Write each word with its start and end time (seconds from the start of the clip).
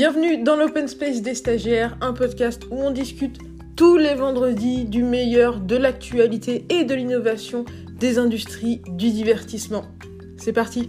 Bienvenue 0.00 0.44
dans 0.44 0.54
l'Open 0.54 0.86
Space 0.86 1.22
des 1.22 1.34
stagiaires, 1.34 1.98
un 2.00 2.12
podcast 2.12 2.62
où 2.70 2.76
on 2.76 2.92
discute 2.92 3.40
tous 3.76 3.96
les 3.96 4.14
vendredis 4.14 4.84
du 4.84 5.02
meilleur 5.02 5.58
de 5.58 5.74
l'actualité 5.74 6.64
et 6.68 6.84
de 6.84 6.94
l'innovation 6.94 7.64
des 7.98 8.16
industries 8.16 8.80
du 8.86 9.10
divertissement. 9.10 9.82
C'est 10.36 10.52
parti 10.52 10.88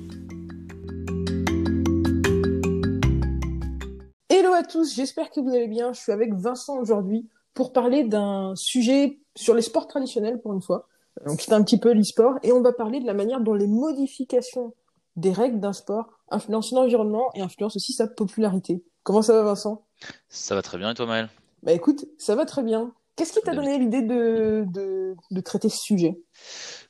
Hello 4.29 4.53
à 4.53 4.61
tous, 4.61 4.93
j'espère 4.93 5.31
que 5.31 5.39
vous 5.39 5.49
allez 5.49 5.67
bien. 5.67 5.91
Je 5.91 6.01
suis 6.01 6.11
avec 6.11 6.35
Vincent 6.35 6.77
aujourd'hui 6.77 7.27
pour 7.55 7.73
parler 7.73 8.03
d'un 8.03 8.53
sujet 8.55 9.17
sur 9.35 9.55
les 9.55 9.63
sports 9.63 9.87
traditionnels 9.87 10.39
pour 10.39 10.53
une 10.53 10.61
fois. 10.61 10.87
On 11.25 11.35
quitte 11.35 11.53
un 11.53 11.63
petit 11.63 11.79
peu 11.79 11.93
l'e-sport 11.93 12.35
et 12.43 12.51
on 12.51 12.61
va 12.61 12.73
parler 12.73 12.99
de 12.99 13.07
la 13.07 13.15
manière 13.15 13.41
dont 13.41 13.55
les 13.55 13.65
modifications 13.65 14.75
des 15.15 15.31
règles 15.31 15.59
d'un 15.59 15.73
sport 15.73 16.11
influencent 16.29 16.75
l'environnement 16.75 17.31
et 17.33 17.41
influencent 17.41 17.75
aussi 17.75 17.93
sa 17.93 18.05
popularité. 18.05 18.83
Comment 19.09 19.23
ça 19.23 19.33
va 19.33 19.41
Vincent? 19.41 19.87
Ça 20.27 20.53
va 20.53 20.61
très 20.61 20.77
bien 20.77 20.91
et 20.91 20.93
toi 20.93 21.07
Maël? 21.07 21.29
Bah 21.63 21.71
écoute, 21.71 22.05
ça 22.19 22.35
va 22.35 22.45
très 22.45 22.61
bien. 22.61 22.93
Qu'est-ce 23.15 23.33
qui 23.33 23.41
t'a 23.41 23.55
donné 23.55 23.79
l'idée 23.79 24.03
de, 24.03 24.65
de, 24.71 25.15
de, 25.31 25.41
traiter 25.41 25.67
ce 25.67 25.79
sujet? 25.79 26.19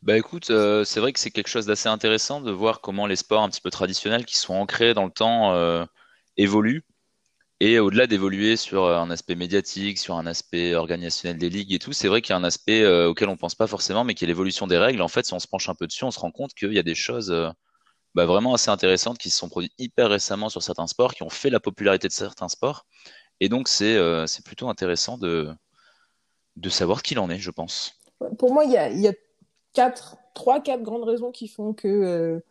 Bah 0.02 0.18
écoute, 0.18 0.50
euh, 0.50 0.84
c'est 0.84 1.00
vrai 1.00 1.14
que 1.14 1.20
c'est 1.22 1.32
quelque 1.32 1.48
chose 1.48 1.66
d'assez 1.66 1.88
intéressant 1.88 2.42
de 2.42 2.52
voir 2.52 2.82
comment 2.82 3.08
les 3.08 3.16
sports 3.16 3.42
un 3.42 3.48
petit 3.48 3.62
peu 3.62 3.70
traditionnels 3.70 4.26
qui 4.26 4.38
sont 4.38 4.54
ancrés 4.54 4.94
dans 4.94 5.06
le 5.06 5.12
temps 5.12 5.54
euh, 5.54 5.86
évoluent. 6.36 6.84
Et 7.62 7.80
au-delà 7.80 8.06
d'évoluer 8.06 8.58
sur 8.58 8.90
un 8.90 9.10
aspect 9.12 9.36
médiatique, 9.36 9.98
sur 9.98 10.18
un 10.18 10.26
aspect 10.26 10.76
organisationnel 10.76 11.38
des 11.38 11.50
ligues 11.50 11.72
et 11.72 11.80
tout, 11.80 11.94
c'est 11.94 12.10
vrai 12.10 12.22
qu'il 12.22 12.34
y 12.34 12.36
a 12.36 12.38
un 12.38 12.44
aspect 12.44 12.84
euh, 12.84 13.08
auquel 13.08 13.30
on 13.30 13.38
pense 13.38 13.56
pas 13.56 13.68
forcément, 13.68 14.04
mais 14.04 14.14
qui 14.14 14.26
est 14.26 14.28
l'évolution 14.28 14.68
des 14.68 14.78
règles. 14.78 15.02
En 15.02 15.08
fait, 15.08 15.26
si 15.26 15.34
on 15.34 15.40
se 15.40 15.48
penche 15.48 15.70
un 15.70 15.76
peu 15.76 15.88
dessus, 15.88 16.04
on 16.04 16.12
se 16.12 16.20
rend 16.20 16.32
compte 16.32 16.54
qu'il 16.54 16.74
y 16.74 16.80
a 16.80 16.84
des 16.84 16.96
choses 16.96 17.32
euh, 17.32 17.48
bah, 18.16 18.26
vraiment 18.26 18.54
assez 18.54 18.70
intéressantes 18.70 19.18
qui 19.18 19.30
se 19.30 19.38
sont 19.38 19.50
produites 19.50 19.74
hyper 19.78 20.10
récemment 20.10 20.50
sur 20.50 20.64
certains 20.64 20.88
sports, 20.88 21.14
qui 21.14 21.24
ont 21.24 21.30
fait 21.30 21.50
la 21.50 21.60
popularité 21.60 22.08
de 22.08 22.14
certains 22.14 22.50
sports. 22.50 22.86
Et 23.40 23.50
donc, 23.50 23.68
c'est 23.68 23.96
euh, 23.96 24.26
plutôt 24.44 24.70
intéressant 24.70 25.18
de, 25.18 25.50
de 26.56 26.70
savoir 26.70 27.04
qui 27.04 27.18
en 27.18 27.30
est, 27.30 27.40
je 27.40 27.52
pense. 27.52 27.94
Pour 28.38 28.54
moi, 28.54 28.66
il 28.66 28.72
y 28.72 28.78
a, 28.78 28.90
y 28.90 29.08
a 29.08 29.14
quatre, 29.74 30.18
trois, 30.34 30.60
quatre 30.60 30.84
grandes 30.84 31.06
raisons 31.06 31.32
qui 31.32 31.48
font 31.48 31.74
que 31.74 32.44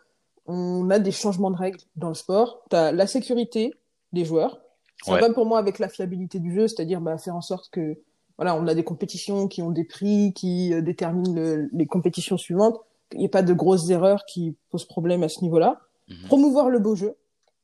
on 0.47 0.89
a 0.89 0.99
des 0.99 1.13
changements 1.13 1.51
de 1.51 1.57
règles 1.57 1.81
dans 1.97 2.09
le 2.09 2.15
sport. 2.15 2.65
Tu 2.71 2.77
as 2.77 2.91
la 2.91 3.07
sécurité 3.07 3.75
des 4.13 4.25
joueurs 4.25 4.59
ça 5.05 5.13
ouais. 5.13 5.21
va 5.21 5.33
pour 5.33 5.47
moi 5.47 5.59
avec 5.59 5.79
la 5.79 5.89
fiabilité 5.89 6.39
du 6.41 6.53
jeu, 6.53 6.69
c'est-à-dire 6.69 7.01
bah, 7.01 7.19
faire 7.19 7.37
en 7.37 7.41
sorte 7.41 7.71
que 7.71 7.99
voilà, 8.37 8.55
on 8.57 8.67
a 8.67 8.75
des 8.75 8.85
compétitions 8.85 9.49
qui 9.49 9.63
ont 9.63 9.71
des 9.71 9.85
prix, 9.85 10.33
qui 10.35 10.73
euh, 10.73 10.81
déterminent 10.81 11.35
le, 11.35 11.69
les 11.73 11.87
compétitions 11.87 12.37
suivantes. 12.37 12.81
Il 13.13 13.19
n'y 13.21 13.27
a 13.27 13.31
pas 13.31 13.43
de 13.43 13.53
grosses 13.55 13.91
erreurs 13.91 14.25
qui 14.27 14.57
posent 14.71 14.85
problème 14.87 15.23
à 15.23 15.29
ce 15.29 15.41
niveau-là. 15.43 15.81
-hmm. 16.09 16.27
Promouvoir 16.27 16.69
le 16.69 16.79
beau 16.79 16.95
jeu, 16.95 17.17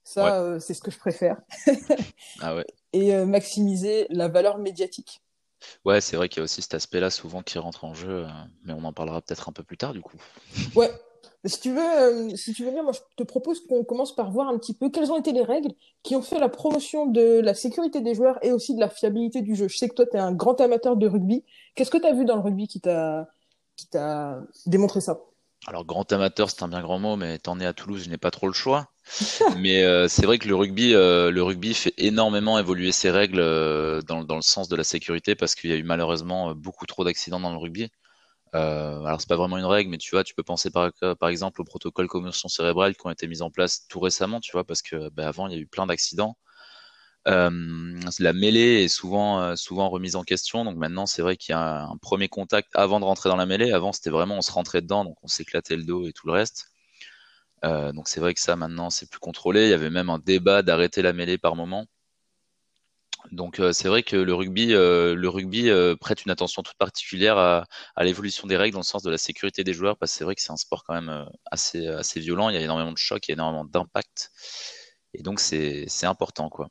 ça, 0.04 0.24
ouais. 0.24 0.30
euh, 0.30 0.60
c'est 0.60 0.74
ce 0.74 0.82
que 0.82 0.90
je 0.90 0.98
préfère. 0.98 1.40
ah 2.40 2.54
ouais. 2.54 2.66
Et 2.92 3.14
euh, 3.14 3.26
maximiser 3.26 4.06
la 4.10 4.28
valeur 4.28 4.58
médiatique. 4.58 5.22
Ouais, 5.84 6.00
c'est 6.02 6.16
vrai 6.16 6.28
qu'il 6.28 6.38
y 6.38 6.40
a 6.40 6.44
aussi 6.44 6.60
cet 6.60 6.74
aspect-là 6.74 7.10
souvent 7.10 7.42
qui 7.42 7.58
rentre 7.58 7.84
en 7.84 7.94
jeu, 7.94 8.26
euh, 8.26 8.28
mais 8.64 8.74
on 8.74 8.84
en 8.84 8.92
parlera 8.92 9.22
peut-être 9.22 9.48
un 9.48 9.52
peu 9.52 9.62
plus 9.62 9.78
tard 9.78 9.94
du 9.94 10.02
coup. 10.02 10.16
Ouais, 10.76 10.90
si 11.46 11.60
tu 11.60 11.72
veux, 11.72 12.36
si 12.36 12.52
tu 12.52 12.64
veux 12.64 12.70
bien, 12.70 12.82
moi 12.82 12.92
je 12.92 13.00
te 13.16 13.22
propose 13.22 13.66
qu'on 13.66 13.82
commence 13.82 14.14
par 14.14 14.30
voir 14.30 14.48
un 14.48 14.58
petit 14.58 14.74
peu 14.74 14.90
quelles 14.90 15.10
ont 15.10 15.18
été 15.18 15.32
les 15.32 15.42
règles 15.42 15.72
qui 16.02 16.16
ont 16.16 16.22
fait 16.22 16.38
la 16.38 16.50
promotion 16.50 17.06
de 17.06 17.40
la 17.40 17.54
sécurité 17.54 18.02
des 18.02 18.14
joueurs 18.14 18.38
et 18.44 18.52
aussi 18.52 18.74
de 18.74 18.80
la 18.80 18.90
fiabilité 18.90 19.40
du 19.42 19.54
jeu. 19.54 19.68
Je 19.68 19.76
sais 19.76 19.88
que 19.88 19.94
toi, 19.94 20.06
tu 20.06 20.16
es 20.16 20.20
un 20.20 20.32
grand 20.32 20.60
amateur 20.60 20.96
de 20.96 21.06
rugby. 21.08 21.44
Qu'est-ce 21.74 21.90
que 21.90 21.98
tu 21.98 22.06
as 22.06 22.12
vu 22.12 22.24
dans 22.26 22.36
le 22.36 22.42
rugby 22.42 22.68
qui 22.68 22.80
t'a 22.80 23.28
qui 23.76 23.88
t'a 23.88 24.40
démontré 24.66 25.00
ça? 25.00 25.18
Alors 25.66 25.84
grand 25.84 26.10
amateur, 26.12 26.50
c'est 26.50 26.62
un 26.62 26.68
bien 26.68 26.82
grand 26.82 26.98
mot, 26.98 27.16
mais 27.16 27.36
étant 27.36 27.56
né 27.56 27.64
à 27.64 27.72
Toulouse, 27.72 28.04
je 28.04 28.10
n'ai 28.10 28.18
pas 28.18 28.30
trop 28.30 28.46
le 28.46 28.52
choix. 28.52 28.90
mais 29.58 29.82
euh, 29.82 30.08
c'est 30.08 30.26
vrai 30.26 30.38
que 30.38 30.48
le 30.48 30.54
rugby, 30.54 30.94
euh, 30.94 31.30
le 31.30 31.42
rugby 31.42 31.74
fait 31.74 31.94
énormément 31.98 32.58
évoluer 32.58 32.92
ses 32.92 33.10
règles 33.10 33.40
euh, 33.40 34.00
dans, 34.02 34.24
dans 34.24 34.36
le 34.36 34.42
sens 34.42 34.68
de 34.68 34.76
la 34.76 34.84
sécurité 34.84 35.34
parce 35.34 35.54
qu'il 35.54 35.70
y 35.70 35.72
a 35.72 35.76
eu 35.76 35.82
malheureusement 35.82 36.54
beaucoup 36.54 36.86
trop 36.86 37.04
d'accidents 37.04 37.40
dans 37.40 37.52
le 37.52 37.58
rugby. 37.58 37.90
Alors 38.52 39.20
c'est 39.20 39.28
pas 39.28 39.36
vraiment 39.36 39.58
une 39.58 39.64
règle, 39.64 39.90
mais 39.90 39.98
tu 39.98 40.10
vois, 40.12 40.24
tu 40.24 40.34
peux 40.34 40.44
penser 40.44 40.70
par, 40.70 40.92
par 41.18 41.28
exemple 41.28 41.60
au 41.60 41.64
protocole 41.64 42.06
commotion 42.06 42.48
cérébrale 42.48 42.94
qui 42.94 43.06
ont 43.06 43.10
été 43.10 43.26
mis 43.26 43.42
en 43.42 43.50
place 43.50 43.86
tout 43.88 43.98
récemment, 44.00 44.40
tu 44.40 44.52
vois, 44.52 44.64
parce 44.64 44.80
que 44.80 45.08
bah, 45.10 45.26
avant 45.26 45.48
il 45.48 45.54
y 45.54 45.56
a 45.56 45.60
eu 45.60 45.66
plein 45.66 45.86
d'accidents. 45.86 46.36
La 47.26 48.32
mêlée 48.32 48.84
est 48.84 48.88
souvent 48.88 49.40
euh, 49.40 49.56
souvent 49.56 49.88
remise 49.88 50.16
en 50.16 50.24
question, 50.24 50.64
donc 50.64 50.76
maintenant 50.76 51.06
c'est 51.06 51.22
vrai 51.22 51.36
qu'il 51.36 51.52
y 51.52 51.56
a 51.56 51.84
un 51.84 51.96
premier 51.96 52.28
contact 52.28 52.70
avant 52.74 53.00
de 53.00 53.04
rentrer 53.04 53.28
dans 53.30 53.36
la 53.36 53.46
mêlée. 53.46 53.72
Avant 53.72 53.92
c'était 53.92 54.10
vraiment 54.10 54.36
on 54.36 54.42
se 54.42 54.52
rentrait 54.52 54.82
dedans, 54.82 55.04
donc 55.04 55.16
on 55.22 55.28
s'éclatait 55.28 55.76
le 55.76 55.84
dos 55.84 56.06
et 56.06 56.12
tout 56.12 56.26
le 56.26 56.32
reste. 56.32 56.70
Euh, 57.64 57.92
donc 57.92 58.08
c'est 58.08 58.20
vrai 58.20 58.34
que 58.34 58.40
ça 58.40 58.56
maintenant 58.56 58.90
c'est 58.90 59.08
plus 59.10 59.20
contrôlé. 59.20 59.64
Il 59.64 59.70
y 59.70 59.72
avait 59.74 59.90
même 59.90 60.10
un 60.10 60.18
débat 60.18 60.62
d'arrêter 60.62 61.02
la 61.02 61.12
mêlée 61.12 61.38
par 61.38 61.56
moment. 61.56 61.86
Donc 63.32 63.58
euh, 63.58 63.72
c'est 63.72 63.88
vrai 63.88 64.02
que 64.02 64.16
le 64.16 64.34
rugby, 64.34 64.68
le 64.68 65.28
rugby 65.28 65.70
prête 66.00 66.24
une 66.24 66.30
attention 66.30 66.62
toute 66.62 66.76
particulière 66.76 67.38
à, 67.38 67.66
l'évolution 68.04 68.46
des 68.46 68.56
règles 68.56 68.74
dans 68.74 68.80
le 68.80 68.84
sens 68.84 69.02
de 69.02 69.10
la 69.10 69.18
sécurité 69.18 69.64
des 69.64 69.72
joueurs, 69.72 69.96
parce 69.96 70.12
que 70.12 70.18
c'est 70.18 70.24
vrai 70.24 70.34
que 70.34 70.42
c'est 70.42 70.52
un 70.52 70.56
sport 70.56 70.84
quand 70.84 70.94
même 70.94 71.26
assez, 71.46 71.86
assez 71.88 72.20
violent. 72.20 72.50
Il 72.50 72.54
y 72.54 72.58
a 72.58 72.60
énormément 72.60 72.92
de 72.92 72.98
chocs, 72.98 73.26
il 73.28 73.30
y 73.30 73.32
a 73.32 73.36
énormément 73.36 73.64
d'impact, 73.64 74.30
et 75.14 75.22
donc 75.22 75.40
c'est 75.40 75.86
important 76.04 76.50
quoi. 76.50 76.68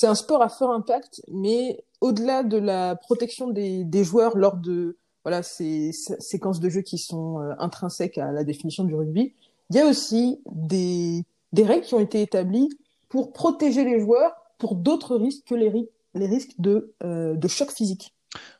C'est 0.00 0.06
un 0.06 0.14
sport 0.14 0.40
à 0.40 0.48
fort 0.48 0.72
impact, 0.72 1.20
mais 1.28 1.84
au-delà 2.00 2.42
de 2.42 2.56
la 2.56 2.96
protection 2.96 3.48
des, 3.48 4.02
joueurs 4.02 4.34
lors 4.34 4.56
de 4.56 4.96
voilà 5.24 5.42
ces, 5.42 5.92
ces 5.92 6.18
séquences 6.18 6.58
de 6.58 6.70
jeu 6.70 6.80
qui 6.80 6.96
sont 6.96 7.36
intrinsèques 7.58 8.16
à 8.16 8.32
la 8.32 8.42
définition 8.42 8.84
du 8.84 8.94
rugby, 8.94 9.34
il 9.68 9.76
y 9.76 9.78
a 9.78 9.84
aussi 9.84 10.40
des, 10.50 11.26
règles 11.54 11.84
qui 11.84 11.92
ont 11.92 12.00
été 12.00 12.22
établies 12.22 12.70
pour 13.10 13.34
protéger 13.34 13.84
les 13.84 14.00
joueurs 14.00 14.32
pour 14.56 14.74
d'autres 14.74 15.16
risques 15.16 15.44
que 15.44 15.54
les, 15.54 15.68
risques 16.14 16.54
de, 16.56 16.94
euh, 17.04 17.34
de 17.34 17.48
choc 17.48 17.70
physique. 17.70 18.14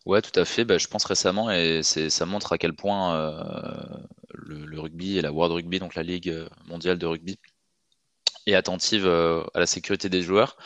Ouais, 0.05 0.21
tout 0.21 0.39
à 0.39 0.45
fait. 0.45 0.67
Bah, 0.67 0.77
je 0.77 0.89
pense 0.89 1.07
récemment, 1.07 1.51
et 1.51 1.83
ça 1.83 2.27
montre 2.27 2.53
à 2.53 2.59
quel 2.59 2.75
point 2.75 3.17
euh, 3.17 3.43
le, 4.35 4.67
le, 4.67 4.79
rugby 4.79 5.17
et 5.17 5.23
la 5.23 5.33
World 5.33 5.55
Rugby, 5.55 5.79
donc 5.79 5.95
la 5.95 6.03
Ligue 6.03 6.35
mondiale 6.67 6.99
de 6.99 7.07
rugby, 7.07 7.39
est 8.47 8.55
attentive 8.55 9.07
euh, 9.07 9.43
à 9.55 9.61
la 9.61 9.67
sécurité 9.67 10.11
des 10.11 10.23
joueurs. 10.23 10.59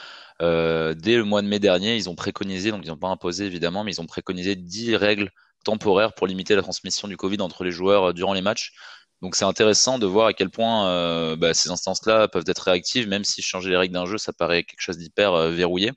Euh, 0.44 0.94
dès 0.94 1.16
le 1.16 1.24
mois 1.24 1.42
de 1.42 1.48
mai 1.48 1.58
dernier, 1.58 1.96
ils 1.96 2.08
ont 2.10 2.14
préconisé, 2.14 2.70
donc 2.70 2.82
ils 2.84 2.88
n'ont 2.88 2.96
pas 2.96 3.08
imposé 3.08 3.46
évidemment, 3.46 3.84
mais 3.84 3.92
ils 3.92 4.00
ont 4.00 4.06
préconisé 4.06 4.56
10 4.56 4.96
règles 4.96 5.30
temporaires 5.64 6.14
pour 6.14 6.26
limiter 6.26 6.54
la 6.54 6.62
transmission 6.62 7.08
du 7.08 7.16
Covid 7.16 7.40
entre 7.40 7.64
les 7.64 7.70
joueurs 7.70 8.12
durant 8.12 8.34
les 8.34 8.42
matchs. 8.42 8.72
Donc 9.22 9.36
c'est 9.36 9.44
intéressant 9.46 9.98
de 9.98 10.06
voir 10.06 10.26
à 10.26 10.32
quel 10.34 10.50
point 10.50 10.88
euh, 10.88 11.36
bah, 11.36 11.54
ces 11.54 11.70
instances-là 11.70 12.28
peuvent 12.28 12.44
être 12.46 12.58
réactives, 12.58 13.08
même 13.08 13.24
si 13.24 13.40
changer 13.40 13.70
les 13.70 13.76
règles 13.76 13.94
d'un 13.94 14.04
jeu, 14.06 14.18
ça 14.18 14.32
paraît 14.32 14.64
quelque 14.64 14.80
chose 14.80 14.98
d'hyper 14.98 15.32
euh, 15.32 15.50
verrouillé. 15.50 15.92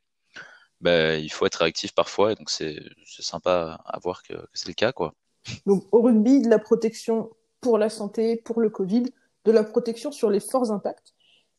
Bah, 0.79 1.15
il 1.15 1.31
faut 1.31 1.45
être 1.45 1.55
réactif 1.55 1.93
parfois, 1.93 2.31
et 2.31 2.35
donc 2.35 2.49
c'est 2.49 2.79
sympa 3.07 3.81
à 3.83 3.99
voir 3.99 4.23
que, 4.23 4.33
que 4.33 4.49
c'est 4.53 4.67
le 4.67 4.75
cas. 4.75 4.93
Quoi. 4.93 5.13
Donc 5.65 5.87
au 5.91 6.01
rugby, 6.01 6.41
de 6.41 6.49
la 6.49 6.59
protection 6.59 7.31
pour 7.59 7.77
la 7.77 7.89
santé, 7.89 8.37
pour 8.37 8.61
le 8.61 8.69
Covid, 8.69 9.05
de 9.45 9.51
la 9.51 9.63
protection 9.63 10.11
sur 10.11 10.29
les 10.29 10.39
forts 10.39 10.71
impacts. 10.71 11.13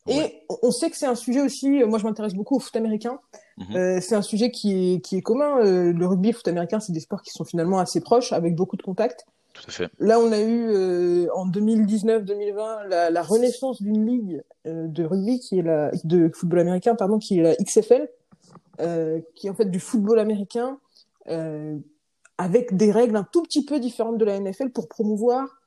Et 0.07 0.43
on 0.63 0.71
sait 0.71 0.89
que 0.89 0.97
c'est 0.97 1.05
un 1.05 1.15
sujet 1.15 1.41
aussi, 1.41 1.83
moi 1.83 1.99
je 1.99 2.03
m'intéresse 2.03 2.33
beaucoup 2.33 2.55
au 2.55 2.59
foot 2.59 2.75
américain, 2.75 3.19
-hmm. 3.57 3.75
euh, 3.77 3.99
c'est 4.01 4.15
un 4.15 4.21
sujet 4.21 4.49
qui 4.49 4.95
est, 4.95 5.01
qui 5.01 5.17
est 5.17 5.21
commun. 5.21 5.59
Euh, 5.59 5.93
le 5.93 6.05
rugby 6.07 6.29
le 6.29 6.35
foot 6.35 6.47
américain, 6.47 6.79
c'est 6.79 6.93
des 6.93 6.99
sports 6.99 7.21
qui 7.21 7.31
sont 7.31 7.45
finalement 7.45 7.79
assez 7.79 8.01
proches, 8.01 8.33
avec 8.33 8.55
beaucoup 8.55 8.77
de 8.77 8.81
contacts. 8.81 9.25
Tout 9.53 9.63
à 9.67 9.71
fait. 9.71 9.89
Là, 9.99 10.19
on 10.19 10.31
a 10.31 10.39
eu 10.39 10.69
euh, 10.69 11.27
en 11.33 11.49
2019-2020 11.49 12.87
la, 12.87 13.09
la, 13.09 13.21
renaissance 13.21 13.81
d'une 13.81 14.05
ligue 14.05 14.41
euh, 14.67 14.87
de 14.87 15.03
rugby 15.03 15.39
qui 15.39 15.59
est 15.59 15.63
la 15.63 15.91
de 16.03 16.29
football 16.33 16.59
américain, 16.59 16.95
pardon, 16.95 17.17
qui 17.17 17.39
est 17.39 17.43
la 17.43 17.55
XFL, 17.55 18.07
euh, 18.79 19.19
qui 19.35 19.47
est 19.47 19.49
en 19.49 19.55
fait 19.55 19.69
du 19.69 19.79
football 19.79 20.19
américain 20.19 20.77
avec 22.39 22.75
des 22.75 22.91
règles 22.91 23.15
un 23.15 23.27
tout 23.31 23.43
petit 23.43 23.63
peu 23.63 23.79
différentes 23.79 24.17
de 24.17 24.25
la 24.25 24.39
NFL 24.39 24.71
pour 24.71 24.87
promouvoir 24.87 25.58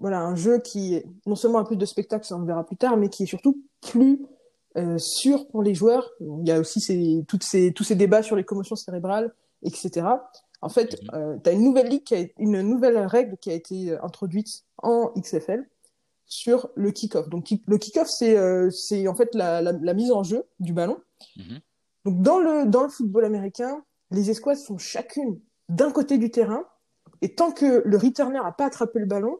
voilà 0.00 0.20
un 0.20 0.34
jeu 0.34 0.58
qui 0.58 0.94
est 0.94 1.06
non 1.26 1.36
seulement 1.36 1.58
un 1.58 1.64
plus 1.64 1.76
de 1.76 1.86
spectacle, 1.86 2.24
ça 2.26 2.36
on 2.36 2.40
le 2.40 2.46
verra 2.46 2.64
plus 2.64 2.76
tard, 2.76 2.96
mais 2.96 3.08
qui 3.08 3.24
est 3.24 3.26
surtout 3.26 3.60
plus 3.80 4.20
sûr 4.98 5.48
pour 5.48 5.64
les 5.64 5.74
joueurs. 5.74 6.08
Il 6.20 6.46
y 6.46 6.52
a 6.52 6.60
aussi 6.60 6.80
ces, 6.80 7.24
toutes 7.26 7.42
ces, 7.42 7.72
tous 7.72 7.82
ces 7.82 7.96
débats 7.96 8.22
sur 8.22 8.36
les 8.36 8.44
commotions 8.44 8.76
cérébrales, 8.76 9.34
etc. 9.64 10.06
En 10.60 10.68
fait, 10.68 10.94
-hmm. 10.94 11.14
euh, 11.14 11.36
tu 11.42 11.50
as 11.50 11.52
une 11.52 11.62
nouvelle 11.62 11.88
ligue, 11.88 12.04
qui 12.04 12.14
a, 12.14 12.24
une 12.38 12.60
nouvelle 12.62 12.98
règle 12.98 13.36
qui 13.38 13.50
a 13.50 13.54
été 13.54 13.96
introduite 14.02 14.64
en 14.82 15.12
XFL 15.16 15.66
sur 16.26 16.70
le 16.74 16.90
kick-off. 16.90 17.28
Donc 17.28 17.48
le 17.66 17.78
kick-off, 17.78 18.08
c'est 18.08 18.36
euh, 18.36 18.70
en 19.08 19.14
fait 19.14 19.34
la, 19.34 19.62
la, 19.62 19.72
la, 19.72 19.94
mise 19.94 20.12
en 20.12 20.22
jeu 20.22 20.44
du 20.60 20.72
ballon. 20.72 20.98
Mm 21.36 21.42
-hmm. 21.42 21.60
Donc 22.04 22.22
dans 22.22 22.38
le, 22.38 22.66
dans 22.66 22.82
le 22.82 22.90
football 22.96 23.24
américain, 23.24 23.82
les 24.10 24.30
escouades 24.30 24.58
sont 24.58 24.78
chacune 24.78 25.40
d'un 25.68 25.90
côté 25.90 26.18
du 26.18 26.30
terrain, 26.30 26.64
et 27.22 27.34
tant 27.34 27.50
que 27.52 27.82
le 27.84 27.96
returner 27.96 28.40
n'a 28.40 28.52
pas 28.52 28.66
attrapé 28.66 28.98
le 29.00 29.06
ballon, 29.06 29.38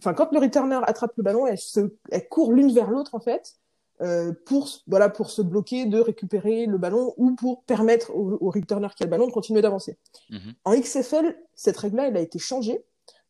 enfin 0.00 0.14
quand 0.14 0.32
le 0.32 0.38
returner 0.38 0.80
attrape 0.86 1.12
le 1.16 1.22
ballon, 1.22 1.46
elles, 1.46 1.58
se, 1.58 1.80
elles 2.10 2.28
courent 2.28 2.52
l'une 2.52 2.72
vers 2.72 2.90
l'autre 2.90 3.14
en 3.14 3.20
fait, 3.20 3.54
euh, 4.00 4.32
pour 4.46 4.68
voilà 4.86 5.08
pour 5.08 5.30
se 5.30 5.42
bloquer 5.42 5.86
de 5.86 6.00
récupérer 6.00 6.66
le 6.66 6.78
ballon 6.78 7.12
ou 7.16 7.34
pour 7.34 7.62
permettre 7.64 8.10
au, 8.14 8.38
au 8.40 8.50
returner 8.50 8.88
qui 8.96 9.02
a 9.02 9.06
le 9.06 9.10
ballon 9.10 9.26
de 9.26 9.32
continuer 9.32 9.62
d'avancer. 9.62 9.98
Mm 10.30 10.36
-hmm. 10.36 10.54
En 10.64 10.72
XFL, 10.84 11.26
cette 11.54 11.76
règle-là, 11.76 12.08
elle 12.08 12.16
a 12.16 12.20
été 12.28 12.38
changée 12.38 12.78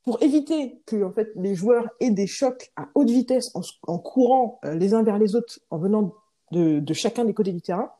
pour 0.04 0.22
éviter 0.22 0.80
que 0.86 1.02
en 1.04 1.12
fait 1.12 1.30
les 1.36 1.54
joueurs 1.54 1.86
aient 2.00 2.10
des 2.10 2.26
chocs 2.26 2.72
à 2.76 2.88
haute 2.94 3.10
vitesse 3.10 3.50
en, 3.54 3.62
en 3.86 3.98
courant 3.98 4.60
euh, 4.64 4.74
les 4.74 4.94
uns 4.94 5.02
vers 5.02 5.18
les 5.18 5.34
autres 5.36 5.58
en 5.70 5.78
venant 5.78 6.14
de, 6.52 6.80
de, 6.80 6.94
chacun 6.94 7.24
des 7.24 7.34
côtés 7.34 7.52
du 7.52 7.62
terrain. 7.62 7.90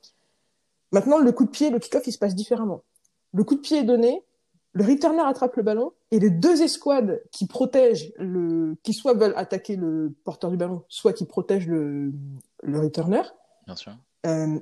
Maintenant, 0.92 1.18
le 1.18 1.32
coup 1.32 1.44
de 1.44 1.50
pied, 1.50 1.70
le 1.70 1.78
kick-off, 1.78 2.06
il 2.06 2.12
se 2.12 2.18
passe 2.18 2.34
différemment. 2.34 2.82
Le 3.32 3.44
coup 3.44 3.54
de 3.54 3.60
pied 3.60 3.78
est 3.78 3.84
donné, 3.84 4.24
le 4.72 4.84
returner 4.84 5.20
attrape 5.20 5.56
le 5.56 5.62
ballon 5.62 5.92
et 6.10 6.18
les 6.20 6.30
deux 6.30 6.62
escouades 6.62 7.22
qui 7.32 7.46
protègent 7.46 8.12
le, 8.18 8.76
qui 8.82 8.92
soit 8.92 9.14
veulent 9.14 9.34
attaquer 9.36 9.76
le 9.76 10.14
porteur 10.24 10.50
du 10.50 10.56
ballon, 10.56 10.84
soit 10.88 11.12
qui 11.12 11.24
protègent 11.26 11.66
le, 11.68 12.12
le 12.62 12.80
returner, 12.80 13.22
Bien 13.66 13.76
sûr. 13.76 13.96
euh, 14.26 14.58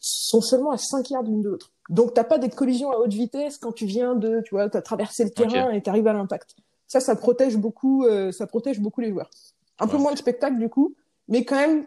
sont 0.00 0.40
seulement 0.40 0.70
à 0.70 0.78
5 0.78 1.10
yards 1.10 1.24
l'une 1.24 1.42
de 1.42 1.48
l'autre. 1.48 1.72
Donc 1.88 2.14
t'as 2.14 2.24
pas 2.24 2.38
des 2.38 2.48
collisions 2.50 2.90
à 2.92 2.98
haute 2.98 3.12
vitesse 3.12 3.58
quand 3.58 3.72
tu 3.72 3.86
viens 3.86 4.14
de, 4.14 4.40
tu 4.44 4.50
vois, 4.54 4.68
t'as 4.70 4.82
traversé 4.82 5.24
le 5.24 5.30
terrain 5.30 5.70
et 5.70 5.82
t'arrives 5.82 6.06
à 6.06 6.12
l'impact. 6.12 6.54
Ça, 6.86 7.00
ça 7.00 7.16
protège 7.16 7.56
beaucoup, 7.56 8.04
euh, 8.04 8.30
ça 8.32 8.46
protège 8.46 8.80
beaucoup 8.80 9.00
les 9.00 9.10
joueurs. 9.10 9.30
Un 9.80 9.88
peu 9.88 9.96
moins 9.98 10.12
de 10.12 10.18
spectacle 10.18 10.58
du 10.58 10.68
coup, 10.68 10.94
mais 11.28 11.44
quand 11.44 11.56
même 11.56 11.86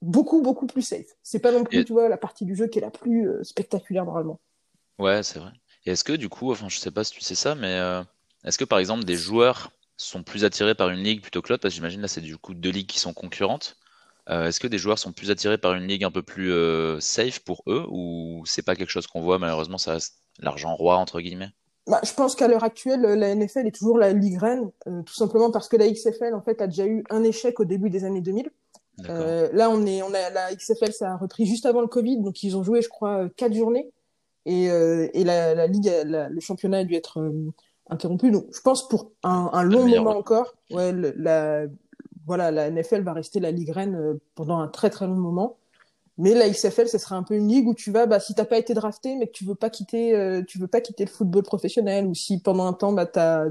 beaucoup 0.00 0.42
beaucoup 0.42 0.66
plus 0.66 0.82
safe. 0.82 1.06
C'est 1.22 1.38
pas 1.40 1.50
non 1.52 1.64
plus, 1.64 1.78
Et- 1.80 1.84
tu 1.84 1.92
vois, 1.92 2.08
la 2.08 2.16
partie 2.16 2.44
du 2.44 2.54
jeu 2.54 2.68
qui 2.68 2.78
est 2.78 2.82
la 2.82 2.90
plus 2.90 3.28
euh, 3.28 3.42
spectaculaire 3.42 4.04
normalement. 4.04 4.38
Ouais, 4.98 5.22
c'est 5.22 5.38
vrai. 5.40 5.50
Et 5.84 5.90
est-ce 5.90 6.04
que 6.04 6.12
du 6.12 6.28
coup, 6.28 6.50
enfin, 6.52 6.68
je 6.68 6.78
sais 6.78 6.90
pas 6.90 7.04
si 7.04 7.12
tu 7.12 7.20
sais 7.20 7.34
ça, 7.34 7.54
mais 7.54 7.74
euh, 7.74 8.02
est-ce 8.44 8.58
que 8.58 8.64
par 8.64 8.78
exemple 8.78 9.04
des 9.04 9.16
joueurs 9.16 9.70
sont 9.96 10.22
plus 10.22 10.44
attirés 10.44 10.74
par 10.74 10.90
une 10.90 11.02
ligue 11.02 11.22
plutôt 11.22 11.42
que 11.42 11.50
l'autre? 11.50 11.62
Parce 11.62 11.74
que 11.74 11.76
j'imagine 11.76 12.00
là, 12.00 12.08
c'est 12.08 12.20
du 12.20 12.36
coup 12.36 12.54
deux 12.54 12.70
ligues 12.70 12.88
qui 12.88 12.98
sont 12.98 13.14
concurrentes. 13.14 13.76
Euh, 14.30 14.46
est-ce 14.46 14.60
que 14.60 14.66
des 14.66 14.78
joueurs 14.78 14.98
sont 14.98 15.12
plus 15.12 15.30
attirés 15.30 15.56
par 15.56 15.74
une 15.74 15.86
ligue 15.86 16.04
un 16.04 16.10
peu 16.10 16.22
plus 16.22 16.52
euh, 16.52 17.00
safe 17.00 17.38
pour 17.40 17.62
eux 17.66 17.86
ou 17.88 18.42
c'est 18.44 18.62
pas 18.62 18.76
quelque 18.76 18.90
chose 18.90 19.06
qu'on 19.06 19.22
voit 19.22 19.38
malheureusement, 19.38 19.78
ça 19.78 19.92
reste 19.92 20.16
l'argent 20.38 20.74
roi 20.74 20.96
entre 20.96 21.20
guillemets? 21.20 21.50
Bah, 21.86 22.00
je 22.04 22.12
pense 22.12 22.36
qu'à 22.36 22.48
l'heure 22.48 22.64
actuelle, 22.64 23.00
la 23.00 23.34
NFL 23.34 23.66
est 23.66 23.74
toujours 23.74 23.96
la 23.96 24.12
ligue 24.12 24.38
reine, 24.38 24.70
tout 24.84 25.14
simplement 25.14 25.50
parce 25.50 25.68
que 25.68 25.78
la 25.78 25.90
XFL 25.90 26.34
en 26.34 26.42
fait 26.42 26.60
a 26.60 26.66
déjà 26.66 26.86
eu 26.86 27.02
un 27.08 27.24
échec 27.24 27.58
au 27.60 27.64
début 27.64 27.88
des 27.88 28.04
années 28.04 28.20
2000. 28.20 28.50
D'accord. 28.98 29.16
Euh, 29.20 29.48
là, 29.52 29.70
on 29.70 29.86
est, 29.86 30.02
on 30.02 30.12
a 30.12 30.30
la 30.30 30.54
XFL, 30.54 30.92
ça 30.92 31.12
a 31.12 31.16
repris 31.16 31.46
juste 31.46 31.66
avant 31.66 31.80
le 31.80 31.86
Covid, 31.86 32.20
donc 32.20 32.42
ils 32.42 32.56
ont 32.56 32.64
joué, 32.64 32.82
je 32.82 32.88
crois, 32.88 33.28
quatre 33.36 33.54
journées, 33.54 33.90
et, 34.48 34.70
euh, 34.70 35.08
et 35.12 35.24
la, 35.24 35.54
la 35.54 35.66
ligue, 35.66 35.90
la- 36.06 36.28
le 36.28 36.40
championnat 36.40 36.78
a 36.78 36.84
dû 36.84 36.94
être 36.94 37.20
euh, 37.20 37.52
interrompu. 37.90 38.30
Donc, 38.30 38.46
je 38.52 38.60
pense 38.60 38.88
pour 38.88 39.10
un, 39.22 39.50
un 39.52 39.62
long 39.62 39.84
moment 39.88 40.16
encore, 40.18 40.54
ouais, 40.70 40.92
le- 40.92 41.14
la, 41.16 41.66
voilà, 42.26 42.50
la 42.50 42.68
NFL 42.70 43.02
va 43.02 43.12
rester 43.12 43.40
la 43.40 43.50
ligue 43.50 43.70
reine 43.70 43.94
euh, 43.94 44.14
pendant 44.34 44.58
un 44.58 44.68
très 44.68 44.90
très 44.90 45.06
long 45.06 45.14
moment. 45.16 45.56
Mais 46.20 46.34
la 46.34 46.48
XFL, 46.48 46.88
ce 46.88 46.98
sera 46.98 47.14
un 47.16 47.22
peu 47.22 47.34
une 47.36 47.46
ligue 47.48 47.68
où 47.68 47.74
tu 47.74 47.92
vas, 47.92 48.06
bah, 48.06 48.18
si 48.18 48.34
t'as 48.34 48.44
pas 48.44 48.58
été 48.58 48.74
drafté, 48.74 49.14
mais 49.16 49.26
que 49.28 49.32
tu 49.32 49.44
veux 49.44 49.54
pas 49.54 49.70
quitter, 49.70 50.16
euh, 50.16 50.42
tu 50.42 50.58
veux 50.58 50.66
pas 50.66 50.80
quitter 50.80 51.04
le 51.04 51.10
football 51.10 51.44
professionnel, 51.44 52.06
ou 52.06 52.14
si 52.14 52.40
pendant 52.40 52.66
un 52.66 52.72
temps, 52.72 52.92
bah, 52.92 53.06
t'as, 53.06 53.44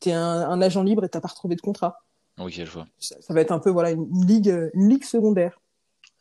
t'es 0.00 0.12
un, 0.12 0.22
un 0.50 0.60
agent 0.60 0.82
libre 0.82 1.04
et 1.04 1.08
t'as 1.08 1.20
pas 1.20 1.28
retrouvé 1.28 1.54
de 1.54 1.60
contrat. 1.60 2.00
Ok, 2.40 2.50
je 2.52 2.64
vois. 2.70 2.86
Ça, 2.98 3.14
ça 3.20 3.34
va 3.34 3.40
être 3.40 3.52
un 3.52 3.60
peu, 3.60 3.70
voilà, 3.70 3.90
une, 3.92 4.08
une 4.12 4.26
ligue, 4.26 4.70
une 4.74 4.88
ligue 4.88 5.04
secondaire. 5.04 5.60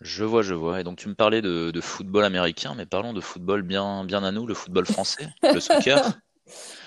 Je 0.01 0.23
vois, 0.23 0.41
je 0.43 0.53
vois. 0.53 0.79
Et 0.79 0.83
donc 0.83 0.97
tu 0.97 1.07
me 1.09 1.15
parlais 1.15 1.41
de, 1.41 1.71
de 1.71 1.81
football 1.81 2.23
américain, 2.23 2.73
mais 2.75 2.85
parlons 2.85 3.13
de 3.13 3.21
football 3.21 3.63
bien, 3.63 4.03
bien 4.05 4.23
à 4.23 4.31
nous, 4.31 4.45
le 4.45 4.53
football 4.53 4.85
français, 4.85 5.27
le 5.43 5.59
soccer. 5.59 6.19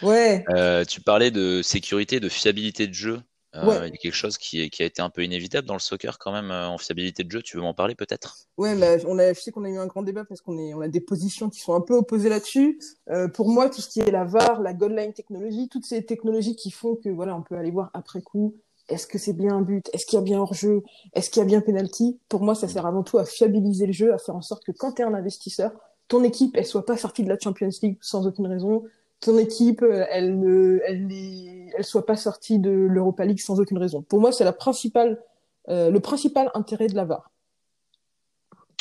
Ouais. 0.02 0.42
Euh, 0.48 0.86
tu 0.86 1.02
parlais 1.02 1.30
de 1.30 1.60
sécurité, 1.60 2.18
de 2.18 2.30
fiabilité 2.30 2.86
de 2.86 2.94
jeu. 2.94 3.20
Euh, 3.54 3.66
Ouais. 3.66 3.88
Il 3.88 3.90
y 3.90 3.94
a 3.94 3.96
quelque 3.98 4.14
chose 4.14 4.38
qui, 4.38 4.62
est- 4.62 4.70
qui 4.70 4.82
a 4.82 4.86
été 4.86 5.02
un 5.02 5.10
peu 5.10 5.22
inévitable 5.22 5.66
dans 5.68 5.74
le 5.74 5.80
soccer 5.80 6.18
quand 6.18 6.32
même 6.32 6.50
euh, 6.50 6.66
en 6.68 6.78
fiabilité 6.78 7.24
de 7.24 7.30
jeu. 7.30 7.42
Tu 7.42 7.56
veux 7.58 7.62
m'en 7.62 7.74
parler 7.74 7.94
peut-être? 7.94 8.36
Ouais, 8.56 8.74
bah, 8.74 8.96
on 9.06 9.18
a, 9.18 9.34
je 9.34 9.40
sais 9.40 9.50
qu'on 9.50 9.64
a 9.64 9.68
eu 9.68 9.76
un 9.76 9.86
grand 9.86 10.02
débat 10.02 10.24
parce 10.24 10.40
qu'on 10.40 10.56
on 10.56 10.80
a 10.80 10.88
des 10.88 11.00
positions 11.02 11.50
qui 11.50 11.60
sont 11.60 11.74
un 11.74 11.82
peu 11.82 11.94
opposées 11.94 12.30
là-dessus. 12.30 12.78
Euh, 13.10 13.28
pour 13.28 13.50
moi, 13.50 13.68
tout 13.68 13.82
ce 13.82 13.88
qui 13.90 14.00
est 14.00 14.10
la 14.10 14.24
VAR, 14.24 14.62
la 14.62 14.72
goal 14.72 14.96
line 14.96 15.12
technologie, 15.12 15.68
toutes 15.68 15.84
ces 15.84 16.06
technologies 16.06 16.56
qui 16.56 16.70
font 16.70 16.96
que 16.96 17.10
voilà, 17.10 17.36
on 17.36 17.42
peut 17.42 17.56
aller 17.56 17.70
voir 17.70 17.90
après 17.92 18.22
coup. 18.22 18.56
Est-ce 18.90 19.06
que 19.06 19.18
c'est 19.18 19.32
bien 19.32 19.56
un 19.56 19.62
but? 19.62 19.88
Est-ce 19.92 20.04
qu'il 20.04 20.18
y 20.18 20.22
a 20.22 20.24
bien 20.24 20.40
hors-jeu? 20.40 20.82
Est-ce 21.14 21.30
qu'il 21.30 21.40
y 21.40 21.42
a 21.42 21.46
bien 21.46 21.60
penalty? 21.60 22.18
Pour 22.28 22.42
moi, 22.42 22.54
ça 22.54 22.68
sert 22.68 22.84
avant 22.86 23.02
tout 23.02 23.18
à 23.18 23.24
fiabiliser 23.24 23.86
le 23.86 23.92
jeu, 23.92 24.12
à 24.12 24.18
faire 24.18 24.36
en 24.36 24.42
sorte 24.42 24.64
que 24.64 24.72
quand 24.72 24.92
tu 24.92 25.02
es 25.02 25.04
un 25.04 25.14
investisseur, 25.14 25.72
ton 26.08 26.24
équipe, 26.24 26.56
elle 26.56 26.66
soit 26.66 26.84
pas 26.84 26.96
sortie 26.96 27.22
de 27.22 27.28
la 27.28 27.38
Champions 27.38 27.70
League 27.82 27.98
sans 28.00 28.26
aucune 28.26 28.46
raison. 28.48 28.84
Ton 29.20 29.38
équipe, 29.38 29.82
euh, 29.82 30.06
elle 30.10 30.38
ne, 30.40 30.80
elle, 30.86 31.84
soit 31.84 32.04
pas 32.04 32.16
sortie 32.16 32.58
de 32.58 32.70
l'Europa 32.70 33.24
League 33.24 33.38
sans 33.40 33.60
aucune 33.60 33.78
raison. 33.78 34.02
Pour 34.02 34.18
moi, 34.18 34.32
c'est 34.32 34.44
la 34.44 34.52
principale, 34.52 35.22
euh, 35.68 35.90
le 35.90 36.00
principal 36.00 36.50
intérêt 36.54 36.88
de 36.88 36.96
la 36.96 37.04
VAR. 37.04 37.30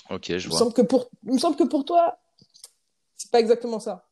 Ok, 0.09 0.25
je 0.27 0.33
Il 0.33 0.45
me 0.45 0.49
vois. 0.49 0.59
semble 0.59 0.73
que 0.73 0.81
pour, 0.81 1.09
il 1.27 1.33
me 1.33 1.37
semble 1.37 1.55
que 1.55 1.65
pour 1.65 1.85
toi, 1.85 2.17
c'est 3.15 3.29
pas 3.29 3.39
exactement 3.39 3.79
ça. 3.79 4.08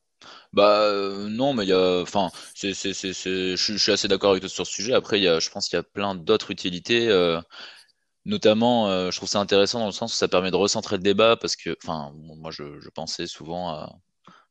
Bah 0.54 0.82
euh, 0.84 1.28
non, 1.30 1.54
mais 1.54 1.64
il 1.66 1.70
y 1.70 1.74
a, 1.74 2.02
enfin, 2.02 2.30
c'est, 2.56 2.74
c'est, 2.74 2.94
c'est, 2.94 3.14
c'est- 3.14 3.56
je, 3.56 3.64
suis 3.64 3.74
je 3.74 3.84
suis 3.84 3.92
assez 3.92 4.08
d'accord 4.08 4.32
avec 4.32 4.42
toi 4.42 4.50
sur 4.50 4.66
ce 4.66 4.72
sujet. 4.74 4.94
Après, 4.94 5.20
il 5.20 5.24
y 5.24 5.28
a, 5.28 5.40
je 5.40 5.50
pense 5.50 5.68
qu'il 5.68 5.78
y 5.78 5.80
a 5.80 5.84
plein 5.84 6.16
d'autres 6.16 6.52
utilités, 6.52 7.10
euh, 7.10 7.40
notamment, 8.26 8.90
euh, 8.90 9.12
je 9.12 9.18
trouve 9.18 9.30
ça 9.30 9.40
intéressant 9.40 9.80
dans 9.80 9.88
le 9.88 9.94
sens 9.94 10.14
où 10.14 10.18
ça 10.18 10.28
permet 10.28 10.52
de 10.52 10.56
recentrer 10.58 10.98
le 10.98 11.04
débat 11.04 11.38
parce 11.38 11.56
que, 11.56 11.76
enfin, 11.84 12.14
moi, 12.16 12.52
je, 12.52 12.80
je 12.82 12.90
pensais 12.90 13.28
souvent 13.28 13.70
à 13.72 13.94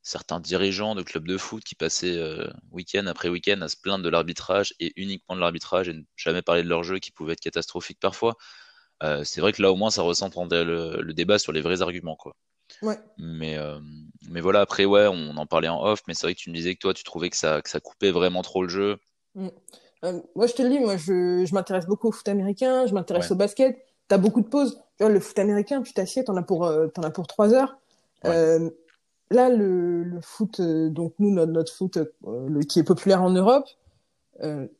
certains 0.02 0.40
dirigeants 0.40 0.94
de 0.94 1.02
clubs 1.02 1.26
de 1.28 1.38
foot 1.38 1.64
qui 1.64 1.74
passaient 1.76 2.16
euh, 2.18 2.48
week-end 2.72 3.06
après 3.06 3.28
week-end 3.30 3.60
à 3.62 3.68
se 3.68 3.76
plaindre 3.76 4.04
de 4.04 4.10
l'arbitrage 4.10 4.74
et 4.80 4.92
uniquement 4.96 5.36
de 5.36 5.40
l'arbitrage 5.40 5.88
et 5.88 5.94
ne 5.94 6.02
jamais 6.16 6.42
parler 6.42 6.62
de 6.64 6.68
leur 6.68 6.84
jeu 6.84 6.98
qui 7.00 7.12
pouvait 7.12 7.34
être 7.34 7.40
catastrophique 7.40 8.00
parfois. 8.00 8.36
Euh, 9.02 9.24
c'est 9.24 9.40
vrai 9.40 9.52
que 9.52 9.62
là, 9.62 9.72
au 9.72 9.76
moins, 9.76 9.90
ça 9.90 10.02
recentre 10.02 10.38
le, 10.50 11.02
le 11.02 11.14
débat 11.14 11.38
sur 11.38 11.52
les 11.52 11.60
vrais 11.62 11.82
arguments, 11.82 12.16
quoi. 12.16 12.36
Ouais. 12.82 12.98
Mais, 13.18 13.56
euh, 13.56 13.80
mais 14.30 14.40
voilà, 14.40 14.60
après, 14.60 14.84
ouais, 14.84 15.06
on 15.06 15.36
en 15.36 15.46
parlait 15.46 15.68
en 15.68 15.82
off, 15.84 16.02
mais 16.08 16.14
c'est 16.14 16.26
vrai 16.26 16.34
que 16.34 16.40
tu 16.40 16.50
me 16.50 16.54
disais 16.54 16.74
que 16.74 16.80
toi, 16.80 16.94
tu 16.94 17.04
trouvais 17.04 17.30
que 17.30 17.36
ça, 17.36 17.62
que 17.62 17.70
ça 17.70 17.80
coupait 17.80 18.10
vraiment 18.10 18.42
trop 18.42 18.62
le 18.62 18.68
jeu. 18.68 18.96
Mm. 19.34 19.48
Euh, 20.04 20.20
moi, 20.34 20.46
je 20.46 20.54
te 20.54 20.62
le 20.62 20.68
dis, 20.70 20.78
moi, 20.78 20.96
je, 20.96 21.44
je 21.44 21.54
m'intéresse 21.54 21.86
beaucoup 21.86 22.08
au 22.08 22.12
foot 22.12 22.28
américain, 22.28 22.86
je 22.86 22.94
m'intéresse 22.94 23.26
Ouais. 23.26 23.32
au 23.32 23.36
basket. 23.36 23.78
T'as 24.08 24.18
beaucoup 24.18 24.40
de 24.40 24.48
pauses. 24.48 24.80
Tu 24.98 25.04
vois, 25.04 25.12
le 25.12 25.20
foot 25.20 25.38
américain, 25.38 25.82
tu 25.82 25.92
t'assieds, 25.92 26.24
t'en 26.24 26.36
as 26.36 26.42
pour, 26.42 26.66
euh, 26.66 26.88
as 27.02 27.10
pour 27.10 27.26
trois 27.26 27.52
heures. 27.52 27.76
Ouais. 28.24 28.30
Euh, 28.30 28.70
là, 29.30 29.48
le, 29.48 30.04
le 30.04 30.20
foot, 30.20 30.60
euh, 30.60 30.88
donc 30.90 31.14
nous, 31.18 31.30
notre, 31.30 31.52
notre 31.52 31.72
foot, 31.72 31.98
le, 32.26 32.60
qui 32.60 32.78
est 32.78 32.84
populaire 32.84 33.22
en 33.22 33.30
Europe, 33.30 33.68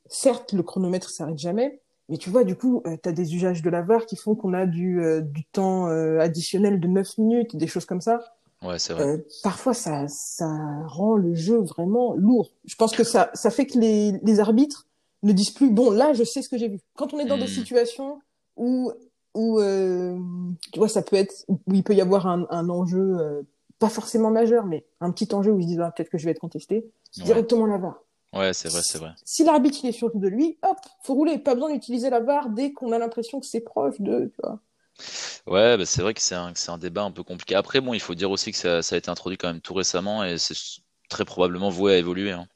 certes, 0.09 0.53
le 0.53 0.63
chronomètre 0.63 1.09
s'arrête 1.09 1.39
jamais, 1.39 1.81
mais 2.09 2.19
tu 2.19 2.31
vois, 2.31 2.45
du 2.45 2.55
coup, 2.55 2.83
euh, 2.87 2.97
t'as 3.01 3.13
des 3.13 3.35
usages 3.35 3.63
de 3.63 3.71
la 3.71 3.83
VAR 3.83 4.07
qui 4.07 4.17
font 4.17 4.35
qu'on 4.35 4.53
a 4.55 4.67
du, 4.67 5.03
euh, 5.03 5.21
du 5.21 5.45
temps 5.45 5.89
euh, 5.89 6.21
additionnel 6.21 6.79
de 6.79 6.87
9 6.87 7.19
minutes, 7.19 7.57
des 7.57 7.67
choses 7.67 7.85
comme 7.85 8.01
ça. 8.01 8.21
Ouais, 8.67 8.79
c'est 8.79 8.93
vrai. 8.95 9.05
Euh, 9.05 9.19
parfois, 9.43 9.75
ça, 9.75 10.07
ça 10.09 10.49
rend 10.87 11.15
le 11.17 11.35
jeu 11.35 11.59
vraiment 11.59 12.15
lourd. 12.15 12.51
Je 12.65 12.75
pense 12.75 12.95
que 12.97 13.05
ça, 13.05 13.31
ça 13.35 13.51
fait 13.51 13.67
que 13.67 13.79
les, 13.79 14.13
les 14.23 14.41
arbitres 14.41 14.87
ne 15.23 15.33
disent 15.33 15.51
plus, 15.51 15.71
bon, 15.71 15.91
là, 15.91 16.13
je 16.13 16.25
sais 16.25 16.43
ce 16.43 16.49
que 16.49 16.59
j'ai 16.59 16.69
vu. 16.69 16.79
Quand 16.97 17.13
on 17.15 17.19
est 17.19 17.27
dans 17.27 17.37
des 17.39 17.45
Hmm. 17.45 17.49
situations 17.49 18.21
où, 18.57 18.91
où 19.35 19.61
euh, 19.61 20.19
tu 20.73 20.79
vois, 20.79 20.89
ça 20.89 21.03
peut 21.03 21.17
être, 21.17 21.45
où 21.49 21.59
il 21.73 21.83
peut 21.85 21.95
y 21.95 22.01
avoir 22.01 22.27
un, 22.27 22.47
un 22.51 22.69
enjeu, 22.69 23.19
euh, 23.21 23.43
pas 23.79 23.89
forcément 23.89 24.31
majeur, 24.31 24.65
mais 24.67 24.85
un 25.01 25.11
petit 25.11 25.35
enjeu 25.35 25.53
où 25.53 25.59
ils 25.59 25.65
se 25.65 25.69
disent, 25.69 25.81
ah, 25.81 25.93
peut-être 25.95 26.09
que 26.11 26.19
je 26.19 26.25
vais 26.25 26.31
être 26.31 26.39
contesté, 26.41 26.77
Ouais, 27.19 27.25
directement 27.25 27.67
la 27.67 27.79
VAR. 27.79 28.03
ouais, 28.35 28.53
c'est 28.55 28.69
vrai, 28.71 28.81
c'est 28.83 28.99
vrai. 28.99 29.11
Si 29.25 29.45
l'arbitre, 29.45 29.79
il 29.83 29.89
est 29.89 29.93
sûr 29.93 30.11
de 30.15 30.29
lui, 30.29 30.59
hop, 30.63 30.77
faut 31.03 31.15
rouler. 31.15 31.39
Pas 31.39 31.55
besoin 31.55 31.73
d'utiliser 31.73 32.09
la 32.11 32.21
VAR 32.21 32.49
dès 32.51 32.73
qu'on 32.73 32.93
a 32.93 32.99
l'impression 32.99 33.41
que 33.41 33.47
c'est 33.47 33.61
proche 33.61 34.01
de, 34.01 34.27
tu 34.35 34.41
vois. 34.43 34.59
Ouais, 35.47 35.77
bah, 35.77 35.87
c'est 35.87 36.03
vrai 36.03 36.15
que 36.15 36.21
c'est 36.21 36.35
un, 36.35 36.79
débat 36.79 37.03
un 37.03 37.11
peu 37.13 37.23
compliqué. 37.23 37.55
Après, 37.55 37.81
bon, 37.81 37.95
il 37.95 38.01
faut 38.01 38.15
dire 38.15 38.31
aussi 38.31 38.53
que 38.53 38.59
ça, 38.59 38.95
a 38.95 38.99
été 38.99 39.11
introduit 39.11 39.39
quand 39.39 39.49
même 39.49 39.61
tout 39.61 39.75
récemment 39.75 40.25
et 40.25 40.39
c'est 40.39 40.55
très 41.09 41.25
probablement 41.25 41.71
voué 41.71 41.95
à 41.95 41.99
évoluer. 41.99 42.33
hein. 42.33 42.47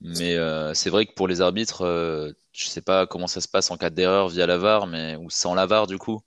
Mais 0.00 0.34
euh, 0.36 0.74
c'est 0.74 0.90
vrai 0.90 1.06
que 1.06 1.14
pour 1.14 1.28
les 1.28 1.40
arbitres, 1.40 1.82
euh, 1.82 2.32
je 2.52 2.66
sais 2.66 2.82
pas 2.82 3.06
comment 3.06 3.26
ça 3.26 3.40
se 3.40 3.48
passe 3.48 3.70
en 3.70 3.76
cas 3.78 3.90
d'erreur 3.90 4.28
via 4.28 4.46
la 4.46 4.58
VAR, 4.58 4.86
mais 4.86 5.16
ou 5.16 5.30
sans 5.30 5.54
la 5.54 5.66
VAR 5.66 5.86
du 5.86 5.98
coup. 5.98 6.20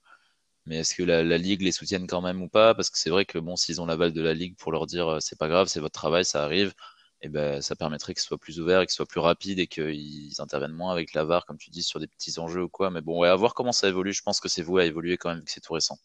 Mais 0.66 0.78
est-ce 0.78 0.94
que 0.94 1.02
la, 1.04 1.24
la 1.24 1.38
Ligue 1.38 1.62
les 1.62 1.72
soutienne 1.72 2.06
quand 2.06 2.22
même 2.22 2.42
ou 2.42 2.48
pas? 2.48 2.74
Parce 2.74 2.90
que 2.90 2.98
c'est 2.98 3.10
vrai 3.10 3.24
que 3.26 3.38
bon, 3.38 3.56
s'ils 3.56 3.80
ont 3.80 3.86
l'aval 3.86 4.12
de 4.12 4.22
la 4.22 4.34
Ligue 4.34 4.56
pour 4.58 4.72
leur 4.72 4.86
dire 4.86 5.08
euh, 5.08 5.20
c'est 5.20 5.38
pas 5.38 5.48
grave, 5.48 5.68
c'est 5.68 5.80
votre 5.80 5.94
travail, 5.94 6.24
ça 6.24 6.44
arrive, 6.44 6.74
et 7.20 7.28
ben 7.28 7.60
ça 7.60 7.74
permettrait 7.74 8.14
que 8.14 8.20
ce 8.20 8.26
soit 8.26 8.38
plus 8.38 8.60
ouvert 8.60 8.80
et 8.80 8.86
que 8.86 8.92
ce 8.92 8.96
soit 8.96 9.06
plus 9.06 9.20
rapide 9.20 9.58
et 9.58 9.66
qu'ils 9.66 10.32
interviennent 10.38 10.72
moins 10.72 10.92
avec 10.92 11.14
la 11.14 11.24
VAR, 11.24 11.46
comme 11.46 11.58
tu 11.58 11.70
dis, 11.70 11.82
sur 11.82 11.98
des 11.98 12.06
petits 12.06 12.38
enjeux 12.38 12.64
ou 12.64 12.68
quoi. 12.68 12.90
Mais 12.90 13.00
bon, 13.00 13.20
ouais, 13.20 13.28
à 13.28 13.34
voir 13.34 13.54
comment 13.54 13.72
ça 13.72 13.88
évolue. 13.88 14.12
Je 14.12 14.22
pense 14.22 14.40
que 14.40 14.48
c'est 14.48 14.62
voué 14.62 14.82
à 14.82 14.86
évoluer 14.86 15.16
quand 15.16 15.30
même, 15.30 15.38
vu 15.38 15.44
que 15.44 15.50
c'est 15.50 15.60
tout 15.60 15.72
récent. 15.72 15.98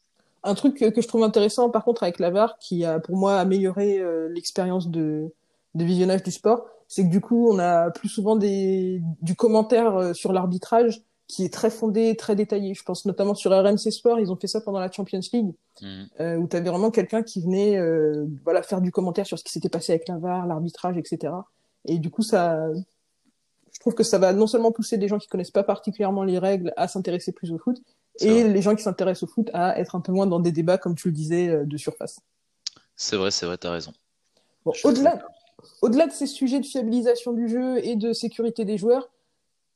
Un 0.44 0.56
truc 0.56 0.78
que, 0.78 0.90
que 0.90 1.02
je 1.02 1.08
trouve 1.08 1.24
intéressant, 1.24 1.70
par 1.70 1.86
contre, 1.86 2.04
avec 2.04 2.20
la 2.20 2.32
VAR, 2.32 2.58
qui 2.58 2.84
a 2.84 3.00
pour 3.00 3.16
moi 3.16 3.40
amélioré 3.40 4.00
euh, 4.00 4.28
l'expérience 4.30 4.90
de, 4.90 5.32
de 5.76 5.86
visionnage 5.86 6.24
du 6.24 6.32
sport, 6.32 6.66
c'est 6.88 7.04
que 7.04 7.10
du 7.10 7.22
coup, 7.22 7.50
on 7.50 7.60
a 7.60 7.92
plus 7.92 8.10
souvent 8.10 8.36
des, 8.36 9.02
du 9.22 9.36
commentaire 9.36 9.96
euh, 9.96 10.14
sur 10.14 10.34
l'arbitrage 10.34 11.02
qui 11.28 11.46
est 11.46 11.54
très 11.54 11.70
fondé, 11.70 12.16
très 12.16 12.36
détaillé. 12.36 12.74
Je 12.74 12.84
pense 12.84 13.06
notamment 13.06 13.34
sur 13.34 13.52
RMC 13.52 13.78
Sport, 13.92 14.20
ils 14.20 14.32
ont 14.32 14.36
fait 14.36 14.48
ça 14.48 14.62
pendant 14.62 14.80
la 14.80 14.92
Champions 14.92 15.22
League, 15.32 15.54
Mhm. 15.82 16.08
euh, 16.20 16.36
où 16.38 16.48
tu 16.48 16.56
avais 16.56 16.70
vraiment 16.70 16.92
quelqu'un 16.92 17.24
qui 17.24 17.42
venait 17.42 17.78
euh, 17.78 18.26
voilà, 18.44 18.62
faire 18.62 18.82
du 18.82 18.92
commentaire 18.92 19.26
sur 19.26 19.40
ce 19.40 19.44
qui 19.44 19.52
s'était 19.52 19.70
passé 19.70 19.94
avec 19.94 20.08
la 20.08 20.18
VAR, 20.18 20.46
l'arbitrage, 20.46 20.98
etc. 20.98 21.34
Et 21.86 21.98
du 21.98 22.10
coup, 22.10 22.22
ça, 22.24 22.68
je 23.72 23.80
trouve 23.80 23.94
que 23.96 24.04
ça 24.04 24.18
va 24.20 24.34
non 24.34 24.48
seulement 24.48 24.72
pousser 24.72 24.98
des 24.98 25.08
gens 25.08 25.18
qui 25.18 25.28
connaissent 25.28 25.52
pas 25.52 25.64
particulièrement 25.64 26.24
les 26.24 26.40
règles 26.40 26.74
à 26.78 26.88
s'intéresser 26.88 27.32
plus 27.32 27.52
au 27.52 27.58
foot, 27.58 27.82
et 28.20 28.44
les 28.44 28.62
gens 28.62 28.76
qui 28.76 28.84
s'intéressent 28.84 29.24
au 29.24 29.28
foot 29.34 29.50
à 29.54 29.80
être 29.80 29.96
un 29.96 30.02
peu 30.02 30.12
moins 30.12 30.28
dans 30.28 30.40
des 30.40 30.52
débats, 30.52 30.78
comme 30.78 30.94
tu 30.96 31.08
le 31.08 31.14
disais, 31.14 31.48
euh, 31.50 31.66
de 31.66 31.78
surface. 31.78 32.20
C'est 32.96 33.16
vrai, 33.16 33.32
c'est 33.32 33.46
vrai, 33.48 33.58
raison. 33.64 33.92
Bon, 34.66 34.72
Je 34.74 34.80
suis 34.80 34.88
assez 34.88 35.00
au-delà, 35.00 35.20
au-delà 35.82 36.08
de 36.08 36.12
ces 36.12 36.28
sujets 36.28 36.60
de 36.60 36.66
fiabilisation 36.66 37.34
du 37.34 37.50
jeu 37.50 37.84
et 37.84 37.96
de 37.96 38.14
sécurité 38.14 38.66
des 38.66 38.78
joueurs, 38.78 39.10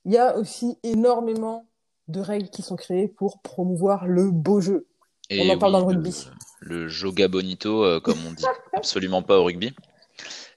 il 0.08 0.14
y 0.14 0.18
a 0.18 0.36
aussi 0.36 0.78
énormément 0.82 1.70
de 2.08 2.20
règles 2.20 2.50
qui 2.50 2.64
sont 2.64 2.76
créées 2.76 3.08
pour 3.08 3.42
promouvoir 3.42 4.08
le 4.08 4.32
beau 4.32 4.62
jeu. 4.62 4.88
on 5.30 5.50
en 5.50 5.58
parle 5.60 5.74
dans 5.74 5.80
le 5.80 5.86
rugby. 5.86 6.26
Le, 6.62 6.84
le 6.84 6.88
joga 6.88 7.28
bonito, 7.28 8.02
comme 8.02 8.18
on 8.26 8.32
dit 8.32 8.46
absolument 8.74 9.22
pas 9.22 9.38
au 9.38 9.44
rugby. 9.44 9.76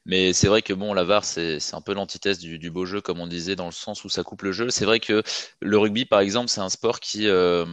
Mais 0.06 0.32
c'est 0.32 0.48
vrai 0.48 0.62
que 0.62 0.72
bon, 0.72 0.94
la 0.94 1.04
VAR, 1.04 1.24
c'est 1.24 1.58
un 1.72 1.80
peu 1.80 1.92
l'antithèse 1.92 2.38
du, 2.38 2.58
du, 2.58 2.70
beau 2.70 2.86
jeu, 2.86 3.00
comme 3.00 3.20
on 3.20 3.26
disait, 3.26 3.56
dans 3.56 3.66
le 3.66 3.72
sens 3.72 4.04
où 4.04 4.08
ça 4.08 4.22
coupe 4.22 4.42
le 4.42 4.52
jeu. 4.52 4.70
C'est 4.70 4.84
vrai 4.84 4.98
que 4.98 5.22
le 5.60 5.78
rugby, 5.78 6.04
par 6.06 6.20
exemple, 6.20 6.48
c'est 6.48 6.60
un 6.60 6.70
sport 6.70 7.00
qui 7.00 7.28
euh, 7.28 7.66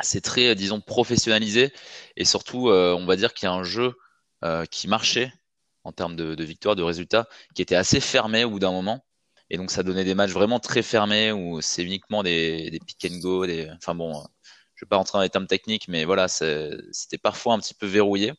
c'est 0.00 0.22
très, 0.22 0.54
disons, 0.54 0.80
professionnalisé 0.80 1.72
et 2.16 2.24
surtout, 2.24 2.68
euh, 2.68 2.94
on 2.94 3.06
va 3.06 3.16
dire 3.16 3.34
qu'il 3.34 3.46
y 3.46 3.50
a 3.50 3.54
un 3.54 3.62
jeu 3.64 3.94
euh, 4.44 4.64
qui 4.66 4.88
marchait 4.88 5.32
en 5.84 5.92
termes 5.92 6.16
de, 6.16 6.34
de 6.34 6.44
victoire, 6.44 6.74
de 6.74 6.82
résultats, 6.82 7.28
qui 7.54 7.60
était 7.60 7.76
assez 7.76 8.00
fermé 8.00 8.44
au 8.44 8.50
bout 8.50 8.58
d'un 8.58 8.72
moment. 8.72 9.04
Et 9.50 9.56
donc, 9.56 9.70
ça 9.70 9.82
donnait 9.82 10.04
des 10.04 10.14
matchs 10.14 10.32
vraiment 10.32 10.60
très 10.60 10.82
fermés 10.82 11.32
où 11.32 11.60
c'est 11.60 11.84
uniquement 11.84 12.22
des, 12.22 12.70
des 12.70 12.80
pick 12.80 13.06
and 13.10 13.18
go. 13.18 13.46
Des... 13.46 13.68
Enfin 13.76 13.94
bon, 13.94 14.24
je 14.74 14.84
vais 14.84 14.88
pas 14.88 14.96
rentrer 14.96 15.18
dans 15.18 15.22
les 15.22 15.30
termes 15.30 15.46
techniques, 15.46 15.88
mais 15.88 16.04
voilà, 16.04 16.28
c'était 16.28 17.18
parfois 17.22 17.54
un 17.54 17.58
petit 17.58 17.74
peu 17.74 17.86
verrouillé. 17.86 18.32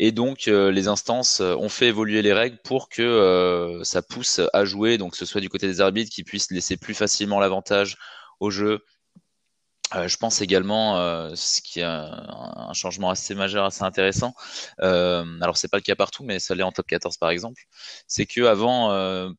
Et 0.00 0.10
donc, 0.10 0.48
euh, 0.48 0.72
les 0.72 0.88
instances 0.88 1.40
ont 1.40 1.68
fait 1.68 1.86
évoluer 1.88 2.20
les 2.22 2.32
règles 2.32 2.58
pour 2.64 2.88
que 2.88 3.02
euh, 3.02 3.84
ça 3.84 4.02
pousse 4.02 4.40
à 4.52 4.64
jouer, 4.64 4.98
donc 4.98 5.12
que 5.12 5.18
ce 5.18 5.26
soit 5.26 5.40
du 5.40 5.48
côté 5.48 5.68
des 5.68 5.80
arbitres 5.80 6.10
qui 6.10 6.24
puissent 6.24 6.50
laisser 6.50 6.76
plus 6.76 6.94
facilement 6.94 7.38
l'avantage 7.38 7.96
au 8.40 8.50
jeu. 8.50 8.84
Je 10.06 10.16
pense 10.16 10.40
également, 10.40 10.96
ce 11.34 11.60
qui 11.60 11.80
est 11.80 11.84
un, 11.84 12.72
changement 12.72 13.10
assez 13.10 13.34
majeur, 13.34 13.64
assez 13.64 13.82
intéressant. 13.82 14.34
alors, 14.78 15.56
c'est 15.56 15.68
pas 15.68 15.76
le 15.76 15.82
cas 15.82 15.94
partout, 15.94 16.24
mais 16.24 16.38
ça 16.38 16.54
l'est 16.54 16.62
en 16.62 16.72
top 16.72 16.86
14 16.86 17.16
par 17.18 17.30
exemple. 17.30 17.62
C'est 18.06 18.26
que 18.26 18.42
avant, 18.42 18.88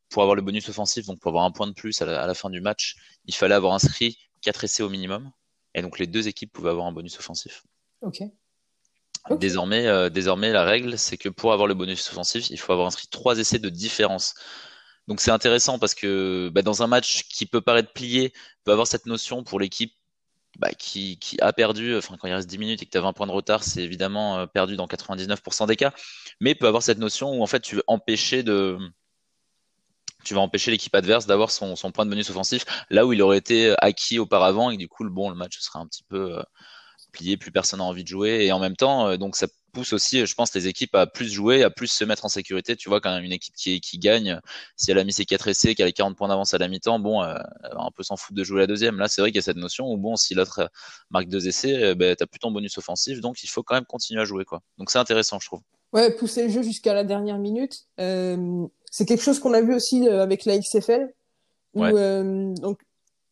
pour 0.10 0.22
avoir 0.24 0.36
le 0.36 0.42
bonus 0.42 0.68
offensif, 0.70 1.06
donc 1.06 1.20
pour 1.20 1.30
avoir 1.30 1.46
un 1.46 1.52
point 1.52 1.68
de 1.68 1.74
plus 1.74 2.02
à 2.02 2.06
la, 2.06 2.34
fin 2.34 2.50
du 2.50 2.62
match, 2.62 2.96
il 3.26 3.36
fallait 3.36 3.56
avoir 3.56 3.74
inscrit 3.74 4.18
4 4.42 4.64
essais 4.64 4.84
au 4.84 4.90
minimum. 4.90 5.32
Et 5.74 5.82
donc, 5.82 6.00
les 6.00 6.08
deux 6.08 6.28
équipes 6.28 6.54
pouvaient 6.54 6.70
avoir 6.70 6.88
un 6.88 6.94
bonus 6.94 7.20
offensif. 7.20 7.64
Ok. 8.02 8.22
Désormais, 9.32 9.88
euh, 9.88 10.10
désormais, 10.10 10.52
la 10.52 10.64
règle, 10.64 10.98
c'est 11.00 11.18
que 11.18 11.30
pour 11.30 11.52
avoir 11.52 11.68
le 11.68 11.74
bonus 11.74 12.10
offensif, 12.12 12.50
il 12.52 12.60
faut 12.60 12.72
avoir 12.72 12.88
inscrit 12.88 13.08
trois 13.08 13.40
essais 13.40 13.58
de 13.58 13.70
différence. 13.70 14.36
Donc 15.08 15.20
c'est 15.20 15.32
intéressant 15.32 15.80
parce 15.80 15.96
que 15.96 16.50
bah, 16.54 16.62
dans 16.62 16.84
un 16.84 16.88
match 16.88 17.28
qui 17.28 17.46
peut 17.46 17.62
paraître 17.62 17.92
plié, 17.92 18.34
peut 18.64 18.72
avoir 18.72 18.88
cette 18.88 19.08
notion 19.08 19.44
pour 19.44 19.60
l'équipe 19.60 19.94
bah, 20.60 20.70
qui, 20.78 21.20
a 21.42 21.54
perdu, 21.54 21.96
enfin 21.98 22.18
quand 22.20 22.28
il 22.28 22.34
reste 22.34 22.50
10 22.50 22.58
minutes 22.58 22.82
et 22.82 22.86
que 22.86 22.92
tu 22.92 22.98
as 22.98 23.02
20 23.02 23.14
points 23.14 23.28
de 23.28 23.32
retard, 23.32 23.64
c'est 23.64 23.82
évidemment 23.82 24.40
euh, 24.40 24.46
perdu 24.46 24.76
dans 24.76 24.88
99% 24.88 25.68
des 25.68 25.76
cas, 25.76 25.94
mais 26.40 26.56
peut 26.56 26.68
avoir 26.68 26.84
cette 26.84 27.00
notion 27.00 27.32
où 27.32 27.44
en 27.44 27.48
fait 27.48 27.62
tu 27.62 27.76
veux 27.76 27.84
empêcher 27.88 28.44
vas 30.34 30.42
empêcher 30.42 30.72
l'équipe 30.72 30.96
adverse 30.96 31.28
d'avoir 31.28 31.52
son, 31.52 31.76
point 31.94 32.06
de 32.06 32.10
bonus 32.10 32.30
offensif 32.32 32.66
là 32.90 33.06
où 33.06 33.14
il 33.14 33.22
aurait 33.22 33.38
été 33.38 33.76
acquis 33.78 34.18
auparavant 34.18 34.72
et 34.72 34.78
du 34.78 34.88
coup 34.88 35.04
bon 35.12 35.30
le 35.30 35.36
match 35.36 35.60
sera 35.60 35.80
un 35.80 35.88
petit 35.88 36.04
peu 36.04 36.38
euh, 36.38 36.44
plus 37.38 37.52
personne 37.52 37.80
n'a 37.80 37.86
envie 37.86 38.04
de 38.04 38.08
jouer. 38.08 38.46
Et 38.46 38.52
en 38.52 38.60
même 38.60 38.76
temps, 38.76 39.08
euh, 39.08 39.18
donc 39.18 39.36
ça 39.36 39.48
pousse 39.76 39.94
aussi, 39.94 40.26
je 40.26 40.34
pense, 40.34 40.56
les 40.56 40.68
équipes 40.68 40.96
à 40.96 41.06
plus 41.06 41.30
jouer, 41.30 41.64
à 41.64 41.70
plus 41.70 41.88
se 41.88 42.06
mettre 42.06 42.24
en 42.24 42.30
sécurité. 42.30 42.76
Tu 42.76 42.88
vois, 42.88 43.02
quand 43.02 43.18
une 43.20 43.34
équipe 43.34 43.54
qui, 43.56 43.82
qui 43.82 44.00
gagne, 44.00 44.40
si 44.78 44.90
elle 44.90 44.98
a 44.98 45.04
mis 45.04 45.12
ses 45.12 45.26
4 45.26 45.50
essais, 45.50 45.76
qu'elle 45.76 45.88
a 45.88 45.92
40 45.92 46.16
points 46.16 46.30
d'avance 46.30 46.54
à 46.54 46.58
la 46.58 46.70
mi-temps, 46.70 47.00
bon, 47.00 47.22
euh, 47.22 47.36
elle 47.64 47.76
va 47.76 47.82
un 47.82 47.92
peu 47.92 48.02
s'en 48.02 48.16
foutre 48.16 48.36
de 48.36 48.44
jouer 48.44 48.62
la 48.62 48.68
deuxième. 48.68 48.98
Là, 48.98 49.10
c'est 49.10 49.22
vrai 49.22 49.32
qu'il 49.32 49.38
y 49.38 49.40
a 49.40 49.44
cette 49.44 49.58
notion 49.58 49.92
où, 49.92 49.98
bon, 49.98 50.16
si 50.16 50.34
l'autre 50.34 50.72
marque 51.12 51.28
deux 51.28 51.48
essais, 51.48 51.84
euh, 51.84 51.96
ben, 51.96 52.16
tu 52.16 52.24
as 52.24 52.28
plus 52.28 52.40
ton 52.40 52.52
bonus 52.52 52.78
offensif, 52.78 53.20
donc 53.20 53.44
il 53.44 53.48
faut 53.48 53.64
quand 53.64 53.76
même 53.76 53.86
continuer 53.86 54.22
à 54.22 54.26
jouer. 54.26 54.46
Quoi. 54.46 54.62
Donc 54.78 54.90
c'est 54.90 55.00
intéressant, 55.00 55.40
je 55.40 55.48
trouve. 55.48 55.62
Ouais, 55.92 56.12
pousser 56.12 56.44
le 56.44 56.50
jeu 56.50 56.64
jusqu'à 56.64 56.94
la 56.94 57.04
dernière 57.04 57.38
minute. 57.38 57.86
c'est 57.98 59.06
quelque 59.06 59.24
chose 59.24 59.40
qu'on 59.40 59.54
a 59.54 59.62
vu 59.62 59.76
aussi 59.76 60.08
avec 60.08 60.46
la 60.46 60.58
XFL. 60.58 61.14
Où, 61.74 61.84
donc, 62.62 62.80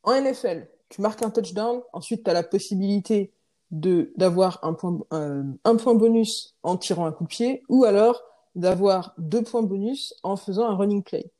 en 0.03 0.21
NFL, 0.21 0.67
tu 0.89 1.01
marques 1.01 1.23
un 1.23 1.29
touchdown, 1.29 1.81
ensuite 1.93 2.23
tu 2.23 2.29
as 2.29 2.33
la 2.33 2.43
possibilité 2.43 3.31
de 3.73 4.13
d'avoir 4.15 4.59
un 4.61 4.73
point 4.73 4.99
euh, 5.13 5.43
un 5.65 5.75
point 5.75 5.95
bonus 5.95 6.55
en 6.61 6.77
tirant 6.77 7.05
un 7.07 7.11
coup 7.11 7.23
de 7.23 7.29
pied 7.29 7.63
ou 7.69 7.83
alors 7.83 8.21
d'avoir 8.55 9.15
deux 9.17 9.41
points 9.41 9.63
bonus 9.63 10.13
en 10.21 10.37
faisant 10.37 10.65
un 10.67 10.75
running 10.75 11.01
play. 11.01 11.31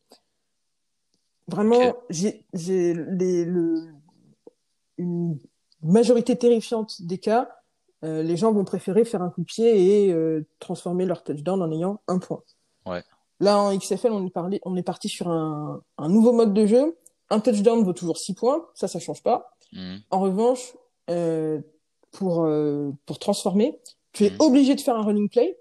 Vraiment, 1.47 1.95
j'ai 2.09 2.43
j'ai 2.53 2.95
les 2.95 3.45
le 3.45 3.85
une 4.97 5.37
majorité 5.83 6.35
terrifiante 6.35 7.01
des 7.03 7.19
cas, 7.19 7.49
euh, 8.03 8.23
les 8.23 8.35
gens 8.35 8.51
vont 8.51 8.65
préférer 8.65 9.05
faire 9.05 9.21
un 9.21 9.29
coup 9.29 9.41
de 9.41 9.45
pied 9.45 10.07
et 10.07 10.11
euh, 10.11 10.45
transformer 10.59 11.05
leur 11.05 11.23
touchdown 11.23 11.61
en 11.61 11.71
ayant 11.71 12.01
un 12.07 12.17
point. 12.17 12.41
Ouais. 12.85 13.03
Là 13.39 13.59
en 13.59 13.77
XFL, 13.77 14.11
on 14.11 14.25
est 14.25 14.31
parlé, 14.31 14.59
on 14.63 14.75
est 14.75 14.83
parti 14.83 15.07
sur 15.07 15.27
un, 15.29 15.81
un 15.99 16.09
nouveau 16.09 16.33
mode 16.33 16.53
de 16.53 16.65
jeu. 16.65 16.97
Un 17.29 17.39
touchdown 17.39 17.83
vaut 17.83 17.93
toujours 17.93 18.17
6 18.17 18.33
points, 18.33 18.65
ça 18.73 18.87
ça 18.87 18.99
change 18.99 19.21
pas. 19.21 19.55
Mmh. 19.71 19.97
En 20.09 20.19
revanche, 20.19 20.73
euh, 21.09 21.61
pour, 22.13 22.43
euh, 22.43 22.91
pour 23.05 23.20
transformer, 23.20 23.77
tu 24.13 24.25
es 24.25 24.29
mhm. 24.29 24.38
obligé 24.39 24.75
de 24.75 24.82
faire 24.82 24.96
un 24.96 25.03
running 25.03 25.27
play. 25.27 25.58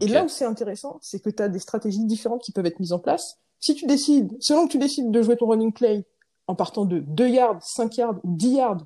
Et 0.00 0.08
là 0.08 0.24
où 0.24 0.28
c'est 0.28 0.44
intéressant, 0.44 0.98
c'est 1.00 1.22
que 1.22 1.30
tu 1.30 1.40
as 1.40 1.48
des 1.48 1.60
stratégies 1.60 2.04
différentes 2.04 2.42
qui 2.42 2.50
peuvent 2.50 2.66
être 2.66 2.80
mises 2.80 2.92
en 2.92 2.98
place. 2.98 3.38
Si 3.60 3.76
tu 3.76 3.86
décides, 3.86 4.36
selon 4.40 4.66
que 4.66 4.72
tu 4.72 4.78
décides 4.78 5.12
de 5.12 5.22
jouer 5.22 5.36
ton 5.36 5.46
running 5.46 5.72
play 5.72 6.04
en 6.48 6.56
partant 6.56 6.84
de 6.84 6.98
2 6.98 7.28
yards, 7.28 7.62
5 7.62 7.96
yards 7.98 8.18
ou 8.24 8.34
10 8.34 8.48
yards 8.48 8.84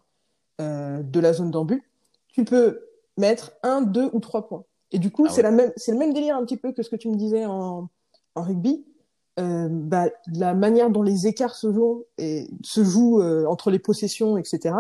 euh, 0.61 1.03
de 1.03 1.21
la 1.21 1.33
zone 1.33 1.51
d'embut, 1.51 1.83
tu 2.35 2.45
peux 2.45 2.81
mettre 3.17 3.53
1, 3.63 3.83
2 3.83 4.11
ou 4.13 4.21
3 4.21 4.47
points. 4.47 4.65
Et 4.91 4.99
du 4.99 5.11
coup, 5.11 5.25
ah 5.27 5.33
c'est 5.33 5.43
même, 5.51 5.73
c'est 5.77 5.93
le 5.93 5.99
même 5.99 6.13
délire 6.13 6.37
un 6.37 6.45
petit 6.45 6.59
peu 6.59 6.73
que 6.73 6.83
ce 6.83 6.91
que 6.91 6.97
tu 6.97 7.09
me 7.09 7.17
disais 7.17 7.47
en, 7.47 7.89
en 8.35 8.43
rugby. 8.43 8.85
Euh, 9.39 9.69
bah, 9.71 10.09
la 10.35 10.53
manière 10.53 10.91
dont 10.91 11.03
les 11.03 11.27
écarts 11.27 11.55
se 11.55 11.73
jouent 11.73 12.05
et 12.19 12.49
se 12.63 12.85
jouent 12.85 13.23
euh, 13.23 13.47
entre 13.47 13.71
les 13.71 13.79
possessions, 13.79 14.37
etc 14.37 14.75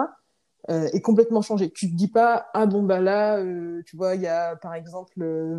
euh, 0.69 0.89
est 0.93 1.01
complètement 1.01 1.43
changé. 1.43 1.71
Tu 1.71 1.91
te 1.91 1.95
dis 1.95 2.09
pas 2.09 2.49
ah 2.53 2.67
bon 2.67 2.83
bah 2.83 3.01
là 3.01 3.39
euh, 3.39 3.83
tu 3.87 3.97
vois 3.97 4.17
il 4.17 4.23
y 4.23 4.27
a 4.27 4.57
par 4.57 4.75
exemple 4.75 5.15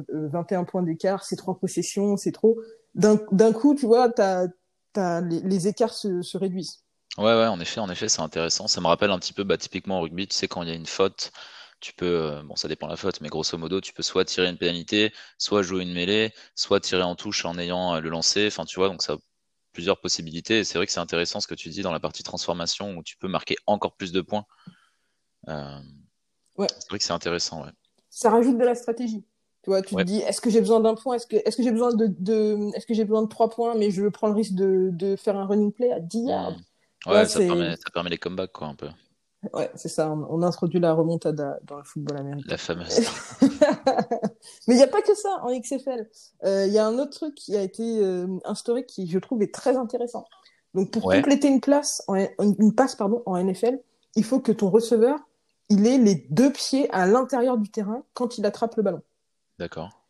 21 0.10 0.62
euh, 0.62 0.66
points 0.66 0.84
d'écart, 0.84 1.24
c'est 1.24 1.38
trois 1.38 1.58
possessions, 1.58 2.18
c'est 2.18 2.34
trop. 2.34 2.60
D'un 2.96 3.54
coup 3.54 3.76
tu 3.76 3.86
vois 3.86 4.10
t'as 4.10 4.48
as 4.96 5.22
les, 5.22 5.68
écarts 5.68 5.94
se, 5.94 6.22
se 6.22 6.38
réduisent. 6.38 6.84
Ouais 7.18 7.24
ouais 7.24 7.48
en 7.48 7.60
effet 7.60 7.80
en 7.80 7.90
effet 7.90 8.10
c'est 8.10 8.22
intéressant. 8.22 8.68
Ça 8.68 8.82
me 8.82 8.88
rappelle 8.88 9.12
un 9.12 9.20
petit 9.20 9.34
peu 9.34 9.44
bah, 9.44 9.58
typiquement 9.58 10.00
au 10.00 10.04
rugby 10.04 10.28
tu 10.28 10.36
sais 10.36 10.48
quand 10.48 10.64
il 10.64 10.70
y 10.70 10.72
a 10.72 10.76
une 10.76 10.86
faute 10.86 11.32
tu 11.80 11.94
peux, 11.94 12.42
bon, 12.44 12.56
ça 12.56 12.68
dépend 12.68 12.88
de 12.88 12.94
la 12.94 12.98
faute, 12.98 13.22
mais 13.22 13.30
grosso 13.30 13.56
modo, 13.56 13.80
tu 13.82 13.94
peux 13.94 14.02
soit 14.02 14.26
tirer 14.26 14.50
une 14.50 14.58
pénalité, 14.58 15.14
soit 15.38 15.62
jouer 15.62 15.84
une 15.84 15.94
mêlée, 15.94 16.34
soit 16.56 16.80
tirer 16.80 17.04
en 17.04 17.16
touche 17.16 17.46
en 17.46 17.56
ayant 17.60 18.00
le 18.00 18.10
lancer. 18.10 18.48
Enfin, 18.48 18.66
tu 18.66 18.80
vois, 18.80 18.90
donc 18.90 19.04
ça 19.04 19.14
a 19.14 19.18
plusieurs 19.74 20.00
possibilités. 20.00 20.60
Et 20.60 20.64
c'est 20.64 20.80
vrai 20.80 20.88
que 20.88 20.92
c'est 20.92 21.00
intéressant 21.00 21.40
ce 21.40 21.46
que 21.46 21.54
tu 21.54 21.70
dis 21.70 21.84
dans 21.84 21.92
la 21.92 22.00
partie 22.00 22.24
transformation 22.24 22.98
où 22.98 23.04
tu 23.04 23.16
peux 23.18 23.28
marquer 23.28 23.58
encore 23.68 23.96
plus 23.96 24.12
de 24.12 24.22
points 24.22 24.46
ouais. 25.48 26.68
C'est 26.80 26.90
vrai 26.90 26.98
que 26.98 27.04
c'est 27.04 27.14
intéressant. 27.14 27.64
Ouais. 27.64 27.72
Ça 28.10 28.30
rajoute 28.30 28.58
de 28.58 28.66
la 28.66 28.76
stratégie. 28.76 29.26
Tu 29.64 29.70
vois, 29.70 29.82
tu 29.82 29.96
te 29.96 30.02
dis, 30.04 30.20
est-ce 30.20 30.40
que 30.40 30.50
j'ai 30.50 30.62
besoin 30.62 30.80
d'un 30.80 30.96
point 30.96 31.16
Est-ce 31.16 31.28
que, 31.28 31.36
est-ce 31.36 31.58
que 31.58 31.64
j'ai 31.64 31.72
besoin 31.72 31.94
de, 31.94 32.08
de 32.20 32.74
est-ce 32.76 32.86
que 32.86 32.94
j'ai 32.94 33.04
besoin 33.04 33.24
de 33.24 33.28
trois 33.28 33.50
points, 33.50 33.76
mais 33.76 33.92
je 33.92 34.08
prends 34.08 34.28
le 34.28 34.34
risque 34.34 34.54
de, 34.54 34.90
de 34.94 35.16
faire 35.16 35.36
un 35.36 35.46
running 35.46 35.74
play 35.74 35.92
à 35.92 36.00
10 36.00 36.20
yards? 36.20 36.52
Mmh. 36.52 37.12
Ouais, 37.12 37.26
ça, 37.26 37.40
permet, 37.40 37.76
ça 37.76 37.90
permet 37.94 38.10
les 38.10 38.18
comebacks, 38.18 38.52
quoi, 38.52 38.68
un 38.68 38.76
peu. 38.76 38.88
Ouais, 39.54 39.70
c'est 39.76 39.90
ça. 39.90 40.10
On, 40.10 40.42
a 40.42 40.48
introduit 40.48 40.80
la 40.80 40.94
remontada 40.94 41.60
dans 41.64 41.78
le 41.78 41.84
football 41.84 42.18
américain. 42.18 42.48
La 42.50 42.58
fameuse. 42.58 43.00
Mais 44.68 44.74
il 44.74 44.78
n'y 44.78 44.84
a 44.84 44.88
pas 44.88 45.02
que 45.02 45.16
ça 45.16 45.30
en 45.44 45.58
XFL. 45.58 46.10
Euh, 46.44 46.66
il 46.66 46.74
y 46.74 46.78
a 46.78 46.88
un 46.88 46.98
autre 46.98 47.12
truc 47.12 47.36
qui 47.36 47.56
a 47.56 47.62
été 47.62 47.84
euh, 47.84 48.28
instauré 48.46 48.86
qui, 48.86 49.08
je 49.08 49.20
trouve, 49.20 49.42
est 49.44 49.54
très 49.54 49.78
intéressant. 49.78 50.26
Donc, 50.74 50.92
pour 50.92 51.04
compléter 51.04 51.48
une 51.48 51.62
place, 51.62 52.04
en, 52.08 52.16
une 52.16 52.74
passe 52.74 52.96
pardon, 52.96 53.22
en 53.26 53.42
NFL, 53.42 53.80
il 54.16 54.24
faut 54.24 54.40
que 54.40 54.52
ton 54.52 54.70
receveur 54.70 55.20
il 55.70 55.86
est 55.88 55.98
les 55.98 56.28
deux 56.30 56.52
pieds 56.52 56.90
à 56.94 57.06
l'intérieur 57.06 57.58
du 57.58 57.70
terrain 57.70 58.04
quand 58.14 58.38
il 58.38 58.46
attrape 58.46 58.76
le 58.76 58.84
ballon. 58.84 59.02
D'accord. 59.60 60.02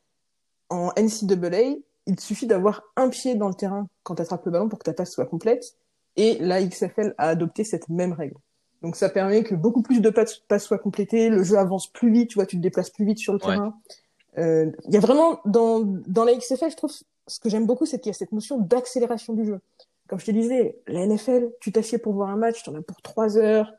En 0.70 0.92
NCAA, 0.98 1.78
il 2.06 2.20
suffit 2.20 2.48
d'avoir 2.48 2.84
un 2.96 3.10
pied 3.10 3.36
dans 3.36 3.48
le 3.48 3.54
terrain 3.54 3.88
quand 4.04 4.16
tu 4.16 4.22
attrapes 4.22 4.46
le 4.46 4.52
ballon 4.52 4.70
pour 4.70 4.80
que 4.80 4.84
ta 4.84 4.94
passe 4.94 5.12
soit 5.12 5.26
complète. 5.26 5.76
Et 6.16 6.38
la 6.40 6.64
XFL 6.64 7.14
a 7.18 7.30
adopté 7.30 7.64
cette 7.64 7.90
même 7.90 8.14
règle. 8.14 8.38
Donc 8.82 8.96
ça 8.96 9.10
permet 9.10 9.44
que 9.44 9.56
beaucoup 9.56 9.82
plus 9.82 10.02
de 10.02 10.10
passes, 10.10 10.42
soient 10.60 10.78
complétées, 10.78 11.30
le 11.30 11.44
jeu 11.44 11.58
avance 11.58 11.88
plus 11.88 12.12
vite, 12.12 12.30
tu 12.30 12.36
vois, 12.36 12.46
tu 12.46 12.58
te 12.58 12.62
déplaces 12.62 12.90
plus 12.90 13.06
vite 13.06 13.18
sur 13.18 13.34
le 13.34 13.40
terrain. 13.40 13.76
Euh, 14.38 14.72
il 14.88 14.94
y 14.94 14.98
a 14.98 15.00
vraiment 15.00 15.40
dans 15.46 15.80
dans 15.80 16.24
la 16.24 16.36
XFL, 16.36 16.70
je 16.70 16.76
trouve 16.76 16.92
ce 17.28 17.40
que 17.40 17.50
j'aime 17.50 17.66
beaucoup, 17.66 17.86
c'est 17.86 18.00
qu'il 18.00 18.12
y 18.12 18.16
a 18.16 18.18
cette 18.18 18.32
notion 18.32 18.60
d'accélération 18.60 19.34
du 19.34 19.46
jeu. 19.46 19.60
Comme 20.08 20.20
je 20.20 20.26
te 20.26 20.32
disais, 20.32 20.80
la 20.88 21.06
NFL, 21.06 21.52
tu 21.60 21.72
t'assieds 21.72 21.98
pour 21.98 22.14
voir 22.14 22.30
un 22.30 22.38
match, 22.38 22.64
tu 22.64 22.70
en 22.70 22.76
as 22.76 22.82
pour 22.82 23.02
trois 23.02 23.38
heures, 23.38 23.74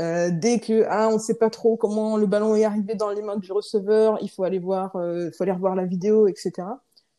euh, 0.00 0.30
dès 0.32 0.60
que 0.60 0.84
ah 0.88 1.08
on 1.12 1.18
sait 1.18 1.34
pas 1.34 1.50
trop 1.50 1.76
comment 1.76 2.16
le 2.16 2.26
ballon 2.26 2.56
est 2.56 2.64
arrivé 2.64 2.94
dans 2.94 3.10
les 3.10 3.22
mains 3.22 3.36
du 3.36 3.52
receveur, 3.52 4.18
il 4.22 4.30
faut 4.30 4.44
aller 4.44 4.58
voir, 4.58 4.96
euh, 4.96 5.30
faut 5.36 5.42
aller 5.42 5.52
revoir 5.52 5.74
la 5.76 5.84
vidéo, 5.84 6.26
etc. 6.26 6.52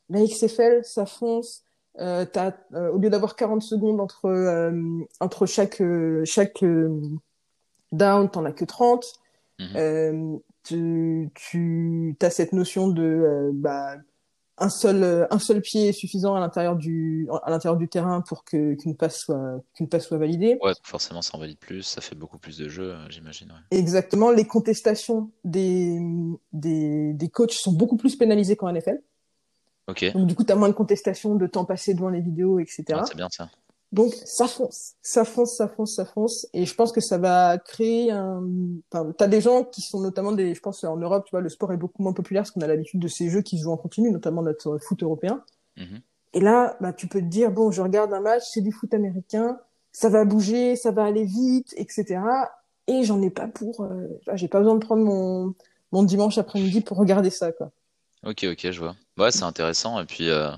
La 0.10 0.26
XFL, 0.26 0.84
ça 0.84 1.06
fonce. 1.06 1.64
Euh, 2.00 2.26
t'as, 2.26 2.54
euh, 2.74 2.90
au 2.92 2.98
lieu 2.98 3.10
d'avoir 3.10 3.36
40 3.36 3.62
secondes 3.62 4.00
entre 4.00 4.26
euh, 4.26 4.72
entre 5.20 5.46
chaque 5.46 5.84
chaque 6.24 6.64
down, 7.92 8.30
t'en 8.30 8.46
as 8.46 8.54
que 8.54 8.66
30. 8.66 9.14
Mhm. 9.60 10.40
tu 10.64 11.30
tu 11.36 12.18
as 12.22 12.30
cette 12.32 12.54
notion 12.54 12.88
de 12.88 13.52
bah 13.54 13.98
un 14.62 14.70
seul 14.70 15.28
un 15.30 15.40
seul 15.40 15.62
pied 15.62 15.90
est 15.90 15.94
suffisant 15.94 16.36
à 16.36 16.40
l'intérieur 16.40 16.76
du 16.76 17.28
à 17.44 17.50
l'intérieur 17.50 17.78
du 17.78 17.90
terrain 17.90 18.22
pour 18.22 18.46
que 18.46 18.76
qu'une 18.76 18.96
passe 18.96 19.20
soit 19.20 19.62
qu'une 19.74 19.90
passe 19.90 20.08
soit 20.08 20.18
validée. 20.18 20.58
Ouais, 20.62 20.74
forcément 20.84 21.22
ça 21.22 21.36
en 21.36 21.40
valide 21.40 21.58
plus, 21.58 21.84
ça 21.84 22.00
fait 22.00 22.16
beaucoup 22.16 22.38
plus 22.38 22.58
de 22.58 22.70
jeux, 22.70 22.96
j'imagine. 23.10 23.50
Ouais. 23.50 23.78
Exactement, 23.78 24.32
les 24.32 24.46
contestations 24.46 25.32
des, 25.44 26.00
des 26.54 27.14
des 27.14 27.30
coachs 27.30 27.52
sont 27.52 27.74
beaucoup 27.74 27.98
plus 27.98 28.16
pénalisées 28.16 28.56
qu'en 28.56 28.72
NFL. 28.72 29.02
Ok. 29.88 30.14
Donc 30.14 30.28
du 30.28 30.36
coup, 30.36 30.44
tu 30.44 30.52
as 30.52 30.56
moins 30.56 30.70
de 30.70 30.74
contestations, 30.74 31.36
de 31.36 31.48
temps 31.48 31.66
passé 31.66 31.94
devant 31.94 32.10
les 32.10 32.22
vidéos, 32.22 32.60
etc. 32.60 32.84
Ouais, 32.90 33.00
c'est 33.06 33.18
bien 33.18 33.30
ça. 33.30 33.50
Donc 33.92 34.14
ça 34.14 34.48
fonce, 34.48 34.94
ça 35.02 35.26
fonce, 35.26 35.58
ça 35.58 35.68
fonce, 35.68 35.96
ça 35.96 36.06
fonce, 36.06 36.48
et 36.54 36.66
je 36.66 36.74
pense 36.76 36.94
que 36.94 37.02
ça 37.02 37.18
va 37.18 37.58
créer 37.58 38.10
un. 38.10 38.42
Enfin, 38.92 39.12
t'as 39.18 39.28
des 39.28 39.42
gens 39.42 39.66
qui 39.66 39.82
sont 39.82 40.00
notamment 40.00 40.32
des, 40.32 40.56
je 40.56 40.62
pense 40.62 40.84
en 40.86 40.96
Europe, 40.96 41.26
tu 41.26 41.32
vois, 41.32 41.42
le 41.42 41.50
sport 41.50 41.74
est 41.74 41.78
beaucoup 41.78 42.02
moins 42.02 42.14
populaire 42.14 42.44
parce 42.44 42.52
qu'on 42.52 42.62
a 42.62 42.68
l'habitude 42.68 43.02
de 43.02 43.10
ces 43.10 43.30
jeux 43.30 43.42
qui 43.42 43.58
se 43.58 43.64
jouent 43.64 43.74
en 43.74 43.78
continu, 43.78 44.10
notamment 44.10 44.44
notre 44.44 44.78
foot 44.78 45.04
européen. 45.04 45.44
Mhm. 45.78 46.00
Et 46.34 46.40
là, 46.40 46.78
bah, 46.80 46.94
tu 46.94 47.08
peux 47.08 47.20
te 47.20 47.26
dire 47.26 47.52
bon, 47.52 47.72
je 47.72 47.82
regarde 47.82 48.14
un 48.14 48.22
match, 48.22 48.44
c'est 48.54 48.62
du 48.62 48.72
foot 48.72 48.94
américain, 48.94 49.60
ça 49.92 50.08
va 50.08 50.24
bouger, 50.24 50.78
ça 50.78 50.92
va 50.92 51.04
aller 51.04 51.26
vite, 51.26 51.74
etc. 51.76 52.22
Et 52.88 53.04
j'en 53.04 53.22
ai 53.22 53.30
pas 53.30 53.48
pour, 53.48 53.82
euh, 53.82 54.08
j'ai 54.36 54.48
pas 54.48 54.60
besoin 54.60 54.76
de 54.76 54.86
prendre 54.86 55.04
mon 55.04 55.54
mon 55.92 56.04
dimanche 56.04 56.38
après-midi 56.38 56.82
pour 56.82 56.98
regarder 56.98 57.30
ça, 57.30 57.52
quoi. 57.52 57.72
Ok, 58.24 58.46
ok, 58.50 58.72
je 58.72 58.80
vois. 58.80 58.96
Ouais, 59.18 59.32
c'est 59.32 59.44
intéressant. 59.44 60.00
Et 60.00 60.06
puis, 60.06 60.30
euh... 60.30 60.52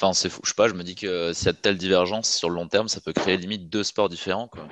enfin, 0.00 0.12
c'est 0.12 0.28
fou. 0.28 0.40
Je 0.44 0.50
sais 0.50 0.54
pas, 0.54 0.68
je 0.68 0.74
me 0.74 0.82
dis 0.82 0.94
que 0.94 1.32
s'il 1.32 1.46
y 1.46 1.48
a 1.48 1.52
de 1.52 1.58
telles 1.58 1.78
divergences 1.78 2.30
sur 2.32 2.48
le 2.48 2.56
long 2.56 2.68
terme, 2.68 2.88
ça 2.88 3.00
peut 3.00 3.12
créer 3.12 3.36
limite 3.36 3.68
deux 3.68 3.82
sports 3.84 4.08
différents, 4.08 4.48
quoi. 4.48 4.66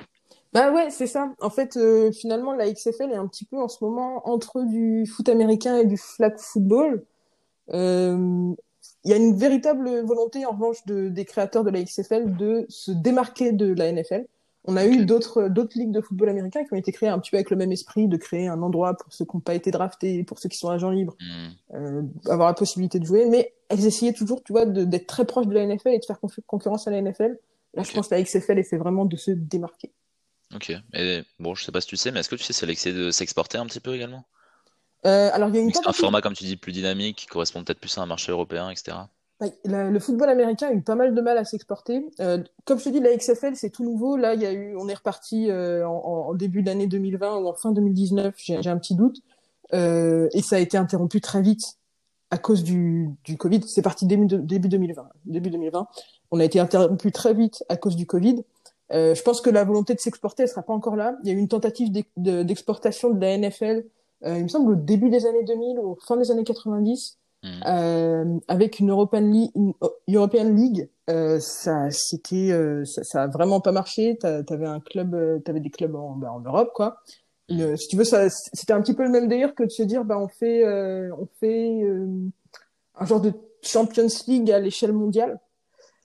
Bah 0.51 0.71
ouais, 0.71 0.89
c'est 0.89 1.05
ça. 1.05 1.31
En 1.41 1.51
fait, 1.51 1.77
euh, 1.77 2.11
finalement, 2.11 2.53
la 2.55 2.71
XFL 2.71 3.11
est 3.11 3.15
un 3.15 3.27
petit 3.27 3.45
peu 3.45 3.57
en 3.61 3.67
ce 3.67 3.83
moment 3.83 4.27
entre 4.27 4.63
du 4.63 5.05
foot 5.05 5.29
américain 5.29 5.77
et 5.77 5.85
du 5.85 5.95
flag 5.97 6.39
football. 6.39 7.03
Euh, 7.71 8.53
Il 9.05 9.11
y 9.11 9.13
a 9.13 9.17
une 9.17 9.37
véritable 9.37 10.01
volonté, 10.01 10.45
en 10.47 10.51
revanche, 10.51 10.83
de, 10.87 11.07
des 11.07 11.23
créateurs 11.23 11.63
de 11.63 11.69
la 11.69 11.83
XFL 11.83 12.35
de 12.35 12.65
se 12.67 12.91
démarquer 12.91 13.51
de 13.51 13.73
la 13.73 13.91
NFL. 13.91 14.25
On 14.65 14.75
a 14.75 14.85
eu 14.87 15.05
d'autres 15.05 15.47
d'autres 15.47 15.77
ligues 15.77 15.91
de 15.91 16.01
football 16.01 16.29
américain 16.29 16.63
qui 16.65 16.73
ont 16.73 16.77
été 16.77 16.91
créées 16.91 17.09
un 17.09 17.19
petit 17.19 17.31
peu 17.31 17.37
avec 17.37 17.49
le 17.49 17.55
même 17.55 17.71
esprit 17.71 18.07
de 18.07 18.17
créer 18.17 18.47
un 18.47 18.61
endroit 18.61 18.95
pour 18.97 19.13
ceux 19.13 19.25
qui 19.25 19.37
n'ont 19.37 19.41
pas 19.41 19.53
été 19.53 19.71
draftés, 19.71 20.23
pour 20.23 20.39
ceux 20.39 20.49
qui 20.49 20.57
sont 20.57 20.69
agents 20.69 20.89
libres, 20.89 21.15
euh, 21.75 22.01
avoir 22.27 22.47
la 22.49 22.53
possibilité 22.55 22.99
de 22.99 23.05
jouer. 23.05 23.25
Mais 23.27 23.53
elles 23.69 23.85
essayaient 23.85 24.13
toujours, 24.13 24.43
tu 24.43 24.51
vois, 24.51 24.65
d'être 24.65 25.07
très 25.07 25.25
proches 25.25 25.47
de 25.47 25.53
la 25.53 25.65
NFL 25.65 25.89
et 25.89 25.99
de 25.99 26.05
faire 26.05 26.19
concurrence 26.47 26.87
à 26.87 26.91
la 26.91 27.01
NFL. 27.01 27.37
Là, 27.75 27.83
je 27.83 27.91
pense 27.93 28.07
que 28.07 28.15
la 28.15 28.23
XFL 28.23 28.57
essaie 28.57 28.77
vraiment 28.77 29.05
de 29.05 29.15
se 29.15 29.31
démarquer. 29.31 29.91
Ok. 30.55 30.71
Et 30.93 31.23
bon, 31.39 31.53
je 31.53 31.63
sais 31.63 31.71
pas 31.71 31.81
si 31.81 31.87
tu 31.87 31.95
sais, 31.95 32.11
mais 32.11 32.19
est-ce 32.21 32.29
que 32.29 32.35
tu 32.35 32.43
sais 32.43 32.53
si 32.53 32.63
elle 32.63 32.71
essaie 32.71 32.93
de 32.93 33.11
s'exporter 33.11 33.59
un 33.59 33.67
petit 33.67 33.79
peu 33.79 33.93
également? 33.95 34.25
Euh, 35.05 35.29
alors, 35.31 35.49
il 35.49 35.55
y 35.55 35.59
a 35.59 35.61
une 35.61 35.71
C'est 35.71 35.87
un 35.87 35.93
format, 35.93 36.21
comme 36.21 36.33
tu 36.33 36.43
dis, 36.43 36.57
plus 36.57 36.71
dynamique, 36.71 37.17
qui 37.17 37.25
correspond 37.27 37.63
peut-être 37.63 37.79
plus 37.79 37.95
à 37.97 38.01
un 38.01 38.07
marché 38.07 38.31
européen, 38.31 38.69
etc. 38.71 38.97
Le 39.63 39.99
football 39.99 40.29
américain 40.29 40.67
a 40.67 40.73
eu 40.73 40.81
pas 40.81 40.95
mal 40.95 41.15
de 41.15 41.21
mal 41.21 41.37
à 41.37 41.45
s'exporter. 41.45 42.05
Euh, 42.19 42.43
comme 42.65 42.79
je 42.79 42.85
te 42.85 42.89
dis, 42.89 42.99
la 42.99 43.15
XFL, 43.15 43.55
c'est 43.55 43.69
tout 43.69 43.83
nouveau. 43.83 44.17
Là, 44.17 44.33
il 44.33 44.41
y 44.41 44.45
a 44.45 44.51
eu, 44.51 44.75
on 44.75 44.89
est 44.89 44.95
reparti 44.95 45.49
euh, 45.49 45.87
en, 45.87 46.29
en 46.29 46.33
début 46.33 46.63
d'année 46.63 46.87
2020 46.87 47.37
ou 47.37 47.47
en 47.47 47.53
fin 47.53 47.71
2019, 47.71 48.33
j'ai 48.37 48.61
j'ai 48.61 48.69
un 48.69 48.77
petit 48.77 48.95
doute. 48.95 49.21
Euh, 49.73 50.27
et 50.33 50.41
ça 50.41 50.55
a 50.57 50.59
été 50.59 50.77
interrompu 50.77 51.21
très 51.21 51.41
vite 51.41 51.77
à 52.31 52.37
cause 52.37 52.63
du, 52.63 53.09
du 53.23 53.37
Covid. 53.37 53.61
C'est 53.67 53.81
parti 53.81 54.05
début, 54.05 54.25
de- 54.27 54.37
début 54.37 54.69
2020. 54.69 55.09
Début 55.25 55.49
2020. 55.49 55.87
On 56.31 56.39
a 56.39 56.45
été 56.45 56.59
interrompu 56.59 57.11
très 57.11 57.33
vite 57.33 57.63
à 57.69 57.77
cause 57.77 57.95
du 57.95 58.05
Covid. 58.05 58.43
Euh, 58.91 59.13
je 59.15 59.21
pense 59.21 59.41
que 59.41 59.49
la 59.49 59.63
volonté 59.63 59.93
de 59.93 59.99
s'exporter, 59.99 60.43
elle 60.43 60.49
sera 60.49 60.63
pas 60.63 60.73
encore 60.73 60.95
là. 60.95 61.15
Il 61.23 61.29
y 61.29 61.31
a 61.31 61.35
eu 61.35 61.39
une 61.39 61.47
tentative 61.47 61.91
d'ex- 61.91 62.09
de- 62.17 62.43
d'exportation 62.43 63.09
de 63.11 63.19
la 63.19 63.37
NFL, 63.37 63.85
euh, 64.25 64.37
il 64.37 64.43
me 64.43 64.47
semble 64.47 64.71
au 64.71 64.75
début 64.75 65.09
des 65.09 65.25
années 65.25 65.43
2000 65.43 65.79
ou 65.79 65.95
fin 66.05 66.17
des 66.17 66.31
années 66.31 66.43
90 66.43 67.17
Hmm. 67.41 67.47
euh, 67.67 68.39
avec 68.49 68.79
une 68.81 68.89
European 68.89 69.21
League, 69.21 69.51
une 69.55 69.71
European 70.13 70.43
League 70.43 70.89
euh, 71.09 71.39
ça 71.39 71.89
c'était 71.89 72.51
euh, 72.51 72.83
ça, 72.83 73.01
ça 73.05 73.23
a 73.23 73.27
vraiment 73.27 73.61
pas 73.61 73.71
marché 73.71 74.17
T'a- 74.17 74.43
t'avais 74.43 74.65
un 74.65 74.81
club 74.81 75.15
euh, 75.15 75.39
t'avais 75.39 75.61
des 75.61 75.69
clubs 75.69 75.95
en, 75.95 76.17
bah, 76.17 76.33
en 76.33 76.41
Europe 76.41 76.71
quoi 76.75 76.97
Le- 77.49 77.75
si 77.77 77.87
tu 77.87 77.95
veux 77.97 78.03
ça 78.03 78.29
c'était 78.29 78.73
un 78.73 78.81
petit 78.81 78.93
peu 78.93 79.03
le 79.03 79.09
même 79.09 79.27
délire 79.27 79.55
que 79.55 79.63
de 79.63 79.69
se 79.69 79.83
dire 79.83 80.05
bah 80.05 80.17
on 80.19 80.27
fait 80.27 80.63
euh, 80.65 81.09
on 81.17 81.27
fait 81.39 81.81
euh, 81.83 82.07
un 82.95 83.05
genre 83.05 83.21
de 83.21 83.33
Champions 83.63 84.07
League 84.27 84.51
à 84.51 84.59
l'échelle 84.59 84.93
mondiale 84.93 85.39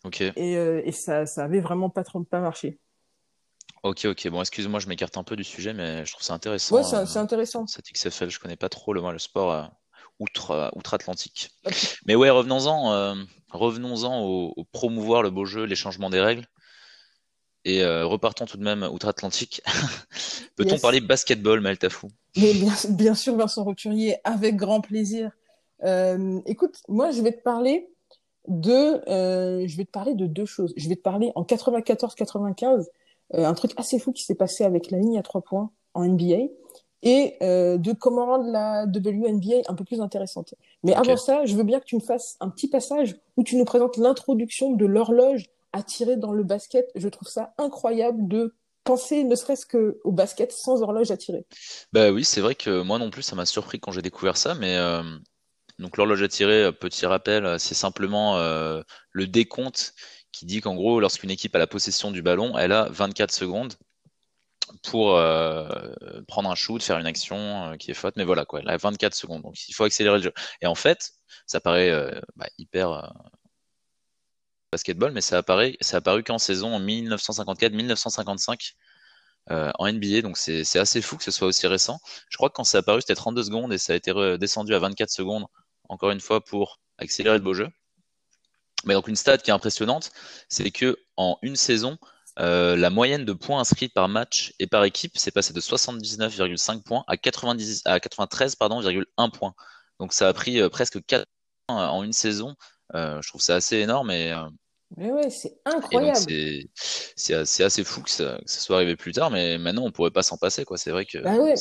Ok. 0.04 0.20
et, 0.22 0.34
euh, 0.56 0.82
et 0.84 0.92
ça 0.92 1.26
ça 1.26 1.44
avait 1.44 1.60
vraiment 1.60 1.90
pas 1.90 2.04
trop 2.04 2.20
pas 2.22 2.40
marché 2.40 2.78
Ok, 3.82 4.06
ok. 4.06 4.28
Bon, 4.28 4.40
excuse-moi, 4.40 4.80
je 4.80 4.88
m'écarte 4.88 5.18
un 5.18 5.24
peu 5.24 5.36
du 5.36 5.44
sujet, 5.44 5.74
mais 5.74 6.06
je 6.06 6.12
trouve 6.12 6.24
ça 6.24 6.32
intéressant. 6.32 6.74
ouais 6.76 6.82
c'est 6.82 7.04
c'est 7.04 7.18
intéressant 7.18 7.66
cette 7.66 7.90
XFL, 7.90 8.30
je 8.30 8.38
connais 8.40 8.56
pas 8.56 8.70
trop 8.70 8.94
le, 8.94 9.18
sport 9.18 9.70
outre, 10.18 10.70
outre-Atlantique. 10.74 11.50
Mais 12.06 12.14
ouais, 12.14 12.30
revenons-en, 12.30 13.14
revenons-en 13.50 14.22
au, 14.22 14.54
au 14.56 14.64
promouvoir 14.64 15.22
le 15.22 15.30
beau 15.30 15.44
jeu, 15.44 15.64
les 15.64 15.76
changements 15.76 16.08
des 16.08 16.20
règles. 16.20 16.46
Et 17.64 17.82
euh, 17.82 18.04
repartons 18.06 18.44
tout 18.44 18.56
de 18.58 18.62
même 18.62 18.82
outre-Atlantique. 18.82 19.62
Peut-on 20.56 20.72
Yes. 20.72 20.82
parler 20.82 21.00
basketball, 21.00 21.60
Maël 21.60 21.78
Tafou? 21.78 22.08
Mais 22.36 22.52
bien, 22.52 22.72
bien 22.90 23.14
sûr, 23.14 23.36
Vincent 23.36 23.64
Roturier, 23.64 24.16
avec 24.24 24.56
grand 24.56 24.80
plaisir. 24.80 25.30
Euh, 25.84 26.40
écoute, 26.46 26.76
moi, 26.88 27.10
je 27.10 27.22
vais 27.22 27.32
te 27.32 27.42
parler 27.42 27.88
de, 28.48 29.00
euh, 29.10 29.66
je 29.66 29.76
vais 29.76 29.84
te 29.84 29.90
parler 29.90 30.14
de 30.14 30.26
deux 30.26 30.44
choses. 30.44 30.74
Je 30.76 30.88
vais 30.88 30.96
te 30.96 31.00
parler 31.02 31.32
en 31.34 31.42
94-95, 31.44 32.86
euh, 33.34 33.44
un 33.46 33.54
truc 33.54 33.72
assez 33.76 33.98
fou 33.98 34.12
qui 34.12 34.24
s'est 34.24 34.34
passé 34.34 34.64
avec 34.64 34.90
la 34.90 34.98
ligne 34.98 35.18
à 35.18 35.22
trois 35.22 35.40
points 35.40 35.70
en 35.94 36.04
NBA 36.04 36.48
et 37.06 37.36
de 37.42 37.92
comment 37.92 38.24
rendre 38.24 38.50
la 38.50 38.84
WNBA 38.86 39.56
un 39.68 39.74
peu 39.74 39.84
plus 39.84 40.00
intéressante. 40.00 40.54
Mais 40.82 40.94
avant 40.94 41.18
ça, 41.18 41.44
je 41.44 41.54
veux 41.54 41.62
bien 41.62 41.78
que 41.78 41.84
tu 41.84 41.96
me 41.96 42.00
fasses 42.00 42.36
un 42.40 42.48
petit 42.48 42.66
passage 42.66 43.14
où 43.36 43.42
tu 43.44 43.56
nous 43.56 43.66
présentes 43.66 43.98
l'introduction 43.98 44.72
de 44.72 44.86
l'horloge 44.86 45.50
tirer 45.82 46.16
dans 46.16 46.32
le 46.32 46.44
basket. 46.44 46.90
Je 46.94 47.08
trouve 47.08 47.28
ça 47.28 47.54
incroyable 47.58 48.28
de 48.28 48.54
penser 48.84 49.24
ne 49.24 49.34
serait-ce 49.34 49.66
que 49.66 49.98
au 50.04 50.12
basket 50.12 50.52
sans 50.52 50.82
horloge 50.82 51.10
à 51.10 51.16
tirer. 51.16 51.44
Bah 51.92 52.10
oui, 52.10 52.24
c'est 52.24 52.40
vrai 52.40 52.54
que 52.54 52.82
moi 52.82 52.98
non 52.98 53.10
plus, 53.10 53.22
ça 53.22 53.34
m'a 53.34 53.46
surpris 53.46 53.80
quand 53.80 53.90
j'ai 53.90 54.02
découvert 54.02 54.36
ça, 54.36 54.54
mais 54.54 54.76
euh, 54.76 55.02
donc 55.78 55.96
l'horloge 55.96 56.22
à 56.22 56.28
tirer, 56.28 56.64
euh, 56.64 56.72
petit 56.72 57.06
rappel, 57.06 57.44
euh, 57.44 57.58
c'est 57.58 57.74
simplement 57.74 58.38
le 58.38 59.26
décompte 59.26 59.94
qui 60.32 60.46
dit 60.46 60.60
qu'en 60.60 60.74
gros, 60.74 61.00
lorsqu'une 61.00 61.30
équipe 61.30 61.54
a 61.56 61.58
la 61.58 61.66
possession 61.66 62.10
du 62.10 62.22
ballon, 62.22 62.58
elle 62.58 62.72
a 62.72 62.88
24 62.90 63.32
secondes 63.32 63.74
pour 64.82 65.12
prendre 66.26 66.50
un 66.50 66.54
shoot, 66.54 66.82
faire 66.82 66.98
une 66.98 67.06
action 67.06 67.76
qui 67.78 67.90
est 67.90 67.94
faute, 67.94 68.14
mais 68.16 68.24
voilà 68.24 68.44
quoi, 68.44 68.60
elle 68.60 68.68
a 68.68 68.76
24 68.76 69.14
secondes, 69.14 69.42
donc 69.42 69.68
il 69.68 69.72
faut 69.74 69.84
accélérer 69.84 70.16
le 70.16 70.24
jeu. 70.24 70.32
Et 70.60 70.66
en 70.66 70.74
fait, 70.74 71.12
ça 71.46 71.60
paraît 71.60 71.92
bah, 72.34 72.46
hyper 72.58 73.12
basketball, 74.74 75.12
mais 75.12 75.20
ça 75.20 75.38
apparaît, 75.38 75.76
ça 75.80 75.98
apparu 75.98 76.24
qu'en 76.24 76.38
saison 76.38 76.78
1954-1955 76.80 78.74
euh, 79.50 79.70
en 79.78 79.92
NBA, 79.92 80.22
donc 80.22 80.38
c'est 80.38 80.78
assez 80.78 81.02
fou 81.02 81.16
que 81.18 81.24
ce 81.24 81.30
soit 81.30 81.46
aussi 81.46 81.66
récent. 81.66 82.00
Je 82.30 82.36
crois 82.36 82.48
que 82.48 82.54
quand 82.54 82.64
c'est 82.64 82.78
apparu, 82.78 83.00
c'était 83.02 83.14
32 83.14 83.44
secondes 83.44 83.72
et 83.72 83.78
ça 83.78 83.92
a 83.92 83.96
été 83.96 84.10
redescendu 84.10 84.74
à 84.74 84.78
24 84.78 85.10
secondes, 85.10 85.46
encore 85.88 86.10
une 86.10 86.20
fois, 86.20 86.42
pour 86.42 86.80
accélérer 86.98 87.36
le 87.36 87.44
beau 87.44 87.52
jeu. 87.54 87.68
Mais 88.84 88.94
donc 88.94 89.08
une 89.08 89.16
stat 89.16 89.38
qui 89.38 89.50
est 89.50 89.54
impressionnante, 89.54 90.12
c'est 90.48 90.70
que 90.70 90.96
en 91.16 91.38
une 91.42 91.56
saison, 91.56 91.98
euh, 92.38 92.76
la 92.76 92.90
moyenne 92.90 93.24
de 93.24 93.32
points 93.32 93.60
inscrits 93.60 93.88
par 93.88 94.08
match 94.08 94.54
et 94.58 94.66
par 94.66 94.84
équipe 94.84 95.16
s'est 95.18 95.30
passée 95.30 95.52
de 95.52 95.60
79,5 95.60 96.82
points 96.82 97.04
à 97.06 97.16
90 97.16 97.82
à 97.84 98.00
93 98.00 98.56
pardon, 98.56 98.82
1 99.16 99.30
point. 99.30 99.54
Donc 100.00 100.12
ça 100.12 100.28
a 100.28 100.32
pris 100.32 100.60
euh, 100.60 100.68
presque 100.70 101.04
4 101.04 101.26
points 101.66 101.88
en 101.88 102.02
une 102.02 102.12
saison. 102.12 102.56
Je 102.94 103.28
trouve 103.28 103.40
ça 103.40 103.56
assez 103.56 103.78
énorme 103.78 104.10
et, 104.10 104.32
Mais 104.96 105.10
ouais, 105.10 105.30
c'est 105.30 105.58
incroyable. 105.64 106.16
c'est 106.16 106.68
c'est 107.16 107.34
assez, 107.34 107.62
assez 107.64 107.84
fou 107.84 108.02
que 108.02 108.10
ça, 108.10 108.38
que 108.44 108.50
ça 108.50 108.60
soit 108.60 108.76
arrivé 108.76 108.96
plus 108.96 109.12
tard, 109.12 109.30
mais 109.30 109.58
maintenant 109.58 109.84
on 109.86 109.92
pourrait 109.92 110.10
pas 110.10 110.22
s'en 110.22 110.36
passer 110.36 110.64
quoi. 110.64 110.76
C'est 110.76 110.90
vrai 110.90 111.04
que 111.04 111.18
Bah 111.18 111.36
ouais. 111.38 111.54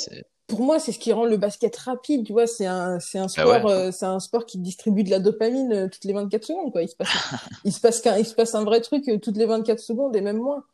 Pour 0.48 0.62
moi, 0.62 0.78
c'est 0.78 0.92
ce 0.92 1.00
qui 1.00 1.14
rend 1.14 1.26
le 1.26 1.38
basket 1.38 1.76
rapide, 1.78 2.26
tu 2.26 2.34
vois, 2.34 2.48
c'est 2.48 2.66
un, 2.66 3.00
c'est 3.00 3.18
un 3.18 3.26
Ah 3.26 3.28
sport, 3.30 3.66
ouais. 3.66 3.72
euh, 3.72 3.92
c'est 3.92 4.06
un 4.06 4.20
sport 4.20 4.46
qui 4.46 4.58
distribue 4.60 5.04
de 5.04 5.10
la 5.10 5.20
dopamine 5.20 5.72
euh, 5.74 5.88
toutes 5.88 6.04
les 6.04 6.14
24 6.14 6.44
secondes, 6.44 6.72
quoi. 6.72 6.84
Il 6.84 6.90
se 6.90 6.96
passe, 6.96 7.10
il 7.64 7.72
se 7.74 7.80
passe 7.80 8.02
qu'un, 8.02 8.18
il 8.18 8.26
se 8.26 8.36
passe 8.36 8.54
un 8.54 8.64
vrai 8.66 8.82
truc 8.82 9.08
euh, 9.08 9.18
toutes 9.18 9.38
les 9.38 9.46
24 9.46 9.80
secondes 9.80 10.16
et 10.16 10.22
même 10.22 10.38
moins. 10.38 10.66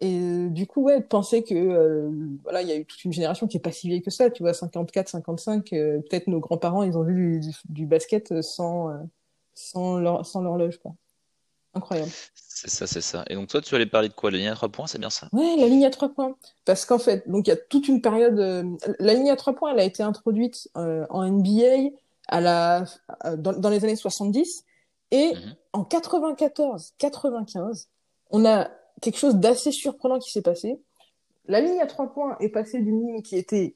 Et 0.00 0.48
du 0.50 0.66
coup, 0.66 0.82
ouais, 0.82 1.00
de 1.00 1.06
penser 1.06 1.42
que, 1.42 2.10
voilà, 2.42 2.62
il 2.62 2.68
y 2.68 2.72
a 2.72 2.76
eu 2.76 2.84
toute 2.84 3.04
une 3.04 3.12
génération 3.12 3.46
qui 3.46 3.56
est 3.56 3.60
pas 3.60 3.72
si 3.72 3.88
vieille 3.88 4.02
que 4.02 4.10
ça, 4.10 4.28
tu 4.30 4.42
vois, 4.42 4.52
54, 4.52 5.08
55, 5.08 5.72
euh, 5.72 6.00
peut-être 6.00 6.26
nos 6.26 6.40
grands-parents, 6.40 6.82
ils 6.82 6.98
ont 6.98 7.04
vu 7.04 7.40
du, 7.40 7.50
du 7.68 7.86
basket 7.86 8.32
euh, 8.32 8.42
sans, 8.42 8.90
sans 9.54 9.98
l'horloge, 9.98 10.78
quoi. 10.78 10.94
Incroyable. 11.74 12.10
c'est 12.34 12.70
ça, 12.70 12.86
c'est 12.86 13.00
ça. 13.00 13.24
Et 13.28 13.34
donc 13.34 13.48
toi, 13.48 13.60
tu 13.60 13.74
allais 13.74 13.86
parler 13.86 14.08
de 14.08 14.14
quoi? 14.14 14.30
La 14.30 14.38
ligne 14.38 14.48
à 14.48 14.54
trois 14.54 14.68
points, 14.68 14.86
c'est 14.86 14.98
bien 14.98 15.10
ça? 15.10 15.28
Ouais, 15.32 15.56
la 15.58 15.66
ligne 15.66 15.84
à 15.84 15.90
trois 15.90 16.08
points. 16.08 16.36
Parce 16.64 16.84
qu'en 16.86 16.98
fait, 16.98 17.28
donc 17.28 17.46
il 17.46 17.50
y 17.50 17.52
a 17.52 17.56
toute 17.56 17.88
une 17.88 18.00
période. 18.00 18.38
euh, 18.38 18.64
la 19.00 19.14
ligne 19.14 19.30
à 19.30 19.36
trois 19.36 19.54
points, 19.54 19.72
elle 19.72 19.80
a 19.80 19.84
été 19.84 20.02
introduite 20.02 20.68
euh, 20.76 21.04
en 21.10 21.24
NBA 21.24 21.90
à 22.28 22.40
la, 22.40 22.84
euh, 23.24 23.36
dans, 23.36 23.52
dans 23.52 23.70
les 23.70 23.82
années 23.84 23.96
70. 23.96 24.64
Et 25.10 25.34
Mhm. 25.34 25.54
en 25.72 25.84
94-95, 25.84 27.88
on 28.30 28.44
a 28.44 28.70
quelque 29.00 29.18
chose 29.18 29.36
d'assez 29.36 29.72
surprenant 29.72 30.18
qui 30.18 30.30
s'est 30.30 30.42
passé. 30.42 30.80
La 31.46 31.60
ligne 31.60 31.80
à 31.80 31.86
trois 31.86 32.12
points 32.12 32.36
est 32.40 32.48
passée 32.48 32.80
d'une 32.80 33.06
ligne 33.06 33.22
qui 33.22 33.36
était 33.36 33.74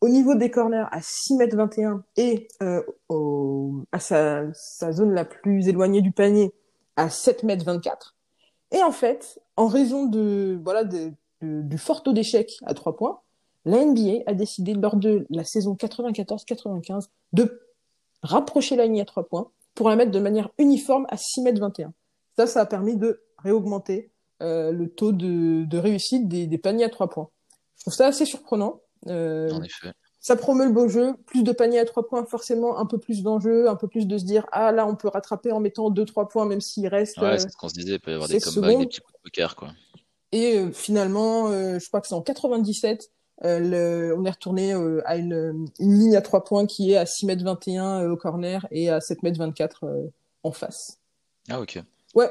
au 0.00 0.08
niveau 0.08 0.34
des 0.34 0.50
corners 0.50 0.86
à 0.90 1.00
6 1.02 1.34
mètres 1.36 1.56
21 1.56 2.02
et 2.16 2.48
euh, 2.62 2.82
au, 3.10 3.82
à 3.92 4.00
sa, 4.00 4.44
sa, 4.54 4.92
zone 4.92 5.12
la 5.12 5.26
plus 5.26 5.68
éloignée 5.68 6.00
du 6.00 6.12
panier 6.12 6.52
à 7.00 7.08
7 7.08 7.44
mètres 7.44 7.64
24. 7.64 8.14
Et 8.72 8.82
en 8.82 8.92
fait, 8.92 9.40
en 9.56 9.66
raison 9.66 10.06
de 10.06 10.60
voilà 10.62 10.84
du 10.84 11.78
fort 11.78 12.02
taux 12.02 12.12
d'échec 12.12 12.58
à 12.66 12.74
3 12.74 12.96
points, 12.96 13.20
la 13.64 13.84
NBA 13.84 14.22
a 14.26 14.34
décidé 14.34 14.74
lors 14.74 14.96
de 14.96 15.26
la 15.30 15.44
saison 15.44 15.74
94-95 15.74 17.08
de 17.32 17.62
rapprocher 18.22 18.76
la 18.76 18.84
ligne 18.84 19.00
à 19.00 19.04
3 19.04 19.24
points 19.28 19.50
pour 19.74 19.88
la 19.88 19.96
mettre 19.96 20.10
de 20.10 20.20
manière 20.20 20.50
uniforme 20.58 21.06
à 21.08 21.16
6 21.16 21.42
mètres 21.42 21.60
21. 21.60 21.92
Ça, 22.36 22.46
ça 22.46 22.60
a 22.60 22.66
permis 22.66 22.96
de 22.96 23.22
réaugmenter 23.38 24.10
euh, 24.42 24.70
le 24.70 24.88
taux 24.88 25.12
de, 25.12 25.76
réussite 25.76 26.28
des, 26.28 26.46
des, 26.46 26.58
paniers 26.58 26.84
à 26.84 26.90
3 26.90 27.08
points. 27.08 27.30
Je 27.76 27.84
trouve 27.84 27.94
ça 27.94 28.06
assez 28.06 28.26
surprenant. 28.26 28.80
Euh. 29.06 29.48
Ça 30.22 30.36
promeut 30.36 30.66
le 30.66 30.72
beau 30.72 30.86
jeu, 30.86 31.14
plus 31.24 31.42
de 31.42 31.50
paniers 31.50 31.78
à 31.78 31.86
3 31.86 32.06
points, 32.06 32.24
forcément 32.26 32.78
un 32.78 32.84
peu 32.84 32.98
plus 32.98 33.22
d'enjeux, 33.22 33.70
un 33.70 33.76
peu 33.76 33.88
plus 33.88 34.06
de 34.06 34.18
se 34.18 34.24
dire 34.24 34.46
ah 34.52 34.70
là 34.70 34.86
on 34.86 34.94
peut 34.94 35.08
rattraper 35.08 35.50
en 35.50 35.60
mettant 35.60 35.90
2-3 35.90 36.28
points 36.28 36.44
même 36.44 36.60
s'il 36.60 36.86
reste. 36.88 37.16
Ouais, 37.18 37.38
c'est 37.38 37.50
ce 37.50 37.56
qu'on 37.56 37.70
se 37.70 37.74
disait, 37.74 37.94
il 37.94 38.00
peut 38.00 38.10
y 38.10 38.14
avoir 38.14 38.28
des 38.28 38.38
comebacks, 38.38 38.78
des 38.78 38.86
petits 38.86 39.00
coups 39.00 39.14
de 39.14 39.22
poker 39.22 39.56
quoi. 39.56 39.68
Et 40.32 40.58
euh, 40.58 40.70
finalement, 40.72 41.48
euh, 41.48 41.78
je 41.78 41.88
crois 41.88 42.00
que 42.00 42.06
c'est 42.06 42.14
en 42.14 42.22
97, 42.22 43.10
euh, 43.44 43.58
le, 43.58 44.14
on 44.16 44.24
est 44.24 44.30
retourné 44.30 44.74
euh, 44.74 45.00
à 45.06 45.16
une, 45.16 45.66
une, 45.78 45.98
ligne 45.98 46.16
à 46.16 46.22
3 46.22 46.44
points 46.44 46.66
qui 46.66 46.92
est 46.92 46.96
à 46.96 47.06
6 47.06 47.26
mètres 47.26 47.42
21 47.42 48.10
au 48.10 48.16
corner 48.16 48.66
et 48.70 48.90
à 48.90 49.00
7 49.00 49.22
mètres 49.22 49.38
24 49.38 50.10
en 50.42 50.52
face. 50.52 50.98
Ah 51.48 51.60
ok. 51.60 51.82
Ouais, 52.14 52.30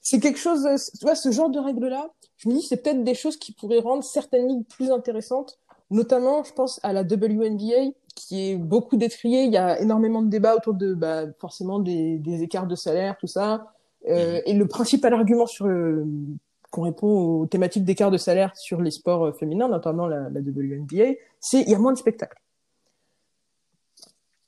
c'est 0.00 0.20
quelque 0.20 0.38
chose, 0.38 0.66
tu 0.98 1.04
vois, 1.04 1.14
ce 1.14 1.30
genre 1.30 1.50
de 1.50 1.58
règles-là, 1.58 2.10
je 2.38 2.48
me 2.48 2.54
dis 2.54 2.62
c'est 2.62 2.78
peut-être 2.78 3.04
des 3.04 3.14
choses 3.14 3.36
qui 3.36 3.52
pourraient 3.52 3.80
rendre 3.80 4.02
certaines 4.02 4.48
ligues 4.48 4.66
plus 4.66 4.90
intéressantes, 4.90 5.58
notamment, 5.90 6.44
je 6.44 6.52
pense 6.52 6.80
à 6.82 6.92
la 6.92 7.02
WNBA, 7.02 7.92
qui 8.14 8.50
est 8.50 8.56
beaucoup 8.56 8.96
détriée. 8.96 9.44
Il 9.44 9.52
y 9.52 9.56
a 9.56 9.80
énormément 9.80 10.22
de 10.22 10.28
débats 10.28 10.56
autour 10.56 10.74
de, 10.74 10.94
bah, 10.94 11.24
forcément, 11.38 11.78
des, 11.78 12.18
des 12.18 12.42
écarts 12.42 12.66
de 12.66 12.74
salaire, 12.74 13.16
tout 13.18 13.26
ça. 13.26 13.72
Euh, 14.08 14.38
mm-hmm. 14.38 14.42
et 14.46 14.54
le 14.54 14.66
principal 14.66 15.12
argument 15.12 15.46
sur 15.46 15.66
euh, 15.66 16.06
qu'on 16.70 16.82
répond 16.82 17.40
aux 17.40 17.46
thématiques 17.46 17.84
d'écart 17.84 18.10
de 18.10 18.16
salaire 18.16 18.56
sur 18.56 18.80
les 18.80 18.90
sports 18.90 19.26
euh, 19.26 19.32
féminins, 19.32 19.68
notamment 19.68 20.06
la, 20.06 20.30
la 20.30 20.40
WNBA, 20.40 21.16
c'est 21.40 21.62
il 21.62 21.68
y 21.68 21.74
a 21.74 21.78
moins 21.78 21.92
de 21.92 21.98
spectacles. 21.98 22.40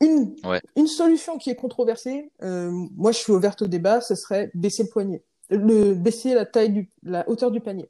Une, 0.00 0.34
ouais. 0.44 0.60
une 0.76 0.88
solution 0.88 1.38
qui 1.38 1.50
est 1.50 1.54
controversée, 1.54 2.30
euh, 2.42 2.70
moi 2.96 3.12
je 3.12 3.18
suis 3.18 3.32
ouverte 3.32 3.62
au 3.62 3.66
débat, 3.66 4.00
ce 4.00 4.14
serait 4.14 4.50
baisser 4.54 4.84
le 4.84 4.88
poignet, 4.88 5.22
le, 5.50 5.94
baisser 5.94 6.34
la 6.34 6.44
taille 6.44 6.70
du, 6.70 6.90
la 7.04 7.28
hauteur 7.28 7.50
du 7.50 7.60
panier. 7.60 7.88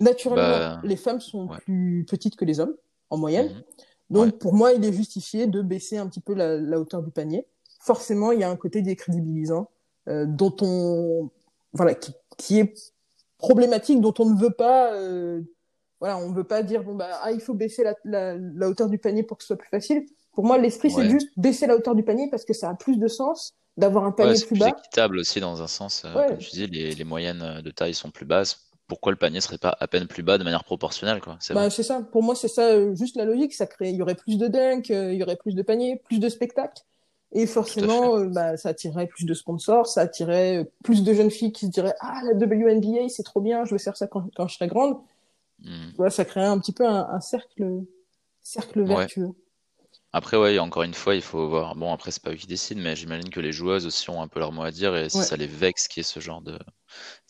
Naturellement, 0.00 0.42
bah, 0.42 0.80
les 0.82 0.96
femmes 0.96 1.20
sont 1.20 1.46
ouais. 1.46 1.58
plus 1.58 2.06
petites 2.08 2.36
que 2.36 2.44
les 2.44 2.58
hommes, 2.58 2.74
en 3.10 3.18
moyenne. 3.18 3.48
Mmh. 3.48 3.62
Donc, 4.14 4.24
ouais. 4.24 4.32
pour 4.32 4.54
moi, 4.54 4.72
il 4.72 4.84
est 4.84 4.92
justifié 4.92 5.46
de 5.46 5.62
baisser 5.62 5.98
un 5.98 6.08
petit 6.08 6.20
peu 6.20 6.34
la, 6.34 6.56
la, 6.56 6.80
hauteur 6.80 7.02
du 7.02 7.10
panier. 7.10 7.46
Forcément, 7.80 8.32
il 8.32 8.40
y 8.40 8.44
a 8.44 8.50
un 8.50 8.56
côté 8.56 8.82
décrédibilisant 8.82 9.70
euh, 10.08 10.24
dont 10.26 10.56
on, 10.62 11.30
voilà, 11.72 11.94
qui, 11.94 12.12
qui, 12.36 12.58
est 12.58 12.92
problématique, 13.38 14.00
dont 14.00 14.14
on 14.18 14.30
ne 14.30 14.40
veut 14.40 14.50
pas, 14.50 14.94
euh, 14.94 15.42
voilà, 16.00 16.18
on 16.18 16.30
ne 16.30 16.34
veut 16.34 16.44
pas 16.44 16.62
dire 16.62 16.82
bon 16.82 16.94
bah 16.94 17.08
ah 17.22 17.32
il 17.32 17.40
faut 17.40 17.54
baisser 17.54 17.84
la, 17.84 17.94
la, 18.04 18.36
la, 18.36 18.68
hauteur 18.68 18.88
du 18.88 18.98
panier 18.98 19.22
pour 19.22 19.36
que 19.36 19.42
ce 19.42 19.48
soit 19.48 19.56
plus 19.56 19.68
facile. 19.68 20.06
Pour 20.32 20.44
moi, 20.44 20.58
l'esprit 20.58 20.90
c'est 20.90 21.08
juste 21.08 21.28
baisser 21.36 21.66
la 21.66 21.76
hauteur 21.76 21.94
du 21.94 22.02
panier 22.02 22.28
parce 22.30 22.44
que 22.44 22.52
ça 22.52 22.70
a 22.70 22.74
plus 22.74 22.98
de 22.98 23.08
sens 23.08 23.54
d'avoir 23.76 24.04
un 24.04 24.12
panier 24.12 24.34
plus, 24.34 24.46
plus 24.46 24.58
bas. 24.58 24.66
C'est 24.66 24.78
équitable 24.80 25.18
aussi 25.18 25.40
dans 25.40 25.62
un 25.62 25.66
sens. 25.66 26.04
Euh, 26.04 26.28
comme 26.28 26.38
tu 26.38 26.50
dis, 26.50 26.66
les, 26.66 26.94
les 26.94 27.04
moyennes 27.04 27.60
de 27.62 27.70
taille 27.70 27.94
sont 27.94 28.10
plus 28.10 28.26
basses 28.26 28.69
pourquoi 28.90 29.12
le 29.12 29.16
panier 29.16 29.40
serait 29.40 29.56
pas 29.56 29.76
à 29.78 29.86
peine 29.86 30.08
plus 30.08 30.24
bas 30.24 30.36
de 30.36 30.42
manière 30.42 30.64
proportionnelle 30.64 31.20
quoi. 31.20 31.36
C'est 31.38 31.54
bah, 31.54 31.70
ça. 31.70 32.02
Pour 32.10 32.24
moi 32.24 32.34
c'est 32.34 32.48
ça 32.48 32.72
euh, 32.72 32.92
juste 32.96 33.14
la 33.16 33.24
logique. 33.24 33.54
Ça 33.54 33.66
crée 33.66 33.90
il 33.90 33.96
y 33.96 34.02
aurait 34.02 34.16
plus 34.16 34.36
de 34.36 34.48
dunk 34.48 34.90
euh, 34.90 35.12
il 35.12 35.18
y 35.18 35.22
aurait 35.22 35.36
plus 35.36 35.54
de 35.54 35.62
paniers 35.62 35.96
plus 35.96 36.18
de 36.18 36.28
spectacles. 36.28 36.82
Et 37.32 37.46
forcément 37.46 38.16
euh, 38.16 38.26
bah, 38.26 38.56
ça 38.56 38.70
attirerait 38.70 39.06
plus 39.06 39.24
de 39.24 39.32
sponsors 39.32 39.86
ça 39.86 40.00
attirerait 40.00 40.68
plus 40.82 41.04
de 41.04 41.14
jeunes 41.14 41.30
filles 41.30 41.52
qui 41.52 41.66
se 41.66 41.70
diraient 41.70 41.94
ah 42.00 42.20
la 42.24 42.32
WNBA 42.34 43.08
c'est 43.08 43.22
trop 43.22 43.40
bien 43.40 43.64
je 43.64 43.70
veux 43.70 43.78
faire 43.78 43.96
ça 43.96 44.08
quand, 44.08 44.24
quand 44.34 44.48
je 44.48 44.56
serai 44.56 44.66
grande. 44.66 44.98
Mm. 45.62 45.90
ouais, 45.98 46.10
ça 46.10 46.24
créerait 46.24 46.48
un 46.48 46.58
petit 46.58 46.72
peu 46.72 46.84
un, 46.86 47.08
un 47.10 47.20
cercle 47.20 47.84
cercle 48.42 48.82
vertueux. 48.82 49.26
ouais. 49.26 49.32
Après, 50.12 50.36
ouais, 50.36 50.58
encore 50.58 50.82
une 50.82 50.94
fois, 50.94 51.14
il 51.14 51.22
faut 51.22 51.48
voir. 51.48 51.76
Bon, 51.76 51.92
après, 51.92 52.10
c'est 52.10 52.22
pas 52.22 52.32
eux 52.32 52.36
qui 52.36 52.48
décident, 52.48 52.80
mais 52.82 52.96
j'imagine 52.96 53.30
que 53.30 53.38
les 53.38 53.52
joueuses 53.52 53.86
aussi 53.86 54.10
ont 54.10 54.20
un 54.20 54.26
peu 54.26 54.40
leur 54.40 54.50
mot 54.50 54.62
à 54.62 54.72
dire. 54.72 54.96
Et 54.96 55.08
si 55.08 55.18
ouais. 55.18 55.24
ça 55.24 55.36
les 55.36 55.46
vexe 55.46 55.86
qu'il 55.86 56.00
y 56.00 56.02
ait 56.02 56.04
ce 56.04 56.18
genre 56.18 56.42
de 56.42 56.58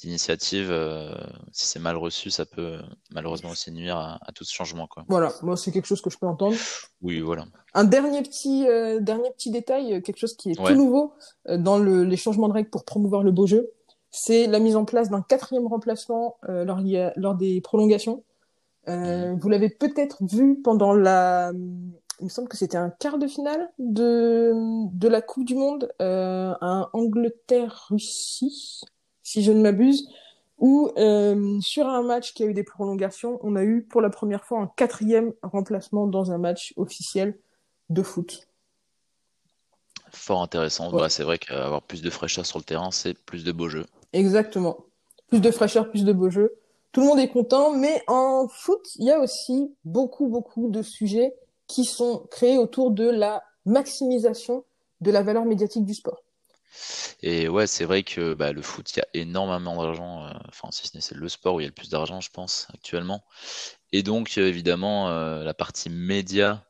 d'initiative, 0.01 0.71
euh, 0.71 1.13
si 1.53 1.67
c'est 1.67 1.79
mal 1.79 1.99
reçu, 1.99 2.31
ça 2.31 2.47
peut 2.47 2.79
malheureusement 3.11 3.51
aussi 3.51 3.71
nuire 3.71 3.99
à, 3.99 4.19
à 4.27 4.33
tout 4.33 4.45
ce 4.45 4.55
changement. 4.55 4.87
Quoi. 4.87 5.05
Voilà, 5.09 5.31
moi, 5.43 5.59
c'est 5.59 5.73
quelque 5.73 5.85
chose 5.85 6.01
que 6.01 6.09
je 6.09 6.17
peux 6.17 6.27
entendre. 6.27 6.57
Oui, 7.03 7.21
voilà. 7.21 7.45
Un 7.75 7.85
dernier 7.85 8.23
petit, 8.23 8.67
euh, 8.67 8.99
dernier 9.01 9.31
petit 9.33 9.51
détail, 9.51 9.93
euh, 9.93 10.01
quelque 10.01 10.17
chose 10.17 10.35
qui 10.35 10.53
est 10.53 10.59
ouais. 10.59 10.73
tout 10.73 10.75
nouveau 10.75 11.13
euh, 11.49 11.59
dans 11.59 11.79
le, 11.79 12.05
les 12.05 12.17
changements 12.17 12.49
de 12.49 12.55
règles 12.55 12.71
pour 12.71 12.87
promouvoir 12.87 13.23
le 13.23 13.31
beau 13.31 13.47
jeu, 13.47 13.71
c'est 14.11 14.47
la 14.47 14.59
mise 14.59 14.77
en 14.77 14.87
place 14.87 15.11
d'un 15.11 15.21
quatrième 15.21 15.67
remplacement 15.67 16.39
lors, 16.49 16.81
lors 17.15 17.35
des 17.37 17.61
prolongations. 17.61 18.25
Mmh. 18.89 19.39
Vous 19.39 19.49
l'avez 19.49 19.69
peut-être 19.69 20.25
vu 20.25 20.61
pendant 20.63 20.95
la 20.95 21.53
il 22.21 22.25
me 22.25 22.29
semble 22.29 22.49
que 22.49 22.57
c'était 22.57 22.77
un 22.77 22.91
quart 22.91 23.19
de 23.19 23.27
finale 23.27 23.71
de, 23.79 24.53
de 24.93 25.09
la 25.09 25.23
Coupe 25.23 25.45
du 25.45 25.55
Monde, 25.55 25.91
euh, 26.01 26.55
un 26.61 26.89
Angleterre-Russie, 26.93 28.83
si 29.23 29.43
je 29.43 29.53
ne 29.53 29.63
m'abuse, 29.63 30.09
où 30.59 30.91
euh, 30.99 31.59
sur 31.61 31.89
un 31.89 32.03
match 32.03 32.35
qui 32.35 32.43
a 32.43 32.47
eu 32.47 32.53
des 32.53 32.63
prolongations, 32.63 33.41
on 33.43 33.57
a 33.57 33.65
eu 33.65 33.83
pour 33.83 34.03
la 34.03 34.11
première 34.11 34.45
fois 34.45 34.61
un 34.61 34.71
quatrième 34.77 35.33
remplacement 35.43 36.07
dans 36.07 36.31
un 36.31 36.39
match 36.39 36.75
officiel 36.77 37.39
de 37.89 38.03
foot. 38.03 38.47
Fort 40.13 40.43
intéressant. 40.43 40.93
Ouais. 40.93 41.09
C'est 41.09 41.23
vrai 41.23 41.39
qu'avoir 41.39 41.83
plus 41.83 42.03
de 42.03 42.11
fraîcheur 42.11 42.45
sur 42.45 42.59
le 42.59 42.65
terrain, 42.65 42.91
c'est 42.91 43.15
plus 43.15 43.45
de 43.45 43.53
beaux 43.53 43.69
jeux. 43.69 43.87
Exactement. 44.13 44.85
Plus 45.29 45.41
de 45.41 45.51
fraîcheur, 45.51 45.89
plus 45.89 46.05
de 46.05 46.13
beaux 46.13 46.31
jeux. 46.31 46.57
Tout 46.93 47.01
le 47.01 47.07
monde 47.07 47.21
est 47.21 47.29
content, 47.29 47.73
mais 47.73 48.03
en 48.09 48.49
foot, 48.49 48.85
il 48.97 49.07
y 49.07 49.11
a 49.11 49.21
aussi 49.21 49.73
beaucoup, 49.85 50.27
beaucoup 50.27 50.69
de 50.69 50.83
sujets 50.83 51.33
qui 51.71 51.85
sont 51.85 52.27
créés 52.31 52.59
autour 52.59 52.91
de 52.91 53.09
la 53.09 53.45
maximisation 53.65 54.65
de 55.01 55.11
la 55.11 55.23
valeur 55.23 55.45
médiatique 55.45 55.85
du 55.85 55.95
sport. 55.95 56.21
Et 57.23 57.49
ouais, 57.49 57.67
c'est 57.67 57.85
vrai 57.85 58.03
que 58.03 58.35
bah, 58.35 58.53
le 58.53 58.63
foot, 58.63 58.93
il 58.95 58.99
y 58.99 59.03
a 59.03 59.07
énormément 59.15 59.77
d'argent. 59.83 60.27
Euh, 60.27 60.33
enfin, 60.49 60.69
si 60.73 60.87
ce 60.87 60.97
n'est 60.97 61.01
c'est 61.01 61.17
le 61.17 61.29
sport 61.29 61.55
où 61.55 61.61
il 61.61 61.65
y 61.65 61.67
a 61.67 61.69
le 61.69 61.75
plus 61.75 61.91
d'argent, 61.91 62.21
je 62.21 62.31
pense, 62.31 62.67
actuellement. 62.75 63.25
Et 63.93 64.03
donc, 64.03 64.35
euh, 64.39 64.49
évidemment, 64.49 65.09
euh, 65.11 65.45
la 65.45 65.55
partie 65.55 65.91
média, 65.91 66.65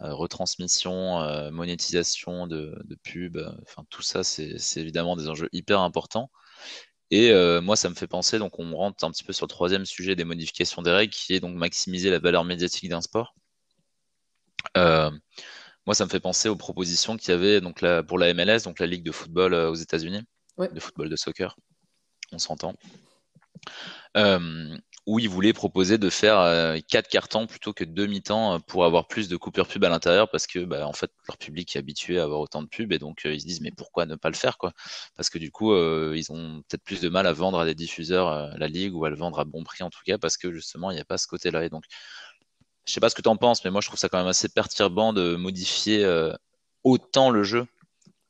retransmission, 0.00 1.50
monétisation 1.52 2.48
de, 2.48 2.76
de 2.84 2.94
pub, 2.96 3.38
enfin, 3.62 3.84
tout 3.88 4.02
ça, 4.02 4.24
c'est 4.24 4.56
évidemment 4.76 5.14
des 5.14 5.28
enjeux 5.28 5.48
hyper 5.52 5.80
importants. 5.80 6.28
Et 7.12 7.32
moi, 7.60 7.76
ça 7.76 7.88
me 7.88 7.94
fait 7.94 8.08
penser, 8.08 8.40
donc 8.40 8.58
on 8.58 8.74
rentre 8.76 9.04
un 9.04 9.12
petit 9.12 9.22
peu 9.22 9.32
sur 9.32 9.46
le 9.46 9.50
troisième 9.50 9.86
sujet 9.86 10.16
des 10.16 10.24
modifications 10.24 10.82
des 10.82 10.90
règles, 10.90 11.12
qui 11.14 11.34
est 11.34 11.40
donc 11.40 11.54
maximiser 11.54 12.10
la 12.10 12.18
valeur 12.18 12.42
médiatique 12.42 12.88
d'un 12.88 13.00
sport. 13.00 13.36
Euh, 14.76 15.10
moi, 15.86 15.94
ça 15.94 16.04
me 16.04 16.10
fait 16.10 16.20
penser 16.20 16.48
aux 16.48 16.56
propositions 16.56 17.16
qu'il 17.16 17.30
y 17.30 17.34
avait 17.34 17.60
donc 17.60 17.80
la, 17.80 18.02
pour 18.02 18.18
la 18.18 18.32
MLS, 18.34 18.62
donc 18.64 18.78
la 18.78 18.86
ligue 18.86 19.04
de 19.04 19.12
football 19.12 19.54
euh, 19.54 19.70
aux 19.70 19.74
États-Unis, 19.74 20.22
ouais. 20.56 20.68
de 20.68 20.80
football 20.80 21.08
de 21.08 21.16
soccer, 21.16 21.56
on 22.32 22.38
s'entend, 22.38 22.74
euh, 24.16 24.78
où 25.06 25.18
ils 25.18 25.28
voulaient 25.28 25.52
proposer 25.52 25.98
de 25.98 26.08
faire 26.10 26.38
euh, 26.38 26.78
quatre 26.88 27.08
cartons 27.08 27.46
plutôt 27.46 27.72
que 27.72 27.82
deux 27.82 28.06
mi-temps 28.06 28.60
pour 28.60 28.84
avoir 28.84 29.08
plus 29.08 29.28
de 29.28 29.36
coupures 29.36 29.66
pub 29.66 29.82
à 29.84 29.88
l'intérieur 29.88 30.30
parce 30.30 30.46
que 30.46 30.60
bah, 30.60 30.86
en 30.86 30.92
fait 30.92 31.10
leur 31.26 31.36
public 31.38 31.74
est 31.74 31.78
habitué 31.80 32.20
à 32.20 32.24
avoir 32.24 32.40
autant 32.40 32.62
de 32.62 32.68
pubs 32.68 32.92
et 32.92 32.98
donc 32.98 33.26
euh, 33.26 33.34
ils 33.34 33.40
se 33.40 33.46
disent 33.46 33.60
mais 33.60 33.72
pourquoi 33.72 34.06
ne 34.06 34.14
pas 34.14 34.28
le 34.28 34.36
faire 34.36 34.58
quoi? 34.58 34.72
Parce 35.16 35.28
que 35.28 35.38
du 35.38 35.50
coup 35.50 35.72
euh, 35.72 36.14
ils 36.16 36.30
ont 36.30 36.62
peut-être 36.68 36.84
plus 36.84 37.00
de 37.00 37.08
mal 37.08 37.26
à 37.26 37.32
vendre 37.32 37.58
à 37.58 37.64
des 37.64 37.74
diffuseurs 37.74 38.56
la 38.56 38.68
ligue 38.68 38.94
ou 38.94 39.04
à 39.04 39.10
le 39.10 39.16
vendre 39.16 39.40
à 39.40 39.44
bon 39.44 39.64
prix 39.64 39.82
en 39.82 39.90
tout 39.90 40.02
cas 40.06 40.18
parce 40.18 40.36
que 40.36 40.52
justement 40.52 40.92
il 40.92 40.94
n'y 40.94 41.00
a 41.00 41.04
pas 41.04 41.18
ce 41.18 41.26
côté-là. 41.26 41.64
Et 41.64 41.68
donc 41.68 41.84
je 42.84 42.92
sais 42.92 43.00
pas 43.00 43.08
ce 43.08 43.14
que 43.14 43.22
tu 43.22 43.28
en 43.28 43.36
penses, 43.36 43.64
mais 43.64 43.70
moi 43.70 43.80
je 43.80 43.88
trouve 43.88 43.98
ça 43.98 44.08
quand 44.08 44.18
même 44.18 44.26
assez 44.26 44.48
perturbant 44.48 45.12
de 45.12 45.36
modifier 45.36 46.04
euh, 46.04 46.32
autant 46.84 47.30
le 47.30 47.42
jeu 47.42 47.66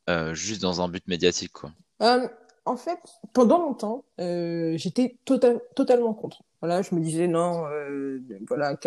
euh, 0.09 0.33
juste 0.33 0.61
dans 0.61 0.81
un 0.81 0.87
but 0.87 1.07
médiatique. 1.07 1.53
Quoi. 1.53 1.71
Euh, 2.01 2.27
en 2.65 2.77
fait, 2.77 2.99
pendant 3.33 3.59
longtemps, 3.59 4.05
j'étais 4.17 5.17
tota 5.25 5.55
totalement 5.75 6.13
contre. 6.13 6.43
Voilà, 6.61 6.81
je 6.81 6.95
me 6.95 7.01
disais 7.01 7.27
non, 7.27 7.65
voilà, 8.47 8.77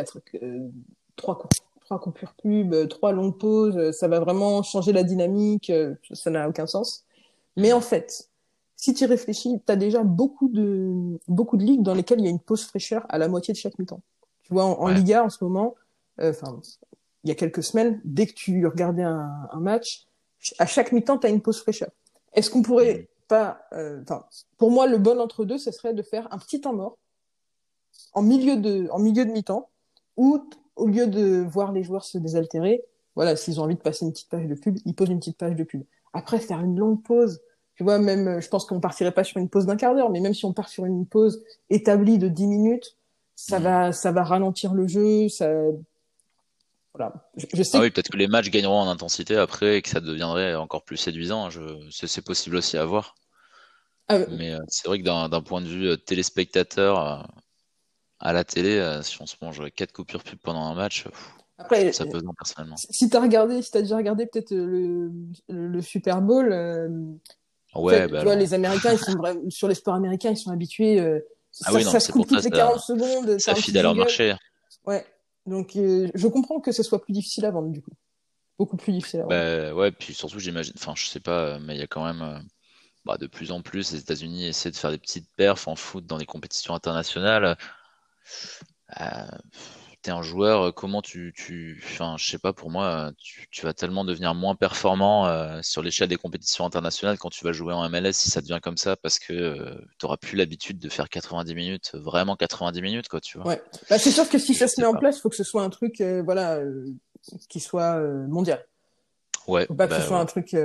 trois, 1.16 1.38
trois 1.84 2.00
coupures 2.00 2.34
pub, 2.42 2.88
trois 2.88 3.12
longues 3.12 3.38
pauses, 3.38 3.90
ça 3.90 4.08
va 4.08 4.18
vraiment 4.20 4.62
changer 4.62 4.92
la 4.92 5.02
dynamique, 5.02 5.70
ça 6.12 6.30
n'a 6.30 6.48
aucun 6.48 6.66
sens. 6.66 7.04
Mais 7.56 7.72
en 7.72 7.82
fait, 7.82 8.30
si 8.76 8.94
tu 8.94 9.04
réfléchis, 9.04 9.60
tu 9.66 9.72
as 9.72 9.76
déjà 9.76 10.02
beaucoup 10.04 10.48
de, 10.48 11.18
beaucoup 11.28 11.56
de 11.56 11.64
ligues 11.64 11.82
dans 11.82 11.94
lesquelles 11.94 12.20
il 12.20 12.24
y 12.24 12.28
a 12.28 12.30
une 12.30 12.40
pause 12.40 12.64
fraîcheur 12.64 13.04
à 13.08 13.18
la 13.18 13.28
moitié 13.28 13.52
de 13.52 13.58
chaque 13.58 13.78
mi-temps. 13.78 14.00
Tu 14.46 14.54
vois, 14.54 14.64
en, 14.64 14.72
en 14.80 14.86
ouais. 14.86 14.94
Liga, 14.94 15.24
en 15.24 15.30
ce 15.30 15.42
moment, 15.42 15.74
euh, 16.20 16.30
enfin, 16.30 16.52
euh, 16.52 16.86
il 17.24 17.28
y 17.28 17.32
a 17.32 17.34
quelques 17.34 17.64
semaines, 17.64 18.00
dès 18.04 18.26
que 18.26 18.34
tu 18.34 18.64
regardais 18.66 19.02
un, 19.02 19.48
un 19.50 19.60
match, 19.60 20.06
à 20.58 20.66
chaque 20.66 20.92
mi-temps, 20.92 21.18
tu 21.18 21.26
as 21.26 21.30
une 21.30 21.40
pause 21.40 21.60
fraîcheur. 21.60 21.88
Est-ce 22.32 22.50
qu'on 22.50 22.62
pourrait 22.62 22.94
mmh. 22.94 23.26
pas, 23.26 23.60
euh, 23.72 24.00
enfin, 24.02 24.24
euh, 24.24 24.36
pour 24.58 24.70
moi, 24.70 24.86
le 24.86 24.98
bon 24.98 25.20
entre 25.20 25.44
deux, 25.44 25.58
ce 25.58 25.72
serait 25.72 25.94
de 25.94 26.02
faire 26.02 26.28
un 26.32 26.38
petit 26.38 26.60
temps 26.60 26.74
mort 26.74 26.96
en 28.12 28.22
milieu 28.22 28.56
de, 28.56 28.88
en 28.90 28.98
milieu 28.98 29.24
de 29.24 29.30
mi-temps, 29.30 29.68
où 30.16 30.40
au 30.76 30.86
lieu 30.86 31.06
de 31.06 31.44
voir 31.48 31.72
les 31.72 31.82
joueurs 31.82 32.04
se 32.04 32.18
désaltérer, 32.18 32.84
voilà, 33.14 33.34
s'ils 33.34 33.58
ont 33.58 33.64
envie 33.64 33.74
de 33.74 33.80
passer 33.80 34.04
une 34.04 34.12
petite 34.12 34.28
page 34.28 34.46
de 34.46 34.54
pub, 34.54 34.78
ils 34.84 34.94
posent 34.94 35.08
une 35.08 35.18
petite 35.18 35.38
page 35.38 35.56
de 35.56 35.64
pub. 35.64 35.82
Après, 36.12 36.38
faire 36.38 36.60
une 36.60 36.78
longue 36.78 37.02
pause, 37.02 37.40
tu 37.74 37.82
vois, 37.82 37.98
même, 37.98 38.40
je 38.40 38.48
pense 38.48 38.66
qu'on 38.66 38.80
partirait 38.80 39.12
pas 39.12 39.24
sur 39.24 39.38
une 39.38 39.48
pause 39.48 39.66
d'un 39.66 39.76
quart 39.76 39.94
d'heure, 39.94 40.10
mais 40.10 40.20
même 40.20 40.34
si 40.34 40.44
on 40.44 40.52
part 40.52 40.68
sur 40.68 40.84
une 40.84 41.06
pause 41.06 41.42
établie 41.70 42.18
de 42.18 42.28
10 42.28 42.46
minutes, 42.46 42.96
ça 43.36 43.58
Mhm. 43.58 43.64
va, 43.64 43.92
ça 43.92 44.12
va 44.12 44.24
ralentir 44.24 44.74
le 44.74 44.88
jeu, 44.88 45.28
ça, 45.28 45.48
voilà. 46.94 47.12
Je, 47.36 47.46
je 47.52 47.62
sais 47.62 47.78
Ah 47.78 47.80
oui, 47.80 47.90
peut-être 47.90 48.08
que 48.10 48.16
les 48.16 48.26
matchs 48.26 48.50
gagneront 48.50 48.80
en 48.80 48.88
intensité 48.88 49.36
après 49.36 49.76
et 49.78 49.82
que 49.82 49.88
ça 49.88 50.00
deviendrait 50.00 50.54
encore 50.56 50.84
plus 50.84 50.96
séduisant. 50.96 51.48
Je... 51.50 51.60
C'est 51.92 52.06
c'est 52.08 52.22
possible 52.22 52.56
aussi 52.56 52.76
à 52.76 52.84
voir. 52.84 53.14
Ah, 54.08 54.18
Mais 54.28 54.52
euh, 54.54 54.58
c'est 54.68 54.88
vrai 54.88 54.98
que 54.98 55.04
d'un 55.04 55.28
d'un 55.28 55.40
point 55.42 55.60
de 55.60 55.66
vue 55.68 55.88
euh, 55.88 55.96
téléspectateur 55.96 56.98
euh, 57.00 57.22
à 58.20 58.32
la 58.32 58.44
télé, 58.44 58.78
euh, 58.78 59.02
si 59.02 59.20
on 59.22 59.26
se 59.26 59.36
mange 59.42 59.62
quatre 59.72 59.92
coupures 59.92 60.24
pub 60.24 60.38
pendant 60.40 60.64
un 60.64 60.74
match, 60.74 61.04
pff, 61.04 61.34
après, 61.58 61.92
ça 61.92 62.04
pesant 62.06 62.34
personnellement. 62.36 62.76
si 62.76 63.08
t'as 63.08 63.20
regardé, 63.20 63.62
si 63.62 63.70
t'as 63.70 63.82
déjà 63.82 63.96
regardé 63.96 64.26
peut-être 64.26 64.50
le, 64.52 65.10
le, 65.48 65.68
le 65.68 65.80
Super 65.82 66.20
Bowl, 66.22 66.52
euh, 66.52 66.88
Ouais, 67.74 68.08
bah 68.08 68.20
tu 68.20 68.24
vois, 68.24 68.34
alors. 68.34 68.40
les 68.40 68.54
Américains, 68.54 68.92
ils 68.92 68.98
sont 68.98 69.14
vra- 69.16 69.50
sur 69.50 69.68
les 69.68 69.74
sports 69.74 69.94
américains, 69.94 70.30
ils 70.30 70.36
sont 70.36 70.50
habitués, 70.50 71.00
Ah 71.64 71.70
ça, 71.70 71.74
oui, 71.74 71.84
non, 71.84 71.90
ça 71.90 71.96
mais 71.96 72.00
se 72.00 72.12
coupe 72.12 72.28
pour 72.28 72.36
ça, 72.36 72.42
toutes 72.42 72.52
les 72.52 72.58
ça, 72.58 72.64
40 72.64 72.80
secondes, 72.80 73.38
ça 73.38 73.54
fide 73.54 73.76
à 73.76 73.82
leur 73.82 73.94
marché. 73.94 74.34
Ouais. 74.84 75.06
Donc, 75.46 75.76
euh, 75.76 76.10
je 76.14 76.26
comprends 76.28 76.60
que 76.60 76.72
ce 76.72 76.82
soit 76.82 77.00
plus 77.00 77.12
difficile 77.12 77.44
à 77.44 77.50
vendre, 77.50 77.70
du 77.70 77.80
coup. 77.80 77.92
Beaucoup 78.58 78.76
plus 78.76 78.92
difficile 78.92 79.20
à 79.20 79.22
vendre. 79.24 79.34
Bah 79.34 79.74
ouais, 79.74 79.92
puis 79.92 80.12
surtout, 80.12 80.38
j'imagine, 80.38 80.74
enfin, 80.76 80.92
je 80.96 81.06
sais 81.06 81.20
pas, 81.20 81.58
mais 81.58 81.76
il 81.76 81.78
y 81.78 81.82
a 81.82 81.86
quand 81.86 82.04
même 82.04 82.22
euh, 82.22 82.38
bah, 83.04 83.16
de 83.16 83.26
plus 83.26 83.52
en 83.52 83.62
plus, 83.62 83.92
les 83.92 84.00
États-Unis 84.00 84.46
essaient 84.46 84.72
de 84.72 84.76
faire 84.76 84.90
des 84.90 84.98
petites 84.98 85.28
perfs 85.36 85.68
en 85.68 85.76
foot 85.76 86.04
dans 86.04 86.18
des 86.18 86.26
compétitions 86.26 86.74
internationales. 86.74 87.56
Euh, 89.00 89.04
un 90.10 90.22
joueur, 90.22 90.62
euh, 90.62 90.72
comment 90.72 91.02
tu, 91.02 91.32
tu, 91.36 91.82
enfin, 91.84 92.16
je 92.18 92.30
sais 92.30 92.38
pas, 92.38 92.52
pour 92.52 92.70
moi, 92.70 92.84
euh, 92.86 93.12
tu, 93.18 93.46
tu 93.50 93.64
vas 93.64 93.72
tellement 93.72 94.04
devenir 94.04 94.34
moins 94.34 94.54
performant 94.54 95.26
euh, 95.26 95.60
sur 95.62 95.82
l'échelle 95.82 96.08
des 96.08 96.16
compétitions 96.16 96.64
internationales 96.64 97.18
quand 97.18 97.30
tu 97.30 97.44
vas 97.44 97.52
jouer 97.52 97.72
en 97.72 97.88
MLS 97.88 98.12
si 98.12 98.30
ça 98.30 98.40
devient 98.40 98.60
comme 98.62 98.76
ça, 98.76 98.96
parce 98.96 99.18
que 99.18 99.32
euh, 99.32 99.74
t'auras 99.98 100.16
plus 100.16 100.36
l'habitude 100.36 100.78
de 100.78 100.88
faire 100.88 101.08
90 101.08 101.54
minutes, 101.54 101.90
vraiment 101.94 102.36
90 102.36 102.82
minutes, 102.82 103.08
quoi, 103.08 103.20
tu 103.20 103.38
vois. 103.38 103.46
Ouais. 103.46 103.62
Bah, 103.90 103.98
c'est 103.98 104.10
sûr 104.10 104.28
que 104.28 104.38
si 104.38 104.54
Je 104.54 104.60
ça 104.60 104.68
se 104.68 104.80
met 104.80 104.86
en 104.86 104.94
place, 104.94 105.18
il 105.18 105.20
faut 105.20 105.30
que 105.30 105.36
ce 105.36 105.44
soit 105.44 105.62
un 105.62 105.70
truc, 105.70 106.00
euh, 106.00 106.22
voilà, 106.22 106.60
qui 107.48 107.60
soit 107.60 107.98
mondial. 108.28 108.64
Ouais, 109.46 109.66
Faut 109.66 109.74
pas 109.74 109.86
que 109.86 109.90
bah 109.90 110.00
ce 110.00 110.06
soit 110.06 110.16
ouais. 110.16 110.22
un 110.22 110.26
truc. 110.26 110.56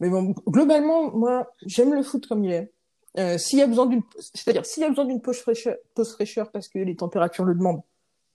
Mais 0.00 0.10
bon, 0.10 0.34
globalement, 0.46 1.10
moi, 1.10 1.50
j'aime 1.64 1.94
le 1.94 2.02
foot 2.02 2.26
comme 2.26 2.44
il 2.44 2.52
est. 2.52 2.72
Euh, 3.18 3.38
s'il 3.38 3.58
y 3.58 3.62
a 3.62 3.66
besoin 3.66 3.86
d'une, 3.86 4.02
c'est-à-dire 4.34 4.64
s'il 4.64 4.82
y 4.82 4.86
a 4.86 4.88
besoin 4.88 5.04
d'une 5.04 5.20
pause 5.20 5.38
fraîcheur, 5.38 5.76
pause 5.94 6.12
fraîcheur 6.12 6.50
parce 6.52 6.68
que 6.68 6.78
les 6.78 6.94
températures 6.94 7.44
le 7.44 7.54
demandent. 7.54 7.82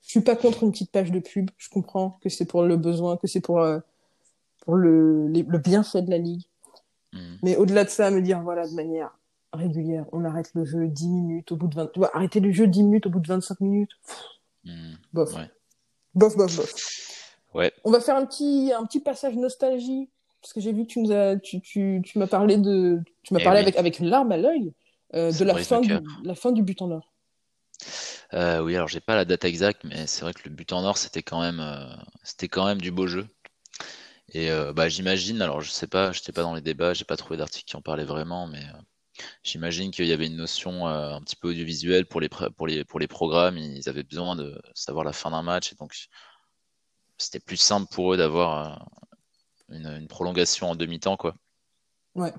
Je 0.04 0.10
suis 0.10 0.22
pas 0.22 0.36
contre 0.36 0.64
une 0.64 0.72
petite 0.72 0.92
page 0.92 1.12
de 1.12 1.20
pub. 1.20 1.50
Je 1.58 1.70
comprends 1.70 2.20
que 2.22 2.30
c'est 2.30 2.46
pour 2.46 2.64
le 2.64 2.78
besoin, 2.78 3.18
que 3.18 3.28
c'est 3.28 3.40
pour 3.42 3.62
euh, 3.62 3.80
pour 4.66 4.76
le 4.76 5.28
les- 5.28 5.44
le 5.44 5.58
bienfait 5.58 6.02
de 6.02 6.10
la 6.12 6.18
ligue. 6.18 6.44
Mhm. 7.14 7.38
Mais 7.44 7.56
au-delà 7.58 7.84
de 7.86 7.90
ça, 7.90 8.12
me 8.12 8.22
dire 8.22 8.42
voilà 8.42 8.68
de 8.68 8.74
manière 8.74 9.18
régulière, 9.54 10.06
on 10.12 10.26
arrête 10.26 10.52
le 10.56 10.66
jeu 10.66 10.88
10 10.88 11.08
minutes 11.10 11.52
au 11.52 11.56
bout 11.56 11.68
de 11.68 11.76
20, 11.76 11.88
tu 11.94 12.00
vois, 12.00 12.16
arrêter 12.16 12.40
le 12.40 12.52
jeu 12.52 12.66
10 12.68 12.84
minutes 12.84 13.06
au 13.06 13.10
bout 13.10 13.20
de 13.20 13.28
25 13.28 13.60
minutes. 13.62 13.92
Mhm. 14.66 14.98
bof. 15.14 15.34
Ouais. 15.36 15.50
Bof, 16.16 16.36
bof, 16.38 16.56
bof. 16.56 16.74
Ouais. 17.54 17.72
On 17.84 17.92
va 17.92 18.00
faire 18.00 18.16
un 18.16 18.26
petit, 18.26 18.72
un 18.76 18.84
petit 18.86 19.00
passage 19.00 19.36
nostalgie, 19.36 20.10
parce 20.42 20.54
que 20.54 20.60
j'ai 20.60 20.74
vu 20.74 20.84
que 20.86 20.88
tu 20.94 21.00
nous 21.02 21.12
as, 21.12 21.38
tu, 21.38 21.62
tu, 21.62 22.02
tu 22.04 22.18
m'as 22.20 22.26
parlé 22.28 22.58
de, 22.58 23.00
tu 23.22 23.34
m'as 23.34 23.40
Eh 23.40 23.44
parlé 23.44 23.60
oui. 23.60 23.64
avec, 23.64 23.78
avec 23.78 24.00
une 24.00 24.08
larme 24.08 24.32
à 24.32 24.38
l'œil, 24.38 24.74
euh, 25.14 25.32
de 25.32 25.44
la 25.44 25.54
fin 25.56 25.82
du, 25.82 25.94
la 26.24 26.34
fin 26.36 26.52
du 26.52 26.64
but 26.64 26.82
en 26.82 26.90
or. 26.92 27.12
Euh, 28.34 28.62
oui, 28.62 28.76
alors 28.76 28.88
j'ai 28.88 29.00
pas 29.00 29.16
la 29.16 29.26
date 29.26 29.46
exacte, 29.46 29.84
mais 29.84 30.08
c'est 30.08 30.22
vrai 30.22 30.34
que 30.34 30.42
le 30.46 30.56
but 30.56 30.74
en 30.74 30.84
or, 30.84 30.98
c'était 30.98 31.22
quand 31.22 31.42
même, 31.42 31.60
euh, 31.60 31.86
c'était 32.24 32.48
quand 32.48 32.66
même 32.66 32.82
du 32.82 32.92
beau 32.92 33.06
jeu. 33.06 33.28
Et 34.30 34.50
euh, 34.50 34.74
bah, 34.74 34.90
j'imagine, 34.90 35.42
alors 35.42 35.62
je 35.62 35.70
sais 35.70 35.86
pas, 35.88 36.12
j'étais 36.12 36.32
pas 36.32 36.42
dans 36.42 36.56
les 36.56 36.62
débats, 36.62 36.94
j'ai 36.94 37.06
pas 37.06 37.18
trouvé 37.18 37.38
d'article 37.38 37.66
qui 37.66 37.76
en 37.76 37.82
parlait 37.82 38.06
vraiment, 38.06 38.48
mais 38.48 38.64
j'imagine 39.44 39.92
qu'il 39.92 40.08
y 40.08 40.14
avait 40.14 40.26
une 40.26 40.38
notion 40.38 40.88
un 40.88 41.22
petit 41.22 41.36
peu 41.36 41.50
audiovisuelle 41.50 42.08
pour 42.08 42.22
les, 42.22 42.30
pour 42.30 42.66
les, 42.66 42.84
pour 42.84 43.00
les 43.00 43.08
programmes. 43.08 43.58
Ils 43.58 43.88
avaient 43.88 44.04
besoin 44.04 44.36
de 44.36 44.60
savoir 44.74 45.06
la 45.06 45.14
fin 45.14 45.30
d'un 45.30 45.44
match, 45.44 45.72
et 45.72 45.76
donc 45.76 45.94
c'était 47.20 47.40
plus 47.40 47.58
simple 47.58 47.88
pour 47.94 48.14
eux 48.14 48.18
d'avoir 48.18 48.90
une, 49.70 49.86
une 49.86 50.08
prolongation 50.08 50.72
en 50.72 50.76
demi-temps, 50.76 51.18
quoi. 51.18 51.36
Ouais. 52.16 52.34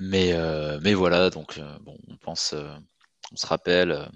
Mais, 0.00 0.32
mais 0.80 0.94
voilà, 0.94 1.30
donc 1.30 1.60
bon, 1.82 1.96
on 2.08 2.16
pense, 2.16 2.54
on 3.32 3.36
se 3.36 3.46
rappelle, 3.46 4.08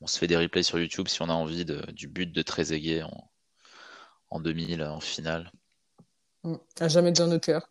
on 0.00 0.06
se 0.06 0.18
fait 0.18 0.26
des 0.26 0.36
replays 0.36 0.62
sur 0.62 0.78
YouTube 0.78 1.08
si 1.08 1.22
on 1.22 1.28
a 1.28 1.32
envie 1.32 1.64
de, 1.64 1.80
du 1.92 2.08
but 2.08 2.30
de 2.30 2.42
Trezeguet 2.42 3.02
en, 3.02 3.30
en 4.30 4.40
2000 4.40 4.82
en 4.82 5.00
finale. 5.00 5.50
Mm. 6.42 6.54
À 6.80 6.88
jamais 6.88 7.12
dans 7.12 7.26
nos 7.26 7.40
cœurs. 7.40 7.70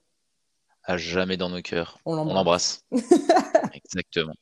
À 0.83 0.97
jamais 0.97 1.37
dans 1.37 1.49
nos 1.49 1.61
cœurs. 1.61 1.99
On 2.05 2.15
l'embrasse. 2.15 2.83
Exactement. 3.73 4.33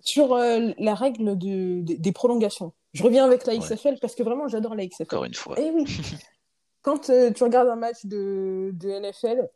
Sur 0.00 0.32
euh, 0.34 0.70
la 0.78 0.94
règle 0.94 1.36
de, 1.38 1.82
des- 1.82 1.98
des 1.98 2.12
prolongations. 2.12 2.72
Je 2.92 3.02
reviens 3.02 3.24
avec 3.24 3.46
la 3.46 3.54
Ouais. 3.54 3.60
XFL 3.60 3.98
parce 4.00 4.14
que 4.14 4.22
vraiment 4.22 4.48
j'adore 4.48 4.74
la 4.74 4.86
XFL. 4.86 5.02
Encore 5.04 5.24
une 5.24 5.34
fois. 5.34 5.54
Eh 5.58 5.70
oui. 5.70 5.84
Quand 6.82 7.10
euh, 7.10 7.30
tu 7.30 7.44
regardes 7.44 7.68
un 7.68 7.76
match 7.76 8.06
de, 8.06 8.70
de 8.74 8.88
NFL, 8.88 9.48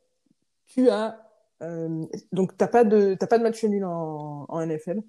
tu 0.66 0.90
as 0.90 1.18
euh, 1.62 2.04
donc 2.32 2.56
t'as 2.56 2.68
pas 2.68 2.84
de 2.84 3.16
t'as 3.18 3.26
pas 3.26 3.38
de 3.38 3.42
match 3.42 3.62
nul 3.64 3.84
en, 3.84 4.44
en 4.48 4.66
NFL. 4.66 5.00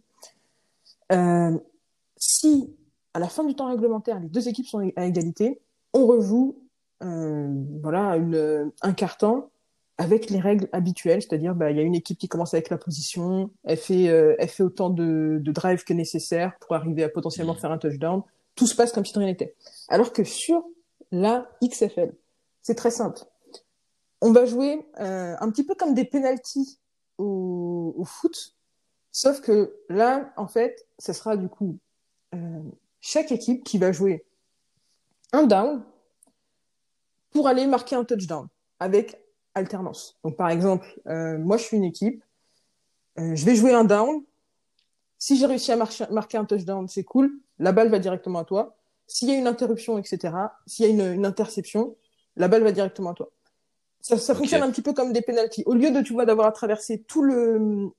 Euh, 1.11 1.57
si 2.17 2.75
à 3.13 3.19
la 3.19 3.27
fin 3.29 3.43
du 3.43 3.55
temps 3.55 3.69
réglementaire 3.69 4.19
les 4.19 4.27
deux 4.29 4.47
équipes 4.47 4.67
sont 4.67 4.91
à 4.95 5.05
égalité, 5.05 5.61
on 5.93 6.05
rejoue 6.07 6.57
euh, 7.03 7.47
voilà 7.81 8.15
une, 8.17 8.71
un 8.81 8.93
carton 8.93 9.49
avec 9.97 10.29
les 10.29 10.39
règles 10.39 10.67
habituelles, 10.73 11.21
c'est-à-dire 11.21 11.55
bah 11.55 11.71
il 11.71 11.77
y 11.77 11.79
a 11.79 11.83
une 11.83 11.95
équipe 11.95 12.17
qui 12.17 12.27
commence 12.27 12.53
avec 12.53 12.69
la 12.69 12.77
position, 12.77 13.51
elle 13.63 13.77
fait 13.77 14.09
euh, 14.09 14.35
elle 14.39 14.49
fait 14.49 14.63
autant 14.63 14.89
de, 14.89 15.37
de 15.41 15.51
drive 15.51 15.83
que 15.83 15.93
nécessaire 15.93 16.53
pour 16.59 16.75
arriver 16.75 17.03
à 17.03 17.09
potentiellement 17.09 17.53
Mhm. 17.53 17.59
faire 17.59 17.71
un 17.71 17.77
touchdown. 17.77 18.21
Tout 18.55 18.67
se 18.67 18.75
passe 18.75 18.91
comme 18.91 19.05
si 19.05 19.13
de 19.13 19.19
rien 19.19 19.27
n'était. 19.27 19.55
Alors 19.89 20.11
que 20.13 20.23
sur 20.23 20.65
la 21.11 21.47
XFL, 21.63 22.13
c'est 22.61 22.75
très 22.75 22.91
simple. 22.91 23.19
On 24.21 24.31
va 24.31 24.45
jouer 24.45 24.85
euh, 24.99 25.35
un 25.39 25.49
petit 25.51 25.63
peu 25.63 25.75
comme 25.75 25.93
des 25.93 26.05
penalties 26.05 26.79
au, 27.17 27.93
au 27.97 28.03
foot, 28.05 28.54
sauf 29.15 29.39
que 29.39 29.73
là, 29.87 30.33
en 30.35 30.45
fait, 30.45 30.85
ce 30.99 31.13
sera 31.13 31.37
du 31.37 31.47
coup 31.47 31.79
euh, 32.33 32.61
chaque 32.99 33.31
équipe 33.31 33.63
qui 33.63 33.77
va 33.77 33.93
jouer 33.93 34.25
un 35.31 35.43
down 35.43 35.81
pour 37.31 37.47
aller 37.47 37.65
marquer 37.65 37.95
un 37.95 38.03
touchdown 38.03 38.49
avec 38.81 39.17
alternance. 39.53 40.19
Donc 40.25 40.35
par 40.35 40.49
exemple, 40.49 40.85
euh, 41.07 41.37
moi 41.37 41.55
je 41.55 41.63
suis 41.63 41.77
une 41.77 41.85
équipe, 41.85 42.25
euh, 43.17 43.33
je 43.35 43.45
vais 43.45 43.55
jouer 43.55 43.73
un 43.73 43.85
down. 43.85 44.21
Si 45.17 45.37
j'ai 45.37 45.45
réussi 45.45 45.71
à 45.71 45.77
marquer 45.77 46.37
un 46.37 46.43
touchdown, 46.43 46.85
c'est 46.89 47.05
cool. 47.05 47.31
La 47.57 47.71
balle 47.71 47.87
va 47.87 47.99
directement 47.99 48.39
à 48.39 48.43
toi. 48.43 48.75
S'il 49.07 49.29
y 49.29 49.31
a 49.31 49.37
une 49.37 49.47
interruption, 49.47 49.97
etc., 49.97 50.33
s'il 50.67 50.85
y 50.85 50.89
a 50.89 50.91
une, 50.91 51.13
une 51.13 51.25
interception, 51.25 51.95
la 52.35 52.49
balle 52.49 52.63
va 52.63 52.73
directement 52.73 53.11
à 53.11 53.13
toi. 53.13 53.31
Ça, 54.01 54.17
ça 54.17 54.35
fonctionne 54.35 54.61
un 54.61 54.71
petit 54.71 54.81
peu 54.81 54.91
comme 54.91 55.13
des 55.13 55.21
penalties. 55.21 55.63
Au 55.65 55.73
lieu 55.73 55.91
de, 55.91 56.01
tu 56.01 56.11
vois, 56.11 56.25
d'avoir 56.25 56.47
à 56.47 56.51
traverser 56.51 57.01
tout 57.07 57.21
le, 57.21 57.91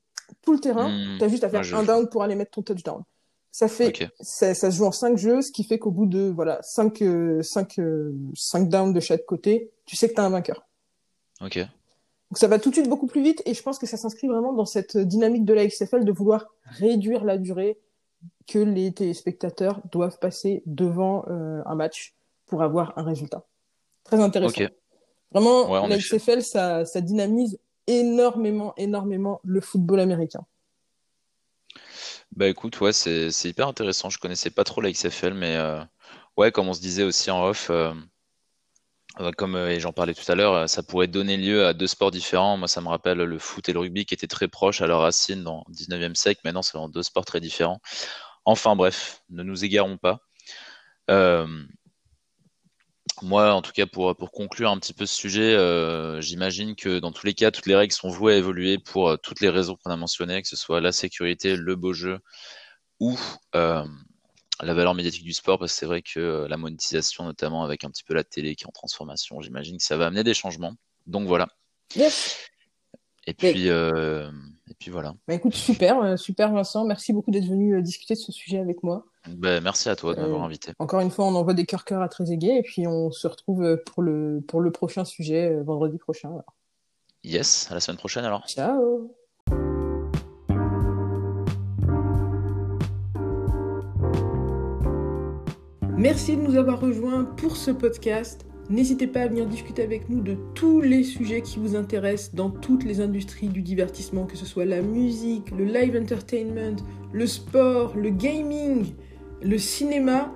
tout 0.42 0.52
le 0.52 0.58
terrain, 0.60 0.88
Hmm. 0.90 1.18
tu 1.18 1.24
as 1.24 1.28
juste 1.28 1.44
à 1.44 1.48
faire 1.48 1.74
un 1.76 1.82
down 1.82 2.08
pour 2.08 2.22
aller 2.22 2.34
mettre 2.34 2.50
ton 2.52 2.62
touchdown. 2.62 3.02
Ça 3.52 3.68
fait, 3.68 4.10
ça, 4.20 4.52
ça 4.54 4.70
se 4.70 4.76
joue 4.76 4.84
en 4.84 4.92
cinq 4.92 5.16
jeux, 5.16 5.40
ce 5.40 5.50
qui 5.50 5.64
fait 5.64 5.78
qu'au 5.78 5.90
bout 5.90 6.04
de, 6.06 6.28
voilà, 6.28 6.58
cinq, 6.62 7.00
euh, 7.00 7.40
cinq, 7.42 7.78
euh, 7.78 8.12
cinq 8.34 8.68
downs 8.68 8.92
de 8.92 9.00
chaque 9.00 9.24
côté, 9.24 9.70
tu 9.86 9.96
sais 9.96 10.08
que 10.10 10.14
tu 10.14 10.20
as 10.20 10.24
un 10.24 10.30
vainqueur. 10.30 10.66
Ok. 11.40 11.56
Donc 11.58 12.38
ça 12.38 12.48
va 12.48 12.58
tout 12.58 12.68
de 12.70 12.74
suite 12.74 12.88
beaucoup 12.88 13.06
plus 13.06 13.22
vite 13.22 13.40
et 13.46 13.54
je 13.54 13.62
pense 13.62 13.78
que 13.78 13.86
ça 13.86 13.96
s'inscrit 13.96 14.26
vraiment 14.26 14.52
dans 14.52 14.66
cette 14.66 14.98
dynamique 14.98 15.44
de 15.46 15.54
la 15.54 15.66
XFL 15.66 16.04
de 16.04 16.12
vouloir 16.12 16.48
réduire 16.64 17.24
la 17.24 17.38
durée 17.38 17.78
que 18.46 18.58
les 18.58 18.92
téléspectateurs 18.92 19.80
doivent 19.92 20.18
passer 20.18 20.62
devant 20.66 21.24
euh, 21.28 21.62
un 21.64 21.74
match 21.76 22.14
pour 22.46 22.62
avoir 22.62 22.92
un 22.98 23.04
résultat. 23.04 23.44
Très 24.04 24.20
intéressant. 24.20 24.64
Ok. 24.64 24.70
Vraiment, 25.32 25.70
Ouais, 25.70 25.88
la. 25.88 25.98
XFL, 25.98 26.42
ça, 26.42 26.84
ça 26.84 27.00
dynamise 27.00 27.58
énormément, 27.86 28.74
énormément 28.76 29.40
le 29.44 29.60
football 29.60 30.00
américain. 30.00 30.46
Bah 32.34 32.48
écoute, 32.48 32.80
ouais, 32.80 32.92
c'est 32.92 33.30
hyper 33.44 33.68
intéressant. 33.68 34.10
Je 34.10 34.18
connaissais 34.18 34.50
pas 34.50 34.64
trop 34.64 34.80
la 34.80 34.90
XFL, 34.90 35.32
mais 35.34 35.56
euh, 35.56 35.82
ouais, 36.36 36.52
comme 36.52 36.68
on 36.68 36.74
se 36.74 36.80
disait 36.80 37.02
aussi 37.02 37.30
en 37.30 37.44
off, 37.44 37.70
euh, 37.70 37.94
euh, 39.20 39.32
comme 39.32 39.56
j'en 39.78 39.92
parlais 39.92 40.14
tout 40.14 40.30
à 40.30 40.34
l'heure, 40.34 40.68
ça 40.68 40.82
pourrait 40.82 41.06
donner 41.06 41.36
lieu 41.36 41.66
à 41.66 41.72
deux 41.72 41.86
sports 41.86 42.10
différents. 42.10 42.56
Moi, 42.58 42.68
ça 42.68 42.80
me 42.80 42.88
rappelle 42.88 43.18
le 43.18 43.38
foot 43.38 43.68
et 43.68 43.72
le 43.72 43.78
rugby 43.80 44.04
qui 44.04 44.14
étaient 44.14 44.26
très 44.26 44.48
proches 44.48 44.82
à 44.82 44.86
leur 44.86 45.00
racine 45.00 45.42
dans 45.44 45.64
le 45.68 45.74
19e 45.74 46.14
siècle. 46.14 46.40
Maintenant, 46.44 46.62
c'est 46.62 46.72
vraiment 46.72 46.90
deux 46.90 47.02
sports 47.02 47.24
très 47.24 47.40
différents. 47.40 47.80
Enfin 48.44 48.76
bref, 48.76 49.22
ne 49.30 49.42
nous 49.42 49.64
égarons 49.64 49.96
pas. 49.96 50.20
Moi, 53.22 53.52
en 53.52 53.62
tout 53.62 53.72
cas, 53.72 53.86
pour, 53.86 54.14
pour 54.14 54.30
conclure 54.30 54.70
un 54.70 54.78
petit 54.78 54.92
peu 54.92 55.06
ce 55.06 55.14
sujet, 55.14 55.54
euh, 55.54 56.20
j'imagine 56.20 56.76
que 56.76 56.98
dans 56.98 57.12
tous 57.12 57.26
les 57.26 57.32
cas, 57.32 57.50
toutes 57.50 57.66
les 57.66 57.74
règles 57.74 57.94
sont 57.94 58.10
vouées 58.10 58.34
à 58.34 58.36
évoluer 58.36 58.78
pour 58.78 59.08
euh, 59.08 59.16
toutes 59.16 59.40
les 59.40 59.48
raisons 59.48 59.76
qu'on 59.76 59.90
a 59.90 59.96
mentionnées, 59.96 60.42
que 60.42 60.48
ce 60.48 60.56
soit 60.56 60.80
la 60.80 60.92
sécurité, 60.92 61.56
le 61.56 61.76
beau 61.76 61.94
jeu 61.94 62.18
ou, 63.00 63.18
euh, 63.54 63.84
la 64.62 64.74
valeur 64.74 64.94
médiatique 64.94 65.24
du 65.24 65.32
sport, 65.32 65.58
parce 65.58 65.72
que 65.72 65.78
c'est 65.78 65.86
vrai 65.86 66.02
que 66.02 66.46
la 66.48 66.56
monétisation, 66.58 67.24
notamment 67.24 67.64
avec 67.64 67.84
un 67.84 67.90
petit 67.90 68.04
peu 68.04 68.14
la 68.14 68.24
télé 68.24 68.54
qui 68.54 68.64
est 68.64 68.68
en 68.68 68.72
transformation, 68.72 69.40
j'imagine 69.40 69.78
que 69.78 69.84
ça 69.84 69.96
va 69.96 70.06
amener 70.06 70.24
des 70.24 70.34
changements. 70.34 70.74
Donc 71.06 71.26
voilà. 71.26 71.48
Yes. 71.94 72.36
Et 73.26 73.34
puis, 73.34 73.66
et 73.66 74.74
puis 74.78 74.90
voilà. 74.90 75.14
Bah 75.26 75.34
écoute, 75.34 75.54
super, 75.54 76.18
super 76.18 76.52
Vincent. 76.52 76.84
Merci 76.86 77.12
beaucoup 77.12 77.30
d'être 77.30 77.46
venu 77.46 77.82
discuter 77.82 78.14
de 78.14 78.18
ce 78.18 78.32
sujet 78.32 78.58
avec 78.58 78.82
moi. 78.82 79.04
Ben, 79.28 79.62
merci 79.62 79.88
à 79.88 79.96
toi 79.96 80.14
de 80.14 80.20
m'avoir 80.20 80.42
invité. 80.42 80.72
Encore 80.78 81.00
une 81.00 81.10
fois, 81.10 81.26
on 81.26 81.34
envoie 81.34 81.54
des 81.54 81.66
cœurs 81.66 81.84
cœurs 81.84 82.02
à 82.02 82.08
Trezeguet 82.08 82.58
et 82.58 82.62
puis 82.62 82.86
on 82.86 83.10
se 83.10 83.26
retrouve 83.26 83.82
pour 83.86 84.02
le, 84.02 84.42
pour 84.46 84.60
le 84.60 84.70
prochain 84.70 85.04
sujet 85.04 85.54
vendredi 85.62 85.98
prochain. 85.98 86.30
Yes, 87.24 87.66
à 87.70 87.74
la 87.74 87.80
semaine 87.80 87.98
prochaine 87.98 88.24
alors. 88.24 88.46
Ciao. 88.46 89.14
Merci 95.98 96.36
de 96.36 96.42
nous 96.42 96.56
avoir 96.56 96.78
rejoints 96.78 97.24
pour 97.24 97.56
ce 97.56 97.70
podcast. 97.70 98.46
N'hésitez 98.68 99.06
pas 99.06 99.22
à 99.22 99.28
venir 99.28 99.46
discuter 99.46 99.82
avec 99.82 100.08
nous 100.08 100.20
de 100.20 100.36
tous 100.54 100.80
les 100.80 101.04
sujets 101.04 101.40
qui 101.40 101.58
vous 101.58 101.74
intéressent 101.74 102.34
dans 102.34 102.50
toutes 102.50 102.84
les 102.84 103.00
industries 103.00 103.48
du 103.48 103.62
divertissement, 103.62 104.26
que 104.26 104.36
ce 104.36 104.44
soit 104.44 104.66
la 104.66 104.82
musique, 104.82 105.50
le 105.52 105.64
live 105.64 105.96
entertainment, 105.96 106.76
le 107.12 107.26
sport, 107.26 107.96
le 107.96 108.10
gaming, 108.10 108.92
le 109.42 109.58
cinéma. 109.58 110.32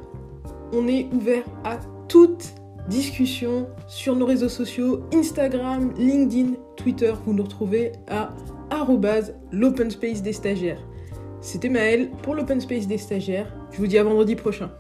On 0.73 0.87
est 0.87 1.09
ouvert 1.13 1.45
à 1.65 1.79
toute 2.09 2.55
discussion 2.89 3.69
sur 3.87 4.17
nos 4.17 4.27
réseaux 4.27 4.49
sociaux, 4.49 5.03
Instagram, 5.13 5.93
LinkedIn, 5.97 6.55
Twitter. 6.77 7.13
Vous 7.27 7.33
nous 7.33 7.43
retrouvez 7.43 7.93
à 8.09 8.31
l'open 9.53 9.91
space 9.91 10.23
des 10.23 10.33
stagiaires. 10.33 10.81
C'était 11.41 11.69
Maëlle 11.69 12.11
pour 12.23 12.35
l'open 12.35 12.61
space 12.61 12.87
des 12.87 12.99
stagiaires. 12.99 13.53
Je 13.73 13.79
vous 13.79 13.87
dis 13.87 13.99
à 13.99 14.05
vendredi 14.05 14.37
prochain. 14.37 14.71